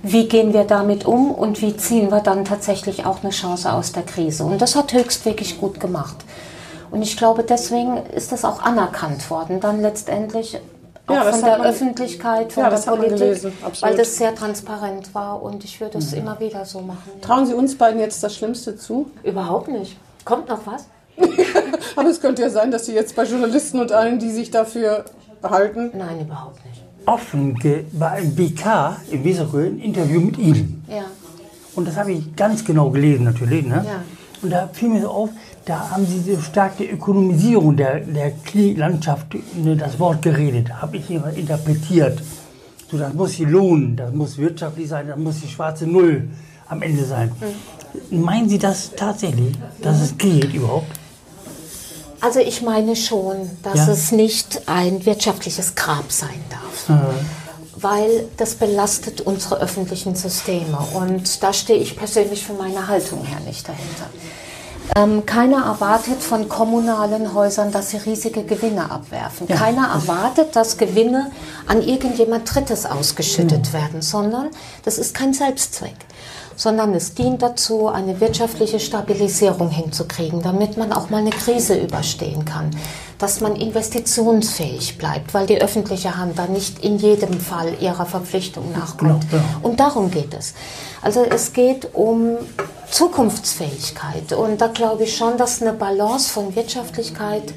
Wie 0.02 0.28
gehen 0.28 0.52
wir 0.54 0.64
damit 0.64 1.04
um 1.04 1.30
und 1.30 1.60
wie 1.60 1.76
ziehen 1.76 2.10
wir 2.10 2.20
dann 2.20 2.44
tatsächlich 2.44 3.04
auch 3.04 3.22
eine 3.22 3.30
Chance 3.32 3.72
aus 3.72 3.92
der 3.92 4.02
Krise? 4.02 4.44
Und 4.44 4.60
das 4.62 4.74
hat 4.76 4.92
Höchst 4.92 5.24
wirklich 5.26 5.60
gut 5.60 5.78
gemacht. 5.78 6.16
Und 6.90 7.02
ich 7.02 7.16
glaube, 7.16 7.44
deswegen 7.44 7.98
ist 8.14 8.32
das 8.32 8.44
auch 8.44 8.62
anerkannt 8.62 9.30
worden, 9.30 9.60
dann 9.60 9.80
letztendlich 9.82 10.58
auch 11.06 11.14
Ja, 11.14 11.22
von 11.24 11.42
der 11.42 11.58
man- 11.58 11.66
Öffentlichkeit, 11.66 12.52
von 12.52 12.62
Ja, 12.64 12.70
der 12.70 12.78
Politik, 12.78 13.18
gelesen, 13.18 13.52
weil 13.80 13.96
das 13.96 14.16
sehr 14.16 14.34
transparent 14.34 15.14
war 15.14 15.42
und 15.42 15.64
ich 15.64 15.80
würde 15.80 15.98
es 15.98 16.12
immer 16.12 16.38
wieder 16.40 16.64
so 16.64 16.80
machen. 16.80 17.20
Trauen 17.20 17.46
Sie 17.46 17.54
uns 17.54 17.76
beiden 17.76 18.00
jetzt 18.00 18.22
das 18.22 18.34
Schlimmste 18.34 18.76
zu? 18.76 19.10
Überhaupt 19.22 19.68
nicht. 19.68 19.96
Kommt 20.24 20.48
noch 20.48 20.60
was? 20.66 20.86
Aber 21.96 22.08
es 22.08 22.20
könnte 22.20 22.42
ja 22.42 22.50
sein, 22.50 22.70
dass 22.70 22.86
Sie 22.86 22.94
jetzt 22.94 23.14
bei 23.16 23.24
Journalisten 23.24 23.80
und 23.80 23.92
allen, 23.92 24.18
die 24.18 24.30
sich 24.30 24.50
dafür 24.50 25.04
halten, 25.42 25.90
Nein, 25.94 26.20
überhaupt 26.20 26.64
nicht. 26.64 26.69
Offen 27.06 27.56
im 27.62 28.34
BK 28.34 28.96
in 29.10 29.24
Weserö 29.24 29.66
ein 29.66 29.78
Interview 29.78 30.20
mit 30.20 30.38
Ihnen. 30.38 30.84
Ja. 30.88 31.04
Und 31.74 31.88
das 31.88 31.96
habe 31.96 32.12
ich 32.12 32.36
ganz 32.36 32.64
genau 32.64 32.90
gelesen 32.90 33.24
natürlich. 33.24 33.66
Ne? 33.66 33.84
Ja. 33.86 34.02
Und 34.42 34.50
da 34.50 34.68
fiel 34.72 34.88
mir 34.88 35.02
so 35.02 35.08
auf, 35.08 35.30
da 35.64 35.90
haben 35.90 36.06
Sie 36.06 36.34
so 36.34 36.40
stark 36.40 36.78
die 36.78 36.88
Ökonomisierung 36.88 37.76
der, 37.76 38.00
der 38.00 38.30
Kliniklandschaft, 38.30 39.26
ne, 39.56 39.76
das 39.76 39.98
Wort 39.98 40.22
geredet, 40.22 40.80
habe 40.80 40.96
ich 40.96 41.10
immer 41.10 41.32
interpretiert. 41.32 42.22
So, 42.90 42.98
das 42.98 43.12
muss 43.14 43.32
sich 43.32 43.48
lohnen, 43.48 43.96
das 43.96 44.12
muss 44.12 44.38
wirtschaftlich 44.38 44.88
sein, 44.88 45.06
das 45.08 45.18
muss 45.18 45.40
die 45.40 45.48
schwarze 45.48 45.86
Null 45.86 46.28
am 46.68 46.82
Ende 46.82 47.04
sein. 47.04 47.30
Mhm. 48.10 48.22
Meinen 48.22 48.48
Sie 48.48 48.58
das 48.58 48.92
tatsächlich, 48.96 49.54
dass 49.82 50.00
es 50.00 50.16
geht 50.16 50.54
überhaupt? 50.54 50.99
Also 52.20 52.40
ich 52.40 52.62
meine 52.62 52.96
schon, 52.96 53.50
dass 53.62 53.86
Ja. 53.86 53.88
es 53.92 54.12
nicht 54.12 54.62
ein 54.68 55.04
wirtschaftliches 55.06 55.74
Grab 55.74 56.10
sein 56.12 56.42
darf. 56.50 56.98
Weil 57.76 58.28
das 58.36 58.56
belastet 58.56 59.22
unsere 59.22 59.58
öffentlichen 59.60 60.14
Systeme. 60.14 60.78
Und 60.94 61.42
da 61.42 61.52
stehe 61.52 61.78
ich 61.78 61.96
persönlich 61.96 62.44
von 62.44 62.58
meiner 62.58 62.88
Haltung 62.88 63.24
her 63.24 63.38
nicht 63.46 63.66
dahinter. 63.66 64.10
Ähm, 64.96 65.24
keiner 65.24 65.64
erwartet 65.66 66.20
von 66.20 66.48
kommunalen 66.48 67.32
Häusern, 67.32 67.70
dass 67.70 67.90
sie 67.90 67.98
riesige 67.98 68.42
Gewinne 68.42 68.90
abwerfen. 68.90 69.46
Ja. 69.48 69.56
Keiner 69.56 69.88
erwartet, 69.88 70.56
dass 70.56 70.78
Gewinne 70.78 71.30
an 71.68 71.80
irgendjemand 71.80 72.52
Drittes 72.52 72.86
ausgeschüttet 72.86 73.72
werden, 73.72 74.02
sondern 74.02 74.48
das 74.84 74.98
ist 74.98 75.14
kein 75.14 75.32
Selbstzweck 75.32 75.94
sondern 76.60 76.92
es 76.94 77.14
dient 77.14 77.40
dazu, 77.40 77.88
eine 77.88 78.20
wirtschaftliche 78.20 78.80
Stabilisierung 78.80 79.70
hinzukriegen, 79.70 80.42
damit 80.42 80.76
man 80.76 80.92
auch 80.92 81.08
mal 81.08 81.22
eine 81.22 81.30
Krise 81.30 81.74
überstehen 81.74 82.44
kann, 82.44 82.68
dass 83.18 83.40
man 83.40 83.56
investitionsfähig 83.56 84.98
bleibt, 84.98 85.32
weil 85.32 85.46
die 85.46 85.58
öffentliche 85.58 86.18
Hand 86.18 86.38
da 86.38 86.46
nicht 86.46 86.84
in 86.84 86.98
jedem 86.98 87.40
Fall 87.40 87.72
ihrer 87.80 88.04
Verpflichtung 88.04 88.72
nachkommt. 88.72 89.30
Genau, 89.30 89.42
Und 89.62 89.80
darum 89.80 90.10
geht 90.10 90.34
es. 90.34 90.52
Also 91.00 91.22
es 91.22 91.54
geht 91.54 91.94
um 91.94 92.36
Zukunftsfähigkeit 92.90 94.34
und 94.34 94.60
da 94.60 94.66
glaube 94.66 95.04
ich 95.04 95.16
schon, 95.16 95.38
dass 95.38 95.62
eine 95.62 95.72
Balance 95.72 96.28
von 96.30 96.54
Wirtschaftlichkeit 96.54 97.54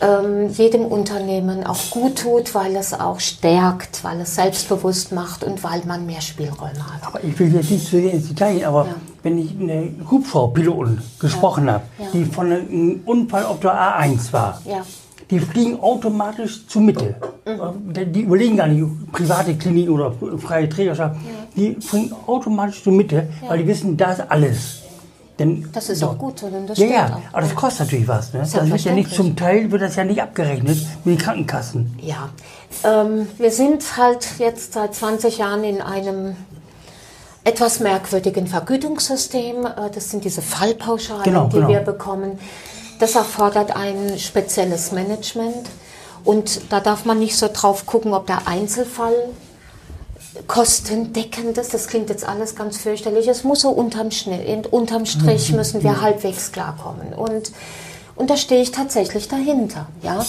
ähm, 0.00 0.48
jedem 0.50 0.84
Unternehmen 0.86 1.64
auch 1.64 1.90
gut 1.90 2.18
tut, 2.22 2.54
weil 2.54 2.76
es 2.76 2.92
auch 2.92 3.20
stärkt, 3.20 4.02
weil 4.04 4.20
es 4.20 4.34
selbstbewusst 4.34 5.12
macht 5.12 5.44
und 5.44 5.62
weil 5.64 5.82
man 5.86 6.06
mehr 6.06 6.20
Spielräume 6.20 6.78
hat. 6.92 7.06
Aber 7.06 7.22
ich 7.24 7.38
will 7.38 7.52
jetzt 7.54 7.70
nicht 7.70 7.84
zu 7.84 7.92
sehr 8.00 8.12
ins 8.12 8.28
Detail 8.28 8.54
gehen, 8.54 8.64
aber 8.64 8.86
Ja. 8.86 8.94
wenn 9.22 9.38
ich 9.38 9.50
eine 9.58 9.90
Hubschrauberpilotin 10.10 10.98
gesprochen 11.18 11.70
habe, 11.70 11.84
Ja. 11.98 12.04
die 12.12 12.24
von 12.24 12.46
einem 12.52 13.00
Unfall 13.04 13.44
auf 13.46 13.60
der 13.60 13.72
A1 13.74 14.32
war, 14.32 14.60
Ja. 14.64 14.82
die 15.30 15.40
fliegen 15.40 15.80
automatisch 15.80 16.66
zur 16.68 16.82
Mitte. 16.82 17.14
Mhm. 17.46 17.92
Die- 17.92 18.06
Die 18.06 18.20
überlegen 18.22 18.56
gar 18.56 18.66
nicht, 18.68 18.84
private 19.12 19.54
Kliniken 19.56 19.92
oder 19.94 20.12
freie 20.38 20.68
Trägerschaft, 20.68 21.16
die 21.56 21.74
fliegen 21.80 22.12
automatisch 22.26 22.82
zur 22.82 22.92
Mitte, 22.92 23.28
weil 23.48 23.58
die 23.58 23.66
wissen, 23.66 23.96
da 23.96 24.12
ist 24.12 24.22
alles. 24.30 24.82
Denn, 25.38 25.68
Das 25.72 25.90
ist 25.90 26.02
auch 26.02 26.16
gut 26.16 26.38
so, 26.38 26.48
denn 26.48 26.66
das 26.66 26.78
ja, 26.78 26.86
ja, 26.86 27.06
auch. 27.06 27.20
aber 27.32 27.42
das 27.42 27.54
kostet 27.54 27.86
natürlich 27.86 28.08
was. 28.08 28.32
Ne? 28.32 28.40
Das 28.40 28.54
wird 28.54 28.80
ja 28.84 28.92
nicht 28.92 29.10
zum 29.14 29.36
Teil 29.36 29.70
wird 29.70 29.82
das 29.82 29.96
ja 29.96 30.04
nicht 30.04 30.22
abgerechnet 30.22 30.78
mit 31.04 31.18
den 31.18 31.18
Krankenkassen. 31.18 31.98
Ja, 32.00 32.30
ähm, 32.84 33.28
wir 33.36 33.50
sind 33.50 33.96
halt 33.98 34.26
jetzt 34.38 34.72
seit 34.72 34.94
20 34.94 35.36
Jahren 35.38 35.62
in 35.62 35.82
einem 35.82 36.36
etwas 37.44 37.80
merkwürdigen 37.80 38.46
Vergütungssystem. 38.46 39.66
Äh, 39.66 39.90
Das 39.94 40.10
sind 40.10 40.24
diese 40.24 40.40
Fallpauschalen, 40.42 41.24
Genau, 41.24 41.46
die 41.48 41.56
genau. 41.56 41.68
wir 41.68 41.80
bekommen. 41.80 42.38
Das 42.98 43.14
erfordert 43.14 43.76
ein 43.76 44.18
spezielles 44.18 44.92
Management. 44.92 45.68
Und 46.24 46.72
da 46.72 46.80
darf 46.80 47.04
man 47.04 47.18
nicht 47.18 47.36
so 47.36 47.48
drauf 47.52 47.84
gucken, 47.86 48.14
ob 48.14 48.26
der 48.26 48.48
Einzelfall 48.48 49.12
kostendeckend 50.46 51.58
ist. 51.58 51.74
Das 51.74 51.88
klingt 51.88 52.10
jetzt 52.10 52.26
alles 52.26 52.54
ganz 52.54 52.78
fürchterlich. 52.78 53.28
Es 53.28 53.44
muss 53.44 53.60
so 53.60 53.70
unterm, 53.70 54.10
Schnitt, 54.10 54.66
unterm 54.72 55.06
Strich 55.06 55.52
müssen 55.52 55.82
wir 55.82 56.00
halbwegs 56.00 56.52
klarkommen. 56.52 57.12
Und, 57.14 57.52
und 58.14 58.30
da 58.30 58.36
stehe 58.36 58.62
ich 58.62 58.70
tatsächlich 58.70 59.28
dahinter. 59.28 59.88
Ja? 60.02 60.24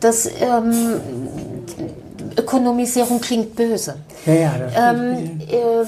Das, 0.00 0.26
ähm, 0.26 1.00
Ökonomisierung 2.36 3.20
klingt 3.20 3.56
böse. 3.56 3.96
Ja, 4.26 4.34
ja, 4.34 4.58
das 4.58 4.72
Ähm, 4.76 5.40
ähm, 5.50 5.86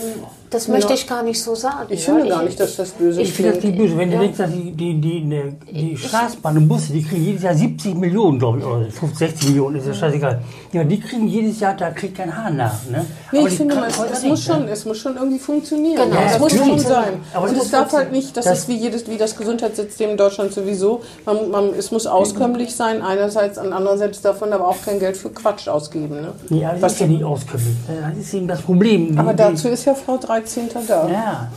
das 0.50 0.68
möchte 0.68 0.88
Ja. 0.88 0.94
ich 0.94 1.06
gar 1.06 1.22
nicht 1.22 1.42
so 1.42 1.54
sagen. 1.54 1.86
Ich 1.88 2.06
ja. 2.06 2.12
finde 2.14 2.28
gar 2.28 2.42
nicht, 2.42 2.58
dass 2.58 2.76
das 2.76 2.90
böse 2.90 3.22
Ich 3.22 3.32
finde 3.32 3.52
das 3.52 3.62
nicht 3.64 3.78
böse. 3.78 3.96
Wenn 3.96 4.10
du 4.10 4.16
Ja. 4.16 4.22
denkst, 4.22 4.38
dass 4.38 4.50
die, 4.50 4.72
die, 4.72 5.00
die, 5.00 5.20
die, 5.22 5.72
die 5.72 5.96
Straßenbahn 5.96 6.56
und 6.58 6.68
Busse, 6.68 6.92
die 6.92 7.02
kriegen 7.02 7.24
jedes 7.24 7.42
Jahr 7.42 7.54
70 7.54 7.94
Millionen, 7.94 8.38
glaube 8.38 8.58
ich, 8.58 8.64
oder 8.64 8.84
50, 8.90 9.18
60 9.18 9.48
Millionen, 9.48 9.76
ist 9.76 9.86
ja 9.86 9.94
scheißegal. 9.94 10.40
Ja, 10.72 10.84
die 10.84 11.00
kriegen 11.00 11.26
jedes 11.28 11.60
Jahr, 11.60 11.74
da 11.74 11.90
kriegt 11.90 12.16
kein 12.16 12.36
Hahn 12.36 12.56
nach. 12.56 12.74
Ne? 12.90 13.06
Nee, 13.32 13.38
Aber 13.38 13.48
ich 13.48 13.54
finde, 13.54 13.74
es, 13.86 13.98
es, 13.98 14.24
muss 14.24 14.44
schon, 14.44 14.64
ne? 14.64 14.70
es 14.70 14.84
muss 14.84 14.98
schon 14.98 15.16
irgendwie 15.16 15.38
funktionieren. 15.38 15.96
Genau, 16.10 16.20
ja, 16.20 16.26
es 16.32 16.38
muss 16.38 16.52
schon 16.56 16.78
sein. 16.78 17.14
Aber 17.34 17.46
es 17.46 17.52
und 17.52 17.62
es 17.62 17.70
darf 17.70 17.92
halt 17.92 18.12
nicht, 18.12 18.36
das, 18.36 18.44
Das- 18.44 18.58
ist 18.60 18.68
wie, 18.68 18.76
jedes, 18.76 19.08
wie 19.08 19.16
das 19.16 19.36
Gesundheitssystem 19.36 20.10
in 20.10 20.16
Deutschland 20.16 20.52
sowieso. 20.52 21.00
Man, 21.26 21.50
man, 21.50 21.74
es 21.74 21.90
muss 21.90 22.06
auskömmlich 22.06 22.74
sein, 22.74 23.02
einerseits, 23.02 23.58
und 23.58 23.72
andererseits 23.72 24.20
darf 24.20 24.40
man 24.40 24.52
aber 24.52 24.68
auch 24.68 24.76
kein 24.84 24.98
Geld 24.98 25.16
für 25.16 25.30
Quatsch 25.30 25.68
ausgeben. 25.68 26.20
Ne? 26.20 26.32
Aber 26.50 26.72
das 26.72 26.82
Was 26.82 26.92
ist 26.94 27.00
ja 27.00 27.06
nicht 27.06 27.24
auskömmlich. 27.24 27.74
Das 27.88 28.16
ist 28.18 28.34
eben 28.34 28.48
das 28.48 28.62
Problem. 28.62 29.18
Aber 29.18 29.34
dazu 29.34 29.68
ist 29.68 29.84
ja 29.84 29.94
Frau 29.94 30.16
13. 30.40 30.68
da. 30.86 31.08
Ja, 31.08 31.48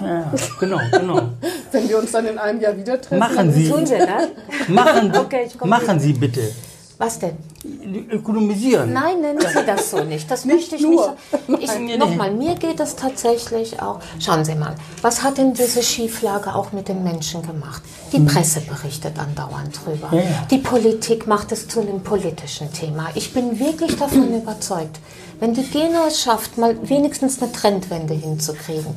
ja, 0.00 0.32
genau, 0.60 0.78
genau. 0.92 1.20
Wenn 1.72 1.88
wir 1.88 1.98
uns 1.98 2.12
dann 2.12 2.26
in 2.26 2.38
einem 2.38 2.60
Jahr 2.60 2.76
wieder 2.76 3.00
treffen. 3.00 3.18
Machen 3.18 3.52
Sie, 3.52 3.68
Tun 3.68 3.84
Sie, 3.86 3.94
ne? 3.98 4.30
machen, 4.68 5.12
Okay, 5.16 5.48
machen 5.64 6.00
Sie 6.00 6.12
bitte. 6.12 6.52
Was 6.98 7.20
denn? 7.20 7.36
Ökonomisieren. 8.10 8.92
Nein, 8.92 9.20
nennen 9.20 9.40
Sie 9.40 9.64
das 9.66 9.90
so 9.90 10.02
nicht. 10.02 10.28
Das 10.28 10.44
möchte 10.44 10.74
ich 10.74 10.84
nicht. 10.84 11.08
Ich, 11.60 11.96
Nochmal, 11.96 12.32
mir 12.32 12.56
geht 12.56 12.80
es 12.80 12.96
tatsächlich 12.96 13.80
auch. 13.80 14.00
Schauen 14.18 14.44
Sie 14.44 14.56
mal, 14.56 14.74
was 15.00 15.22
hat 15.22 15.38
denn 15.38 15.54
diese 15.54 15.82
Schieflage 15.84 16.54
auch 16.56 16.72
mit 16.72 16.88
den 16.88 17.04
Menschen 17.04 17.42
gemacht? 17.42 17.82
Die 18.12 18.18
Presse 18.20 18.62
berichtet 18.62 19.16
andauernd 19.16 19.78
drüber. 19.84 20.08
Ja, 20.10 20.22
ja. 20.22 20.46
Die 20.50 20.58
Politik 20.58 21.28
macht 21.28 21.52
es 21.52 21.68
zu 21.68 21.80
einem 21.80 22.02
politischen 22.02 22.72
Thema. 22.72 23.10
Ich 23.14 23.32
bin 23.32 23.60
wirklich 23.60 23.96
davon 23.96 24.34
überzeugt, 24.42 24.98
wenn 25.38 25.54
die 25.54 25.62
Geno 25.62 26.06
es 26.08 26.20
schafft, 26.20 26.58
mal 26.58 26.76
wenigstens 26.88 27.40
eine 27.40 27.52
Trendwende 27.52 28.14
hinzukriegen, 28.14 28.96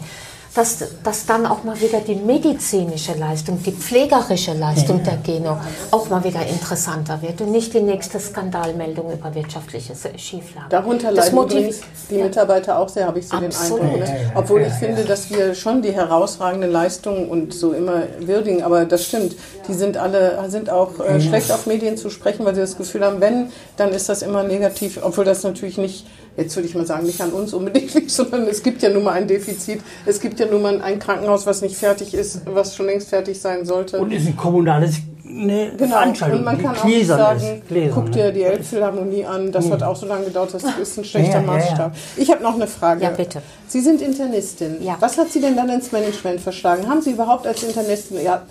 dass, 0.53 0.83
dass 1.03 1.25
dann 1.25 1.45
auch 1.45 1.63
mal 1.63 1.79
wieder 1.79 2.01
die 2.01 2.15
medizinische 2.15 3.13
Leistung, 3.13 3.61
die 3.63 3.71
pflegerische 3.71 4.53
Leistung 4.53 5.01
der 5.03 5.17
Geno 5.17 5.57
auch 5.91 6.09
mal 6.09 6.23
wieder 6.23 6.45
interessanter 6.45 7.21
wird 7.21 7.39
und 7.41 7.51
nicht 7.51 7.73
die 7.73 7.79
nächste 7.79 8.19
Skandalmeldung 8.19 9.13
über 9.13 9.33
wirtschaftliche 9.33 9.93
Schieflage. 10.17 10.67
Darunter 10.69 11.13
Das 11.13 11.31
leiden 11.31 11.49
übrigens 11.49 11.79
die 12.09 12.15
Mitarbeiter 12.15 12.79
auch 12.79 12.89
sehr, 12.89 13.07
habe 13.07 13.19
ich 13.19 13.27
so 13.27 13.37
Absolut. 13.37 13.83
den 13.83 13.91
Eindruck. 13.93 13.99
Ja, 13.99 14.01
Ne? 14.01 14.05
ja, 14.05 14.21
ja, 14.23 14.31
Obwohl 14.35 14.61
ja, 14.61 14.67
ich 14.67 14.73
ja. 14.73 14.79
finde, 14.79 15.03
dass 15.05 15.29
wir 15.29 15.55
schon 15.55 15.81
die 15.81 15.91
herausragende 15.91 16.67
Leistung 16.67 17.29
und 17.29 17.53
so 17.53 17.71
immer 17.71 18.03
würdigen, 18.19 18.63
aber 18.63 18.85
das 18.85 19.05
stimmt. 19.05 19.35
Die 19.67 19.73
sind 19.73 19.97
alle, 19.97 20.37
sind 20.49 20.69
auch 20.69 20.99
äh, 20.99 21.21
schlecht 21.21 21.51
auf 21.51 21.65
Medien 21.65 21.97
zu 21.97 22.09
sprechen, 22.09 22.45
weil 22.45 22.55
sie 22.55 22.61
das 22.61 22.77
Gefühl 22.77 23.05
haben, 23.05 23.21
wenn, 23.21 23.51
dann 23.77 23.91
ist 23.91 24.09
das 24.09 24.21
immer 24.21 24.43
negativ, 24.43 24.99
obwohl 25.01 25.25
das 25.25 25.43
natürlich 25.43 25.77
nicht, 25.77 26.05
jetzt 26.37 26.55
würde 26.55 26.67
ich 26.67 26.75
mal 26.75 26.85
sagen, 26.85 27.05
nicht 27.05 27.21
an 27.21 27.31
uns 27.31 27.53
unbedingt 27.53 27.93
liegt, 27.93 28.11
sondern 28.11 28.47
es 28.47 28.63
gibt 28.63 28.81
ja 28.81 28.89
nun 28.89 29.03
mal 29.03 29.13
ein 29.13 29.27
Defizit. 29.27 29.81
Es 30.05 30.19
gibt 30.19 30.39
ja 30.39 30.45
nun 30.45 30.61
mal 30.61 30.81
ein 30.81 30.99
Krankenhaus, 30.99 31.45
was 31.45 31.61
nicht 31.61 31.75
fertig 31.75 32.13
ist, 32.13 32.41
was 32.45 32.75
schon 32.75 32.87
längst 32.87 33.09
fertig 33.09 33.39
sein 33.39 33.65
sollte. 33.65 33.99
Und 33.99 34.11
ist 34.11 34.27
ein 34.27 34.37
kommunales 34.37 34.95
eine 35.31 35.71
Genau, 35.77 35.95
Veranstaltung, 35.95 36.39
und 36.39 36.45
man 36.45 36.61
kann 36.61 36.75
auch 36.75 36.83
nicht 36.83 37.07
sagen. 37.07 37.61
Gläsern, 37.67 37.95
guck 37.95 38.05
ne? 38.05 38.11
dir 38.11 38.31
die 38.31 38.43
Elbphilharmonie 38.43 39.25
an, 39.25 39.51
das 39.51 39.69
hat 39.69 39.83
auch 39.83 39.95
so 39.95 40.05
lange 40.05 40.25
gedauert, 40.25 40.53
das 40.53 40.63
ist 40.63 40.97
ein 40.97 41.05
schlechter 41.05 41.39
Ja, 41.39 41.45
ja, 41.45 41.45
ja. 41.45 41.57
Maßstab. 41.57 41.95
Ich 42.17 42.31
habe 42.31 42.43
noch 42.43 42.55
eine 42.55 42.67
Frage. 42.67 43.03
Ja, 43.03 43.11
bitte. 43.11 43.41
Sie 43.67 43.79
sind 43.79 44.01
Internistin. 44.01 44.83
Ja. 44.83 44.97
Was 44.99 45.17
hat 45.17 45.31
Sie 45.31 45.41
denn 45.41 45.55
dann 45.55 45.69
ins 45.69 45.91
Management 45.91 46.41
verschlagen? 46.41 46.89
Haben 46.89 47.01
Sie 47.01 47.11
überhaupt 47.11 47.47
als 47.47 47.63
Internistin 47.63 48.21
ja, 48.21 48.43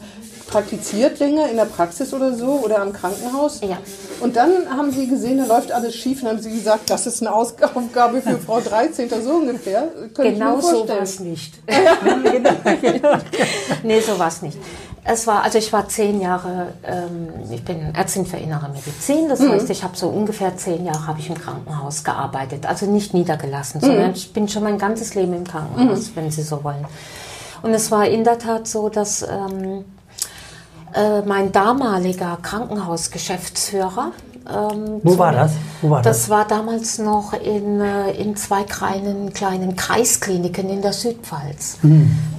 praktiziert 0.47 1.19
länger 1.19 1.51
in 1.51 1.57
der 1.57 1.67
Praxis 1.67 2.13
oder 2.15 2.35
so 2.35 2.61
oder 2.65 2.81
am 2.81 2.93
Krankenhaus? 2.93 3.61
Ja. 3.61 3.79
Und 4.21 4.37
dann 4.37 4.51
haben 4.71 4.91
Sie 4.91 5.07
gesehen, 5.07 5.39
da 5.39 5.47
läuft 5.47 5.73
alles 5.73 5.95
schief 5.95 6.23
und 6.23 6.29
haben 6.29 6.41
Sie 6.41 6.51
gesagt, 6.51 6.91
das 6.91 7.07
ist 7.07 7.23
eine 7.23 7.35
Aufgabe 7.35 8.21
für 8.21 8.39
Frau 8.39 8.61
13. 8.61 9.09
so 9.23 9.33
ungefähr. 9.33 9.89
Könnte 10.15 10.33
Genau 10.33 10.61
so 10.61 10.87
war 10.89 11.03
es 11.03 11.21
nicht. 11.21 11.55
nee, 13.83 14.01
so 14.01 14.19
war 14.19 14.29
es 14.29 14.43
nicht. 14.43 14.59
Es 15.03 15.27
war, 15.27 15.43
also 15.43 15.57
ich 15.57 15.73
war 15.73 15.89
zehn 15.89 16.21
Jahre, 16.21 16.75
ähm, 16.85 17.29
ich 17.51 17.65
bin 17.65 17.95
Ärztin 17.95 18.27
für 18.27 18.37
innere 18.37 18.69
Medizin, 18.69 19.31
das 19.31 19.41
heißt, 19.41 19.71
ich 19.71 19.83
habe 19.83 19.97
so 19.97 20.09
ungefähr 20.09 20.55
zehn 20.57 20.85
Jahre 20.85 21.07
habe 21.07 21.21
ich 21.21 21.31
im 21.31 21.39
Krankenhaus 21.39 22.05
gearbeitet, 22.05 22.67
also 22.67 22.85
nicht 22.85 23.15
niedergelassen, 23.15 23.81
sondern 23.81 24.13
ich 24.13 24.31
bin 24.35 24.47
schon 24.47 24.63
mein 24.63 24.77
ganzes 24.77 25.15
Leben 25.15 25.33
im 25.33 25.45
Krankenhaus, 25.45 26.11
wenn 26.15 26.31
Sie 26.31 26.43
so 26.43 26.63
wollen. 26.63 26.85
Und 27.63 27.73
es 27.73 27.91
war 27.91 28.07
in 28.07 28.25
der 28.25 28.39
Tat 28.39 28.69
so, 28.69 28.91
dass 28.91 29.23
ähm, 29.23 29.87
äh, 30.95 31.23
mein 31.23 31.53
damaliger 31.53 32.39
Krankenhausgeschäftsführer. 32.43 34.13
Ähm, 34.49 35.01
Wo 35.03 35.19
war 35.19 35.33
das? 35.33 35.53
Wo 35.83 35.91
war 35.91 36.03
das 36.03 36.29
war 36.29 36.47
damals 36.47 36.99
noch 36.99 37.33
in, 37.35 37.81
äh, 37.81 38.11
in 38.13 38.37
zwei 38.37 38.65
kleinen, 38.65 39.33
kleinen 39.33 39.77
Kreiskliniken 39.77 40.69
in 40.71 40.83
der 40.83 40.93
Südpfalz. 40.93 41.79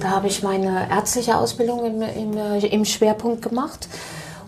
Da 0.00 0.10
habe 0.10 0.26
ich 0.26 0.42
meine 0.42 0.90
ärztliche 0.90 1.36
Ausbildung 1.36 1.84
im, 1.86 2.02
im, 2.02 2.36
äh, 2.36 2.58
im 2.66 2.84
Schwerpunkt 2.84 3.42
gemacht. 3.42 3.88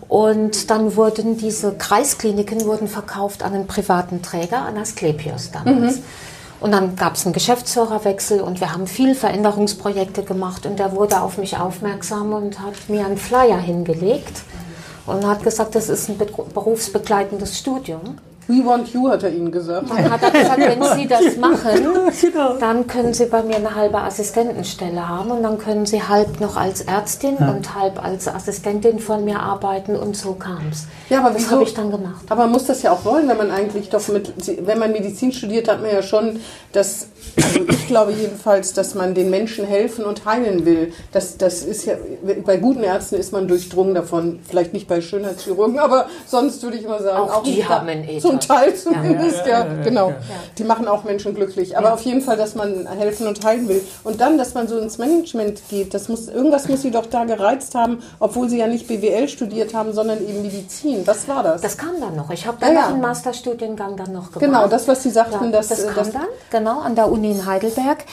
Und 0.07 0.69
dann 0.69 0.95
wurden 0.95 1.37
diese 1.37 1.73
Kreiskliniken 1.73 2.65
wurden 2.65 2.87
verkauft 2.87 3.41
an 3.41 3.53
einen 3.53 3.67
privaten 3.67 4.21
Träger, 4.21 4.61
an 4.61 4.77
Asklepios 4.77 5.49
damals. 5.51 5.99
Und 6.61 6.71
dann 6.71 6.95
gab 6.95 7.15
es 7.15 7.25
einen 7.25 7.33
Geschäftsführerwechsel 7.33 8.41
und 8.41 8.59
wir 8.59 8.73
haben 8.73 8.87
viel 8.87 9.13
Veränderungsprojekte 9.13 10.23
gemacht 10.23 10.65
und 10.65 10.79
der 10.79 10.93
wurde 10.93 11.21
auf 11.21 11.37
mich 11.37 11.57
aufmerksam 11.57 12.33
und 12.33 12.59
hat 12.61 12.73
mir 12.87 13.05
einen 13.05 13.17
Flyer 13.17 13.57
hingelegt 13.57 14.41
und 15.05 15.27
hat 15.27 15.43
gesagt, 15.43 15.75
das 15.75 15.89
ist 15.89 16.09
ein 16.09 16.17
be- 16.17 16.25
berufsbegleitendes 16.25 17.59
Studium. 17.59 18.17
We 18.47 18.63
want 18.65 18.93
you, 18.93 19.09
hat 19.09 19.23
er 19.23 19.31
Ihnen 19.31 19.51
gesagt. 19.51 19.89
Und 19.89 20.11
hat 20.11 20.21
er 20.21 20.31
gesagt, 20.31 20.59
wenn 20.59 20.83
Sie 20.83 21.07
das 21.07 21.35
machen, 21.37 21.71
Genau. 22.21 22.53
dann 22.59 22.85
können 22.87 23.13
Sie 23.13 23.25
bei 23.25 23.41
mir 23.43 23.55
eine 23.55 23.73
halbe 23.73 23.97
Assistentenstelle 23.99 25.07
haben 25.07 25.31
und 25.31 25.43
dann 25.43 25.57
können 25.57 25.85
Sie 25.85 26.01
halb 26.03 26.39
noch 26.39 26.55
als 26.55 26.81
Ärztin 26.81 27.37
und 27.37 27.73
halb 27.75 28.03
als 28.03 28.27
Assistentin 28.27 28.99
von 28.99 29.23
mir 29.25 29.39
arbeiten 29.39 29.95
und 29.95 30.15
so 30.15 30.33
kam 30.33 30.59
es. 30.71 30.85
Ja, 31.09 31.19
aber 31.25 31.31
das 31.31 31.49
habe 31.49 31.63
ich 31.63 31.73
dann 31.73 31.89
gemacht. 31.91 32.23
Aber 32.29 32.43
man 32.43 32.51
muss 32.51 32.65
das 32.65 32.81
ja 32.83 32.91
auch 32.91 33.03
wollen, 33.05 33.27
wenn 33.27 33.37
man 33.37 33.51
eigentlich 33.51 33.89
doch 33.89 34.07
mit, 34.09 34.31
wenn 34.65 34.77
man 34.79 34.91
Medizin 34.91 35.31
studiert, 35.31 35.67
hat 35.67 35.81
man 35.81 35.91
ja 35.91 36.01
schon 36.03 36.39
das, 36.71 37.07
also 37.37 37.61
ich 37.67 37.87
glaube 37.87 38.11
jedenfalls, 38.11 38.73
dass 38.73 38.93
man 38.95 39.13
den 39.15 39.29
Menschen 39.29 39.65
helfen 39.65 40.05
und 40.05 40.25
heilen 40.25 40.65
will. 40.65 40.93
Das, 41.11 41.37
das 41.37 41.63
ist 41.63 41.85
ja, 41.85 41.95
bei 42.45 42.57
guten 42.57 42.83
Ärzten 42.83 43.15
ist 43.15 43.31
man 43.31 43.47
durchdrungen 43.47 43.95
davon, 43.95 44.39
vielleicht 44.47 44.73
nicht 44.73 44.87
bei 44.87 45.01
Schönheitschirurgen, 45.01 45.79
aber 45.79 46.05
sonst 46.27 46.61
würde 46.63 46.77
ich 46.77 46.87
mal 46.87 47.01
sagen, 47.01 47.29
Auch 47.29 47.43
die 47.43 47.55
nicht 47.55 47.69
haben 47.69 47.87
einen 47.87 48.03
Ethos. 48.07 48.34
Zum 48.39 48.55
Teil 48.55 48.75
zumindest, 48.75 49.45
ja, 49.45 49.65
genau. 49.83 50.13
Die 50.57 50.63
machen 50.63 50.87
auch 50.87 51.03
Menschen 51.03 51.35
glücklich. 51.35 51.77
Aber 51.77 51.93
auf 51.93 52.01
jeden 52.01 52.21
Fall, 52.21 52.37
dass 52.37 52.55
man 52.55 52.87
helfen 52.87 53.27
und 53.27 53.43
heilen 53.43 53.67
will. 53.67 53.81
Und 54.03 54.21
dann, 54.21 54.37
dass 54.37 54.53
man 54.53 54.67
so 54.67 54.77
ins 54.77 54.97
Management 54.97 55.61
geht, 55.69 55.93
das 55.93 56.09
muss, 56.09 56.27
irgendwas 56.27 56.67
muss 56.67 56.81
sie 56.81 56.91
doch 56.91 57.05
da 57.05 57.25
gereizt 57.25 57.75
haben, 57.75 58.01
obwohl 58.19 58.49
sie 58.49 58.57
ja 58.57 58.67
nicht 58.67 58.87
BWL 58.87 59.27
studiert 59.27 59.73
haben, 59.73 59.93
sondern 59.93 60.19
eben 60.19 60.41
Medizin. 60.41 61.05
Was 61.05 61.27
war 61.27 61.43
das? 61.43 61.61
Das 61.61 61.77
kam 61.77 61.99
dann 61.99 62.15
noch. 62.15 62.29
Ich 62.31 62.45
habe 62.45 62.57
dann 62.59 62.73
ja. 62.73 62.81
noch 62.81 62.89
einen 62.89 63.01
Masterstudiengang 63.01 63.97
dann 63.97 64.11
noch 64.11 64.31
gemacht. 64.31 64.39
Genau, 64.39 64.67
das, 64.67 64.87
was 64.87 65.03
Sie 65.03 65.09
sagten, 65.09 65.51
dass 65.51 65.69
das 65.69 65.83
äh, 65.83 65.87
kam 65.87 65.95
das, 65.95 66.11
dann, 66.11 66.27
genau, 66.49 66.79
an 66.79 66.95
der 66.95 67.11
Uni 67.11 67.31
in 67.31 67.45
Heidelberg. 67.45 68.05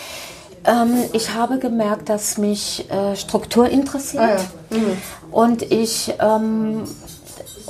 Ähm, 0.64 1.04
ich 1.12 1.34
habe 1.34 1.58
gemerkt, 1.58 2.08
dass 2.08 2.38
mich 2.38 2.88
äh, 2.90 3.16
Struktur 3.16 3.68
interessiert. 3.68 4.22
Ah, 4.22 4.76
ja. 4.76 4.78
Und 5.32 5.62
ich 5.62 6.14
ähm, 6.20 6.84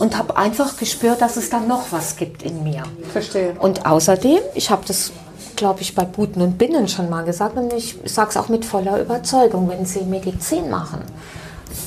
und 0.02 0.18
habe 0.18 0.36
einfach 0.36 0.76
gespürt, 0.78 1.20
dass 1.20 1.36
es 1.36 1.48
dann 1.48 1.68
noch 1.68 1.92
was 1.92 2.16
gibt 2.16 2.42
in 2.42 2.64
mir. 2.64 2.82
verstehe. 3.12 3.54
Und 3.60 3.86
außerdem, 3.86 4.40
ich 4.56 4.68
habe 4.68 4.82
das, 4.84 5.12
glaube 5.54 5.80
ich, 5.80 5.94
bei 5.94 6.04
Buten 6.04 6.42
und 6.42 6.58
Binnen 6.58 6.88
schon 6.88 7.08
mal 7.08 7.24
gesagt 7.24 7.56
und 7.56 7.72
ich 7.72 7.96
sage 8.04 8.30
es 8.30 8.36
auch 8.36 8.48
mit 8.48 8.64
voller 8.64 9.00
Überzeugung, 9.00 9.68
wenn 9.68 9.86
Sie 9.86 10.00
Medizin 10.00 10.68
machen 10.70 11.02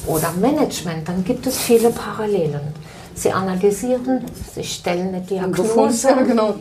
oder 0.08 0.32
Management, 0.40 1.10
dann 1.10 1.26
gibt 1.26 1.46
es 1.46 1.58
viele 1.58 1.90
Parallelen. 1.90 2.62
Sie 3.16 3.34
analysieren, 3.34 4.24
Sie 4.54 4.64
stellen 4.64 5.10
eine 5.10 5.20
Diagnose 5.20 6.08
Ja, 6.08 6.22
genau. 6.22 6.56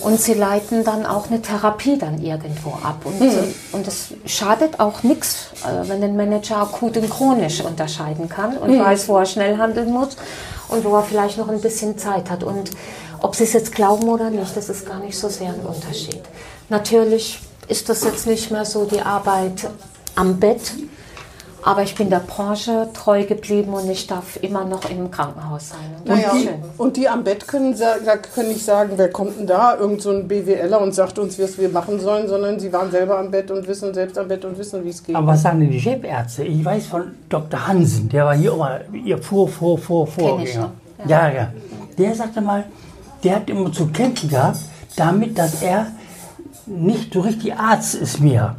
und 0.00 0.18
Sie 0.18 0.32
leiten 0.32 0.84
dann 0.84 1.04
auch 1.04 1.28
eine 1.28 1.42
Therapie 1.42 1.98
dann 1.98 2.18
irgendwo 2.22 2.70
ab. 2.82 3.02
Und, 3.04 3.20
äh, 3.20 3.34
und 3.72 3.86
es 3.86 4.14
schadet 4.24 4.80
auch 4.80 5.02
nichts, 5.02 5.50
äh, 5.66 5.86
wenn 5.86 6.02
ein 6.02 6.16
Manager 6.16 6.62
akut 6.62 6.96
und 6.96 7.10
chronisch 7.10 7.60
unterscheiden 7.60 8.30
kann 8.30 8.56
und 8.56 8.78
weiß, 8.78 9.06
wo 9.08 9.18
er 9.18 9.26
schnell 9.26 9.58
handeln 9.58 9.92
muss 9.92 10.16
und 10.68 10.84
wo 10.84 10.94
er 10.94 11.02
vielleicht 11.02 11.38
noch 11.38 11.48
ein 11.48 11.60
bisschen 11.60 11.98
Zeit 11.98 12.30
hat. 12.30 12.44
Und 12.44 12.70
ob 13.20 13.34
Sie 13.34 13.44
es 13.44 13.52
jetzt 13.52 13.74
glauben 13.74 14.08
oder 14.08 14.30
nicht, 14.30 14.56
das 14.56 14.68
ist 14.68 14.86
gar 14.86 15.00
nicht 15.00 15.18
so 15.18 15.28
sehr 15.28 15.48
ein 15.48 15.60
Unterschied. 15.60 16.22
Natürlich 16.68 17.40
ist 17.68 17.88
das 17.88 18.04
jetzt 18.04 18.26
nicht 18.26 18.50
mehr 18.50 18.64
so 18.64 18.84
die 18.84 19.00
Arbeit 19.00 19.68
am 20.14 20.38
Bett, 20.38 20.72
Aber 21.68 21.82
ich 21.82 21.94
bin 21.94 22.08
der 22.08 22.20
Branche 22.20 22.88
treu 22.94 23.24
geblieben 23.24 23.74
und 23.74 23.90
ich 23.90 24.06
darf 24.06 24.42
immer 24.42 24.64
noch 24.64 24.88
im 24.88 25.10
Krankenhaus 25.10 25.68
sein. 25.68 25.78
Und 25.98 26.08
Naja, 26.08 26.30
schön. 26.30 26.48
und 26.78 26.96
die 26.96 27.06
am 27.06 27.22
Bett 27.24 27.46
können, 27.46 27.76
da 27.78 28.16
können 28.16 28.48
nicht 28.48 28.64
sagen, 28.64 28.92
wer 28.96 29.10
kommt 29.10 29.38
denn 29.38 29.46
da, 29.46 29.76
irgend 29.76 30.00
so 30.00 30.10
ein 30.10 30.26
BWLer 30.26 30.80
und 30.80 30.94
sagt 30.94 31.18
uns, 31.18 31.38
was 31.38 31.58
wir 31.58 31.68
machen 31.68 32.00
sollen, 32.00 32.26
sondern 32.26 32.58
sie 32.58 32.72
waren 32.72 32.90
selber 32.90 33.18
am 33.18 33.30
Bett 33.30 33.50
und 33.50 33.68
wissen 33.68 33.92
selbst 33.92 34.16
am 34.16 34.28
Bett 34.28 34.46
und 34.46 34.56
wissen, 34.56 34.82
wie 34.82 34.88
es 34.88 35.02
geht. 35.02 35.14
Aber 35.14 35.26
was 35.26 35.42
sagen 35.42 35.60
denn 35.60 35.70
die 35.70 35.78
Chefärzte? 35.78 36.42
Ich 36.44 36.64
weiß 36.64 36.86
von 36.86 37.12
Dr. 37.28 37.68
Hansen, 37.68 38.08
der 38.08 38.24
war 38.24 38.34
hier 38.34 38.54
immer, 38.54 38.80
ihr 39.04 39.18
vor, 39.18 39.46
vor, 39.46 39.76
vor, 39.76 40.06
Vorgänger. 40.06 40.70
noch, 40.96 41.06
Ja, 41.06 41.28
ja. 41.30 41.52
Der 41.98 42.14
sagte 42.14 42.40
mal, 42.40 42.64
der 43.22 43.36
hat 43.36 43.50
immer 43.50 43.70
zu 43.70 43.88
kämpfen 43.88 44.30
gehabt, 44.30 44.60
damit, 44.96 45.36
dass 45.36 45.60
er 45.60 45.88
nicht 46.64 47.12
so 47.12 47.20
richtig 47.20 47.54
Arzt 47.54 47.94
ist 47.94 48.20
mehr. 48.20 48.56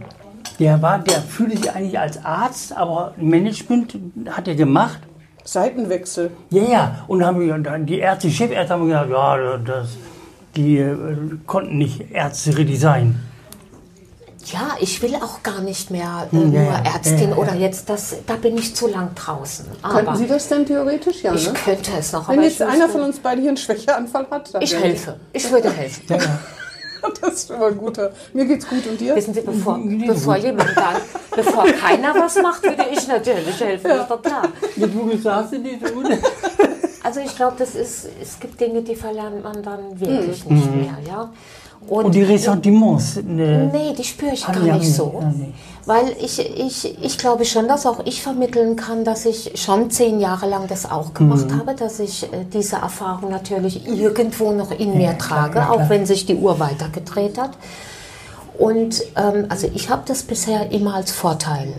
Der 0.60 0.82
war, 0.82 1.00
der 1.00 1.22
fühlte 1.22 1.58
sich 1.58 1.72
eigentlich 1.72 1.98
als 1.98 2.24
Arzt, 2.24 2.76
aber 2.76 3.14
Management 3.18 3.98
hat 4.30 4.48
er 4.48 4.56
gemacht. 4.56 5.00
Seitenwechsel. 5.46 6.32
Ja, 6.50 6.64
ja. 6.64 7.06
Und 7.08 7.26
haben 7.26 7.40
wir, 7.40 7.58
dann 7.58 7.86
die 7.86 8.00
Ärzte, 8.00 8.30
Chefärzte 8.30 8.74
haben 8.74 8.86
gesagt, 8.86 9.10
ja, 9.10 9.58
das, 9.58 9.90
die 10.56 10.78
äh, 10.78 10.96
konnten 11.48 11.78
nicht 11.78 12.12
Ärzte 12.12 12.52
sein. 12.76 13.20
Ja, 14.46 14.76
ich 14.80 15.02
will 15.02 15.16
auch 15.16 15.44
gar 15.44 15.62
nicht 15.62 15.92
mehr 15.92 16.28
äh, 16.32 16.36
Hm, 16.36 16.54
ja, 16.54 16.62
nur 16.62 16.72
ja, 16.72 16.94
Ärztin 16.94 17.20
ja, 17.20 17.30
ja. 17.30 17.36
oder 17.36 17.56
jetzt 17.56 17.90
das, 17.90 18.16
da 18.26 18.36
bin 18.36 18.58
ich 18.58 18.76
zu 18.76 18.88
lang 18.88 19.14
draußen. 19.16 19.66
Aber 19.82 19.96
Könnten 19.96 20.16
Sie 20.16 20.28
das 20.28 20.48
denn 20.48 20.66
theoretisch? 20.66 21.22
Ja, 21.22 21.34
ich 21.34 21.48
ne? 21.48 21.54
könnte 21.54 21.92
es 21.98 22.12
noch. 22.12 22.28
Wenn 22.28 22.40
aber 22.40 22.48
jetzt 22.48 22.62
einer 22.62 22.90
von 22.90 23.02
uns 23.02 23.20
beide 23.20 23.42
hier 23.42 23.52
einen 23.52 23.58
Schwächeanfall 23.58 24.28
hat, 24.32 24.54
dann 24.54 24.62
Ich 24.62 24.76
helfe. 24.76 25.20
Ich 25.34 25.50
würde 25.52 25.72
helfen. 25.72 26.04
Ja, 27.02 27.08
ja. 27.10 27.14
Das 27.22 27.34
ist 27.34 27.50
immer 27.52 27.68
ein 27.68 27.78
guter. 27.78 28.12
Mir 28.34 28.46
geht's 28.46 28.68
gut 28.68 28.86
und 28.88 29.00
dir? 29.00 29.16
Wissen 29.16 29.34
Sie, 29.34 29.42
bevor, 29.42 29.78
Nee, 29.78 30.08
bevor 30.08 30.36
gut. 30.36 30.44
jemand 30.44 30.70
dann, 30.76 30.96
bevor 31.36 31.66
keiner 31.66 32.14
was 32.16 32.36
macht, 32.42 32.64
würde 32.64 32.86
ich 32.92 33.08
natürlich 33.08 33.60
helfen, 33.60 33.92
ist 33.92 34.08
doch 34.10 34.22
klar. 34.22 34.44
Du 34.76 35.18
sagst, 35.18 35.52
sind 35.52 35.64
die 35.64 35.80
so 35.86 35.94
gut. 35.94 36.08
Also 37.10 37.22
ich 37.22 37.36
glaube, 37.36 37.56
das 37.58 37.74
ist, 37.74 38.08
es 38.22 38.40
gibt 38.40 38.62
Dinge, 38.62 38.84
die 38.84 38.96
verlernt 38.96 39.42
man 39.44 39.64
dann 39.64 40.00
wirklich 40.00 40.46
nicht 40.46 40.76
mehr, 40.76 40.96
ja. 41.08 41.30
Und 41.88 42.14
die 42.14 42.22
Ressentiments. 42.22 43.16
Ne, 43.26 43.72
Nee, 43.74 43.94
die 43.98 44.04
spüre 44.04 44.34
ich 44.34 44.46
gar 44.46 44.60
nicht 44.60 44.94
so. 44.94 45.24
Weil 45.88 46.16
ich, 46.22 46.38
ich, 46.40 47.04
ich 47.04 47.18
glaube 47.18 47.46
schon, 47.46 47.68
dass 47.68 47.88
auch 47.88 48.02
ich 48.06 48.22
vermitteln 48.22 48.76
kann, 48.76 49.04
dass 49.04 49.26
ich 49.26 49.54
schon 49.56 49.90
zehn 49.90 50.20
Jahre 50.20 50.48
lang 50.48 50.68
das 50.68 50.86
auch 50.92 51.16
gemacht 51.16 51.50
Mhm. 51.50 51.58
habe, 51.58 51.74
dass 51.74 52.00
ich 52.00 52.26
äh, 52.32 52.46
diese 52.54 52.76
Erfahrung 52.76 53.32
natürlich 53.32 53.88
irgendwo 53.88 54.52
noch 54.52 54.70
in 54.70 54.96
mir 54.96 55.18
trage, 55.18 55.68
auch 55.68 55.90
wenn 55.90 56.06
sich 56.06 56.28
die 56.28 56.36
Uhr 56.36 56.60
weitergedreht 56.60 57.40
hat. 57.40 57.52
Und 58.60 59.02
ähm, 59.16 59.46
also 59.50 59.68
ich 59.74 59.90
habe 59.90 60.04
das 60.06 60.22
bisher 60.22 60.72
immer 60.72 60.94
als 60.94 61.12
Vorteil 61.12 61.74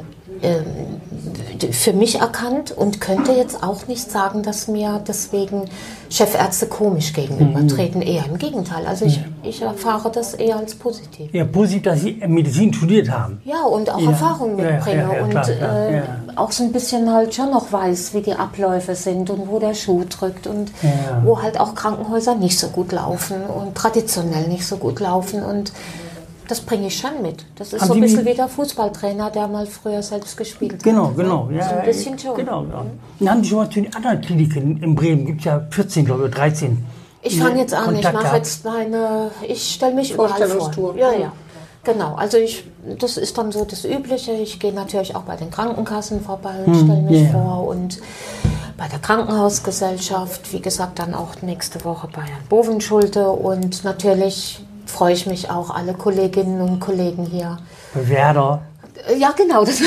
für 1.72 1.93
mich 1.93 2.20
erkannt 2.20 2.72
und 2.72 3.01
könnte 3.01 3.32
jetzt 3.32 3.62
auch 3.62 3.86
nicht 3.86 4.11
sagen, 4.11 4.43
dass 4.43 4.68
mir 4.68 5.03
deswegen 5.07 5.68
Chefärzte 6.09 6.66
komisch 6.66 7.12
gegenübertreten. 7.12 8.03
Eher 8.03 8.24
im 8.26 8.38
Gegenteil. 8.38 8.86
Also 8.86 9.05
ich, 9.05 9.20
ich 9.43 9.62
erfahre 9.62 10.11
das 10.11 10.34
eher 10.34 10.57
als 10.57 10.74
positiv. 10.74 11.32
Ja, 11.32 11.45
positiv, 11.45 11.82
dass 11.82 12.01
Sie 12.01 12.20
Medizin 12.26 12.72
studiert 12.72 13.11
haben. 13.11 13.41
Ja, 13.45 13.62
und 13.62 13.91
auch 13.91 14.01
Ja, 14.01 14.11
Erfahrung 14.11 14.57
mitbringe 14.57 15.03
ja, 15.03 15.14
ja, 15.14 15.22
und 15.22 15.30
klar, 15.30 15.45
klar, 15.45 15.91
äh, 15.91 16.03
auch 16.36 16.51
so 16.51 16.64
ein 16.64 16.72
bisschen 16.72 17.12
halt 17.12 17.34
schon 17.34 17.51
noch 17.51 17.72
weiß, 17.72 18.14
wie 18.14 18.22
die 18.22 18.34
Abläufe 18.34 18.95
sind 18.95 19.30
und 19.30 19.49
wo 19.49 19.59
der 19.59 19.74
Schuh 19.74 20.05
drückt 20.09 20.47
und 20.47 20.72
wo 21.24 21.43
halt 21.43 21.61
auch 21.61 21.74
Krankenhäuser 21.74 22.34
nicht 22.34 22.59
so 22.59 22.68
gut 22.68 22.93
laufen 22.93 23.43
und 23.43 23.74
traditionell 23.74 24.49
nicht 24.49 24.66
so 24.66 24.78
gut 24.78 25.01
laufen 25.01 25.43
und 25.43 25.72
das 26.51 26.61
bringe 26.61 26.88
ich 26.88 26.98
schon 26.98 27.22
mit. 27.22 27.44
Das 27.57 27.72
ist 27.72 27.80
Haben 27.82 27.88
so 27.88 27.94
ein 27.94 28.01
bisschen 28.01 28.24
wie 28.26 28.34
der 28.34 28.48
Fußballtrainer, 28.48 29.30
der 29.30 29.46
mal 29.48 29.66
früher 29.66 30.03
selbst 30.03 30.36
gespielt 30.36 30.82
Genau, 30.82 31.09
hat. 31.09 31.16
genau. 31.16 31.46
ne? 31.46 31.59
Ja, 31.59 31.68
so 31.68 31.74
ein 31.76 31.84
bisschen 31.84 32.18
schon. 32.18 32.34
Genau, 32.36 32.64
ja. 32.64 32.84
Dann 33.20 33.30
haben 33.30 33.42
Sie 33.42 33.51
schon 33.51 33.59
mal 33.59 33.70
zu 33.70 33.80
den 33.82 33.94
anderen 33.94 34.20
Kliniken 34.20 34.82
in 34.82 34.94
Bremen, 34.94 35.26
gibt 35.26 35.40
es 35.40 35.44
ja 35.46 35.62
14, 35.70 36.05
glaube 36.07 36.22
ich, 36.22 36.28
oder 36.28 36.36
13. 36.36 36.84
Ich 37.22 37.38
fange 37.38 37.61
jetzt 37.61 37.74
an, 37.74 37.84
ich 37.94 38.03
Kontakt 38.03 38.14
mache 38.14 38.24
gehabt. 38.24 38.36
jetzt 38.38 38.64
meine, 38.64 39.30
ich 39.46 39.74
stelle 39.74 39.94
mich 39.94 40.12
überall 40.12 40.48
vor. 40.48 40.96
Ja, 40.96 41.12
ja. 41.12 41.32
Genau, 41.84 42.14
also 42.14 42.36
ich, 42.36 42.64
das 42.98 43.16
ist 43.16 43.38
dann 43.38 43.53
so 43.53 43.64
das 43.64 43.84
Übliche. 43.84 44.32
Ich 44.32 44.59
gehe 44.61 44.72
natürlich 44.72 45.16
auch 45.16 45.22
bei 45.22 45.36
den 45.36 45.51
Krankenkassen 45.51 46.20
vorbei 46.22 46.55
und 46.66 46.74
stelle 46.74 47.01
mich 47.03 47.20
Hm, 47.20 47.26
ja. 47.26 47.32
vor 47.32 47.66
und 47.68 47.98
bei 48.76 48.88
der 48.88 48.98
Krankenhausgesellschaft, 48.98 50.53
wie 50.53 50.61
gesagt, 50.61 50.98
dann 50.98 51.14
auch 51.14 51.42
nächste 51.42 51.84
Woche 51.84 52.09
bei 52.14 52.22
Herrn 52.22 52.44
Bovenschulte 52.48 53.30
und 53.30 53.84
natürlich 53.84 54.61
freue 54.91 55.14
ich 55.14 55.26
mich 55.26 55.51
auch, 55.51 55.70
alle 55.70 55.95
Kolleginnen 55.95 56.61
und 56.61 56.80
Kollegen 56.80 57.24
hier. 57.24 57.59
Äh, 57.95 58.61
Ja, 59.18 59.32
genau. 59.36 59.64
Das, 59.64 59.80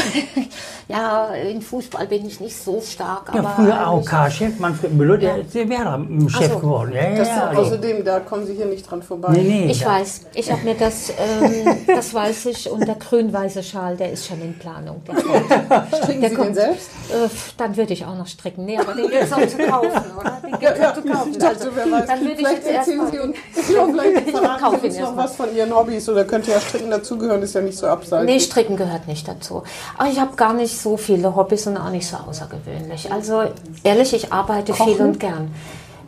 ja, 0.87 1.27
in 1.33 1.61
Fußball 1.61 2.07
bin 2.07 2.25
ich 2.25 2.39
nicht 2.39 2.55
so 2.61 2.81
stark. 2.81 3.31
Ja, 3.33 3.39
aber 3.39 3.49
früher 3.55 3.79
AOK-Chef 3.79 4.59
Manfred 4.59 4.93
Müller, 4.93 5.17
der 5.17 5.37
der 5.43 5.69
Werder-Chef 5.69 6.41
Ach 6.49 6.53
so. 6.53 6.59
geworden. 6.59 6.91
Ja, 6.93 7.15
Das 7.15 7.27
ja. 7.27 7.51
außerdem, 7.55 8.03
da 8.03 8.19
kommen 8.19 8.45
Sie 8.45 8.53
hier 8.55 8.65
nicht 8.65 8.89
dran 8.89 9.01
vorbei. 9.01 9.29
nee, 9.33 9.41
nee. 9.65 9.71
Ich 9.71 9.81
da- 9.81 9.91
weiß, 9.91 10.21
ich 10.33 10.51
habe 10.51 10.61
mir 10.63 10.75
das, 10.75 11.09
ähm, 11.11 11.77
das 11.87 12.13
weiß 12.13 12.45
ich, 12.47 12.69
und 12.69 12.87
der 12.87 12.95
grün-weiße 12.95 13.63
Schal, 13.63 13.95
der 13.97 14.11
ist 14.11 14.27
schon 14.27 14.41
in 14.41 14.57
Planung. 14.57 15.01
Der 15.07 15.15
kommt. 15.23 15.95
Stricken 16.03 16.21
Der 16.21 16.29
Sie 16.29 16.35
kommt. 16.35 16.47
den 16.49 16.55
selbst? 16.55 16.89
Äh, 17.11 17.29
dann 17.57 17.77
würde 17.77 17.93
ich 17.93 18.05
auch 18.05 18.17
noch 18.17 18.27
stricken. 18.27 18.65
Nee, 18.65 18.77
aber 18.77 18.93
den 18.93 19.09
gibt 19.09 19.23
es 19.23 19.31
auch 19.33 19.47
zu 19.47 19.57
kaufen, 19.57 20.01
oder? 20.19 20.37
Den 20.43 20.51
gibt 20.59 20.71
es 20.73 20.79
Ja, 20.79 20.89
auch 20.91 20.93
zu 20.95 21.01
kaufen. 21.03 21.31
ich 21.31 21.37
dachte, 21.37 21.55
Also, 21.55 21.69
wer 21.75 21.91
weiß. 21.91 22.05
dann 22.07 22.19
würde 22.21 22.31
ich 22.31 22.37
vielleicht 22.37 22.55
jetzt 22.65 22.69
erst 22.71 22.95
mal, 22.95 23.11
Sie 23.11 23.19
uns, 23.19 23.35
vielleicht 23.53 24.27
Ich 24.27 24.35
verraten 24.35 24.79
Sie 24.81 24.87
uns 24.87 24.99
noch 24.99 25.17
was 25.17 25.35
von 25.35 25.55
Ihren 25.55 25.73
Hobbys 25.75 26.09
oder 26.09 26.25
könnte 26.25 26.51
ja 26.51 26.59
Stricken 26.59 26.89
dazugehören, 26.91 27.41
ist 27.41 27.53
ja 27.55 27.61
nicht 27.61 27.77
so 27.77 27.87
abseitig. 27.87 28.27
Nee, 28.33 28.39
Stricken 28.39 28.75
gehört 28.75 29.02
nicht 29.07 29.27
dazu. 29.27 29.63
Aber 29.97 30.09
ich 30.09 30.19
habe 30.19 30.35
gar 30.35 30.53
nicht 30.53 30.77
so 30.79 30.97
viele 30.97 31.35
Hobbys 31.35 31.67
und 31.67 31.77
auch 31.77 31.89
nicht 31.89 32.07
so 32.07 32.17
außergewöhnlich. 32.17 33.11
Also 33.11 33.43
ehrlich, 33.83 34.13
ich 34.13 34.31
arbeite 34.33 34.73
viel 34.73 34.99
und 35.01 35.19
gern. 35.19 35.53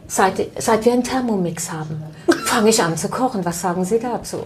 Seit, 0.08 0.36
seit 0.60 0.86
wir 0.86 0.94
einen 0.94 1.04
Thermomix 1.04 1.72
haben, 1.72 2.04
fange 2.46 2.70
ich 2.70 2.82
an 2.84 2.96
zu 2.96 3.10
kochen. 3.10 3.44
Was 3.44 3.62
sagen 3.62 3.84
Sie 3.86 3.98
dazu? 4.00 4.38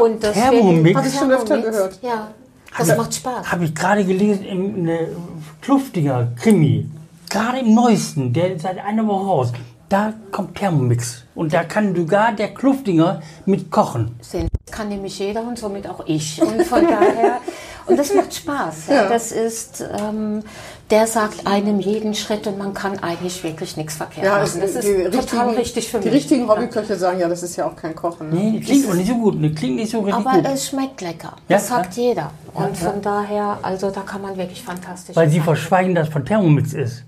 Und 0.00 0.22
deswegen- 0.22 0.50
Thermomix? 0.50 0.98
Hab 0.98 1.06
ich 1.06 1.14
schon 1.14 1.30
öfter 1.30 1.46
Thermomix, 1.46 1.76
gehört. 1.76 1.98
Ja, 2.02 2.28
das 2.76 2.96
macht 2.96 3.14
Spaß. 3.14 3.52
Habe 3.52 3.64
ich 3.64 3.74
gerade 3.74 4.04
gelesen 4.04 4.44
in 4.44 4.74
eine 4.80 5.08
Kluftiger 5.62 6.28
Krimi. 6.36 6.88
Gerade 7.30 7.58
im 7.60 7.74
neuesten, 7.74 8.32
der 8.32 8.54
ist 8.54 8.62
seit 8.62 8.78
einer 8.84 9.06
Woche 9.06 9.26
raus. 9.26 9.52
Da 9.88 10.12
kommt 10.32 10.56
Thermomix. 10.56 11.22
Und 11.34 11.52
da 11.54 11.62
kann 11.64 11.94
sogar 11.94 12.32
der 12.32 12.52
Kluftinger 12.52 13.22
mit 13.46 13.70
kochen. 13.70 14.16
sehen. 14.20 14.48
Das 14.66 14.76
kann 14.76 14.88
nämlich 14.88 15.18
jeder 15.18 15.42
und 15.42 15.58
somit 15.58 15.88
auch 15.88 16.04
ich. 16.06 16.42
Und 16.42 16.62
von 16.64 16.82
daher, 16.86 17.38
und 17.88 17.96
das 17.98 18.14
macht 18.14 18.34
Spaß. 18.34 18.74
Ja. 18.88 18.94
Ja. 18.94 19.08
Das 19.08 19.32
ist, 19.32 19.84
ähm, 19.98 20.42
der 20.90 21.06
sagt 21.06 21.46
einem 21.46 21.80
jeden 21.80 22.14
Schritt 22.14 22.46
und 22.46 22.56
man 22.58 22.72
kann 22.74 22.98
eigentlich 23.00 23.42
wirklich 23.44 23.76
nichts 23.76 23.96
verkehrt 23.96 24.24
Ja, 24.24 24.38
machen. 24.38 24.60
Das 24.60 24.74
ist 24.74 24.84
die 24.86 25.04
total 25.04 25.48
richtigen, 25.48 25.50
richtig 25.56 25.88
für 25.90 25.98
Die 25.98 26.06
mich. 26.06 26.14
richtigen 26.14 26.48
Hobbyköche 26.48 26.96
sagen 26.96 27.20
ja, 27.20 27.28
das 27.28 27.42
ist 27.42 27.56
ja 27.56 27.66
auch 27.66 27.76
kein 27.76 27.94
Kochen. 27.94 28.30
Ne? 28.30 28.36
Nee, 28.36 28.60
klingt 28.60 28.88
auch 28.88 28.94
nicht 28.94 29.08
so 29.08 29.14
gut. 29.16 29.40
Ne, 29.40 29.52
klingt 29.52 29.76
nicht 29.76 29.90
so 29.90 30.00
richtig 30.00 30.14
Aber 30.26 30.36
gut. 30.38 30.46
es 30.52 30.68
schmeckt 30.68 31.00
lecker. 31.00 31.32
Ja, 31.48 31.56
das 31.56 31.68
sagt 31.68 31.94
jeder. 31.94 32.30
Und 32.54 32.76
von 32.76 33.02
daher, 33.02 33.58
also 33.62 33.90
da 33.90 34.00
kann 34.00 34.22
man 34.22 34.36
wirklich 34.36 34.62
fantastisch 34.62 35.14
Weil 35.16 35.28
sie 35.28 35.40
verschweigen, 35.40 35.94
dass 35.94 36.08
von 36.08 36.24
Thermomix 36.24 36.72
ist. 36.72 37.02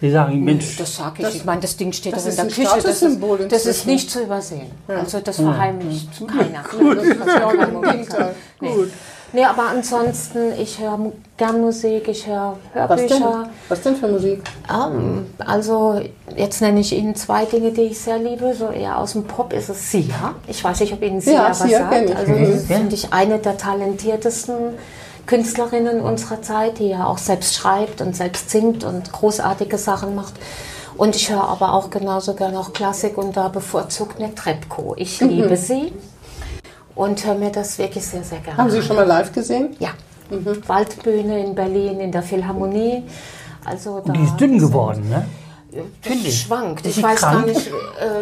Sie 0.00 0.10
sagen, 0.10 0.42
Mensch, 0.44 0.76
Das 0.76 0.96
sage 0.96 1.26
ich. 1.26 1.36
ich 1.36 1.44
meine, 1.44 1.60
das 1.62 1.76
Ding 1.76 1.92
steht 1.92 2.12
das 2.14 2.24
doch 2.24 2.26
in 2.26 2.30
ist 2.30 2.36
der 2.38 2.44
ein 2.44 2.50
Küche. 2.50 2.82
Das 2.82 3.02
ist, 3.02 3.52
das 3.52 3.66
ist 3.66 3.86
nicht 3.86 4.10
zu 4.10 4.22
übersehen. 4.22 4.70
Also 4.88 5.20
das 5.20 5.36
verheimlicht 5.36 6.10
keiner. 6.26 6.62
Das 6.94 7.04
ist 7.04 7.26
ja 7.26 7.46
auch. 7.46 8.32
Gut. 8.58 8.90
Nee, 9.34 9.44
aber 9.44 9.64
ansonsten, 9.68 10.52
ich 10.58 10.78
höre 10.78 10.98
gern 11.36 11.60
Musik, 11.60 12.06
ich 12.06 12.26
höre 12.26 12.56
Was 12.72 13.00
denn? 13.00 13.10
Hörbücher. 13.10 13.48
Was 13.68 13.82
denn 13.82 13.96
für 13.96 14.06
Musik? 14.08 14.42
Ähm, 14.72 15.26
also 15.44 16.00
jetzt 16.36 16.60
nenne 16.60 16.78
ich 16.78 16.92
Ihnen 16.92 17.16
zwei 17.16 17.44
Dinge, 17.44 17.72
die 17.72 17.82
ich 17.82 17.98
sehr 17.98 18.18
liebe. 18.18 18.54
So 18.54 18.68
eher 18.68 18.96
aus 18.96 19.12
dem 19.12 19.24
Pop 19.24 19.52
ist 19.52 19.68
es 19.68 19.90
Sia. 19.90 20.34
Ich 20.46 20.62
weiß 20.62 20.78
nicht, 20.80 20.92
ob 20.92 21.02
Ihnen 21.02 21.20
Sia 21.20 21.32
Ja, 21.34 21.50
was 21.50 21.58
Sia 21.62 21.78
sagt. 21.90 22.10
ich. 22.10 22.16
Also 22.16 22.32
Mhm. 22.32 22.60
finde 22.60 22.94
ich, 22.94 23.12
eine 23.12 23.38
der 23.38 23.56
talentiertesten 23.58 24.54
Künstlerinnen 25.26 26.00
unserer 26.00 26.40
Zeit, 26.42 26.78
die 26.78 26.90
ja 26.90 27.06
auch 27.06 27.18
selbst 27.18 27.54
schreibt 27.54 28.00
und 28.02 28.14
selbst 28.14 28.50
singt 28.50 28.84
und 28.84 29.10
großartige 29.12 29.78
Sachen 29.78 30.14
macht. 30.14 30.34
Und 30.96 31.16
ich 31.16 31.30
höre 31.32 31.48
aber 31.48 31.72
auch 31.72 31.90
genauso 31.90 32.34
gerne 32.34 32.56
auch 32.60 32.72
Klassik 32.72 33.18
und 33.18 33.36
da 33.36 33.48
bevorzugt 33.48 34.20
eine 34.20 34.32
Trepko. 34.34 34.94
Ich 34.96 35.20
Mhm. 35.20 35.28
liebe 35.28 35.56
sie 35.56 35.92
und 36.94 37.24
höre 37.24 37.34
mir 37.34 37.50
das 37.50 37.78
wirklich 37.78 38.04
sehr, 38.04 38.22
sehr 38.22 38.38
gerne 38.38 38.58
Haben 38.58 38.70
Sie 38.70 38.82
schon 38.82 38.96
mal 38.96 39.06
live 39.06 39.32
gesehen? 39.32 39.76
Ja. 39.78 39.90
Waldbühne 40.66 41.44
in 41.44 41.54
Berlin, 41.54 42.00
in 42.00 42.12
der 42.12 42.22
Philharmonie. 42.22 43.02
Also 43.64 44.00
da 44.00 44.12
die 44.12 44.24
ist 44.24 44.36
dünn 44.36 44.58
geworden, 44.58 45.08
ne? 45.08 45.26
Finde 46.00 46.28
ich. 46.28 46.40
schwankt. 46.42 46.86
Ist 46.86 46.96
Ich 46.98 47.02
weiß 47.02 47.18
krank? 47.20 47.38
gar 47.40 47.46
nicht. 47.46 47.70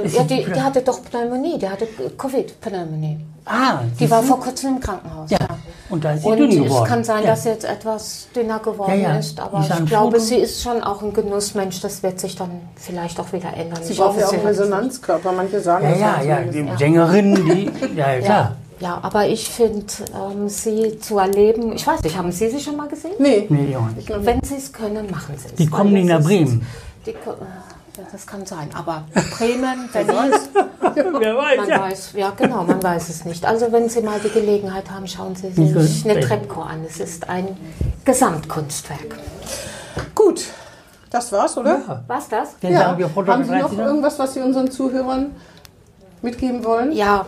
Äh, 0.02 0.06
Ist 0.06 0.16
ja, 0.16 0.22
die, 0.24 0.44
die 0.44 0.60
hatte 0.60 0.82
doch 0.82 1.02
Pneumonie, 1.04 1.58
die 1.58 1.68
hatte 1.68 1.86
Covid-Pneumonie. 2.18 3.18
Ah, 3.44 3.80
Die 3.98 4.08
war 4.10 4.20
siehst 4.20 4.30
vor 4.30 4.40
kurzem 4.40 4.76
im 4.76 4.80
Krankenhaus. 4.80 5.28
Ja, 5.30 5.38
und 5.90 6.04
da 6.04 6.12
ist 6.12 6.22
sie 6.22 6.28
Und 6.28 6.38
dünn 6.38 6.50
es 6.50 6.56
geworden. 6.58 6.84
kann 6.86 7.02
sein, 7.04 7.24
ja. 7.24 7.30
dass 7.30 7.42
sie 7.42 7.48
jetzt 7.48 7.64
etwas 7.64 8.28
dünner 8.34 8.60
geworden 8.60 8.92
Ja, 9.00 9.14
ja. 9.14 9.18
ist, 9.18 9.38
aber 9.40 9.60
Die 9.68 9.82
ich 9.82 9.86
glaube, 9.90 10.20
sie 10.20 10.36
ist 10.36 10.62
schon 10.62 10.80
auch 10.82 11.02
ein 11.02 11.12
Genussmensch. 11.12 11.80
Das 11.80 12.02
wird 12.04 12.20
sich 12.20 12.36
dann 12.36 12.50
vielleicht 12.76 13.18
auch 13.18 13.32
wieder 13.32 13.52
ändern. 13.56 13.80
Sie 13.82 13.94
braucht 13.94 14.18
ja 14.20 14.26
auch 14.28 14.32
einen 14.32 14.42
es. 14.42 14.46
Resonanzkörper. 14.60 15.32
Manche 15.32 15.60
sagen 15.60 15.84
Ja, 15.84 15.90
das 15.90 16.24
ja, 16.26 16.40
ja, 16.40 16.40
die 16.44 16.78
Sängerinnen, 16.78 17.44
die, 17.46 17.96
ja, 17.96 18.12
ja, 18.14 18.20
klar. 18.20 18.56
Ja, 18.78 18.98
aber 19.02 19.26
ich 19.28 19.48
finde, 19.48 19.86
ähm, 20.12 20.48
sie 20.48 20.98
zu 20.98 21.18
erleben, 21.18 21.72
ich 21.72 21.86
weiß 21.86 22.02
nicht, 22.02 22.16
haben 22.16 22.32
Sie 22.32 22.48
sie 22.50 22.58
schon 22.58 22.76
mal 22.76 22.88
gesehen? 22.88 23.12
Nee. 23.20 23.46
Nee, 23.48 23.76
auch 23.76 23.88
nicht. 23.94 24.08
Wenn 24.24 24.42
Sie 24.42 24.56
es 24.56 24.72
können, 24.72 25.08
machen 25.08 25.34
Sie 25.36 25.46
es. 25.48 25.54
Die 25.54 25.68
kommen 25.68 25.94
es 25.96 26.04
nach 26.06 26.18
ist- 26.20 26.26
Bremen. 26.26 26.66
Die, 27.06 27.10
ja, 27.10 28.04
das 28.10 28.26
kann 28.26 28.46
sein. 28.46 28.70
Aber 28.74 29.04
Bremen, 29.36 29.88
Berlin, 29.92 30.32
Wer 31.18 31.36
weiß, 31.36 31.56
man 31.58 31.68
ja. 31.68 31.80
weiß, 31.80 32.12
ja 32.14 32.30
genau, 32.30 32.64
man 32.64 32.82
weiß 32.82 33.08
es 33.08 33.24
nicht. 33.24 33.44
Also 33.44 33.72
wenn 33.72 33.88
Sie 33.88 34.00
mal 34.02 34.20
die 34.20 34.30
Gelegenheit 34.30 34.90
haben, 34.90 35.06
schauen 35.06 35.34
Sie 35.34 35.50
sich 35.50 36.04
eine 36.04 36.20
Trepco 36.20 36.62
an. 36.62 36.84
Es 36.86 37.00
ist 37.00 37.28
ein 37.28 37.56
Gesamtkunstwerk. 38.04 39.16
Gut, 40.14 40.44
das 41.10 41.32
war's, 41.32 41.56
oder? 41.56 42.04
Was 42.06 42.28
das? 42.28 42.56
Dann 42.60 42.72
sagen 42.72 42.98
wir 42.98 43.08
Foto 43.08 43.32
Haben 43.32 43.44
Sie 43.44 43.50
noch 43.50 43.68
30 43.68 43.78
irgendwas, 43.78 44.18
was 44.18 44.34
Sie 44.34 44.40
unseren 44.40 44.70
Zuhörern 44.70 45.34
mitgeben 46.22 46.64
wollen? 46.64 46.92
Ja, 46.92 47.26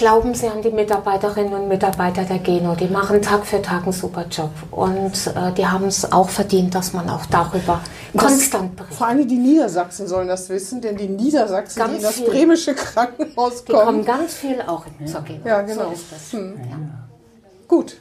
glauben 0.00 0.34
Sie 0.34 0.48
an 0.48 0.62
die 0.62 0.70
Mitarbeiterinnen 0.70 1.52
und 1.52 1.68
Mitarbeiter 1.68 2.24
der 2.24 2.38
Geno. 2.38 2.74
Die 2.74 2.88
machen 2.88 3.20
Tag 3.20 3.44
für 3.44 3.60
Tag 3.60 3.82
einen 3.82 3.92
super 3.92 4.24
Job. 4.30 4.50
Und 4.70 5.12
äh, 5.26 5.52
die 5.52 5.66
haben 5.66 5.84
es 5.88 6.10
auch 6.10 6.30
verdient, 6.30 6.74
dass 6.74 6.94
man 6.94 7.10
auch 7.10 7.26
darüber 7.26 7.82
konstant 8.16 8.76
berichtet. 8.76 8.96
Vor 8.96 9.06
allem 9.08 9.28
die 9.28 9.36
Niedersachsen 9.36 10.06
sollen 10.08 10.26
das 10.28 10.48
wissen, 10.48 10.80
denn 10.80 10.96
die 10.96 11.06
Niedersachsen, 11.06 11.78
Ganz 11.78 11.90
die 11.90 11.96
in 11.98 12.02
das 12.02 12.14
viel. 12.14 12.30
bremische 12.30 12.74
Krankenhaus 12.74 13.62
Die 13.62 13.72
kommen 13.72 13.84
kommen. 13.84 14.04
ganz 14.06 14.34
viel 14.34 14.62
auch 14.62 14.86
in 14.98 15.06
zur 15.06 15.20
Geno. 15.20 15.46
Ja, 15.46 15.60
genau. 15.60 15.88
So 15.88 15.90
ist 15.92 16.12
das. 16.12 16.32
Hm. 16.32 16.60
Gut, 17.68 18.00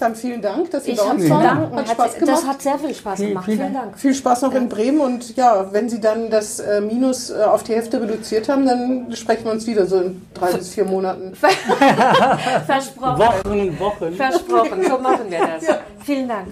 dann 0.00 0.14
vielen 0.14 0.42
Dank, 0.42 0.70
dass 0.70 0.84
Sie 0.84 0.92
Ich 0.92 0.98
bei 0.98 1.04
uns 1.04 1.28
waren. 1.30 1.72
Hat 1.76 1.88
Spaß 1.88 2.14
gemacht. 2.14 2.28
das 2.28 2.46
hat 2.46 2.62
sehr 2.62 2.78
viel 2.78 2.94
Spaß 2.94 3.18
gemacht. 3.18 3.44
vielen 3.44 3.58
Vielen 3.58 3.74
Dank. 3.74 3.98
Viel 3.98 4.14
Spaß 4.14 4.42
noch 4.42 4.54
in 4.54 4.68
Bremen 4.68 5.00
und 5.00 5.36
ja, 5.36 5.72
wenn 5.72 5.88
Sie 5.88 6.00
dann 6.00 6.30
das 6.30 6.60
äh, 6.60 6.80
Minus 6.80 7.30
äh, 7.30 7.42
auf 7.42 7.62
die 7.62 7.74
Hälfte 7.74 8.00
reduziert 8.00 8.48
haben, 8.48 8.66
dann 8.66 9.14
sprechen 9.14 9.44
wir 9.44 9.52
uns 9.52 9.66
wieder 9.66 9.86
so 9.86 10.00
in 10.00 10.22
drei 10.34 10.52
bis 10.52 10.74
vier 10.74 10.84
Monaten. 10.84 11.34
Versprochen. 12.66 13.18
Wochen, 13.18 13.78
Wochen. 13.78 14.14
Versprochen. 14.14 14.82
So 14.88 14.98
machen 14.98 15.30
wir 15.30 15.40
das. 15.40 15.76
Vielen 16.04 16.28
Dank. 16.28 16.48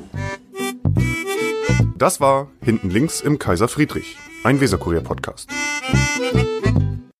Das 1.96 2.20
war 2.20 2.49
Hinten 2.62 2.90
links 2.90 3.20
im 3.20 3.38
Kaiser 3.38 3.66
Friedrich, 3.66 4.16
ein 4.44 4.61
Weserkurier-Podcast. 4.61 5.49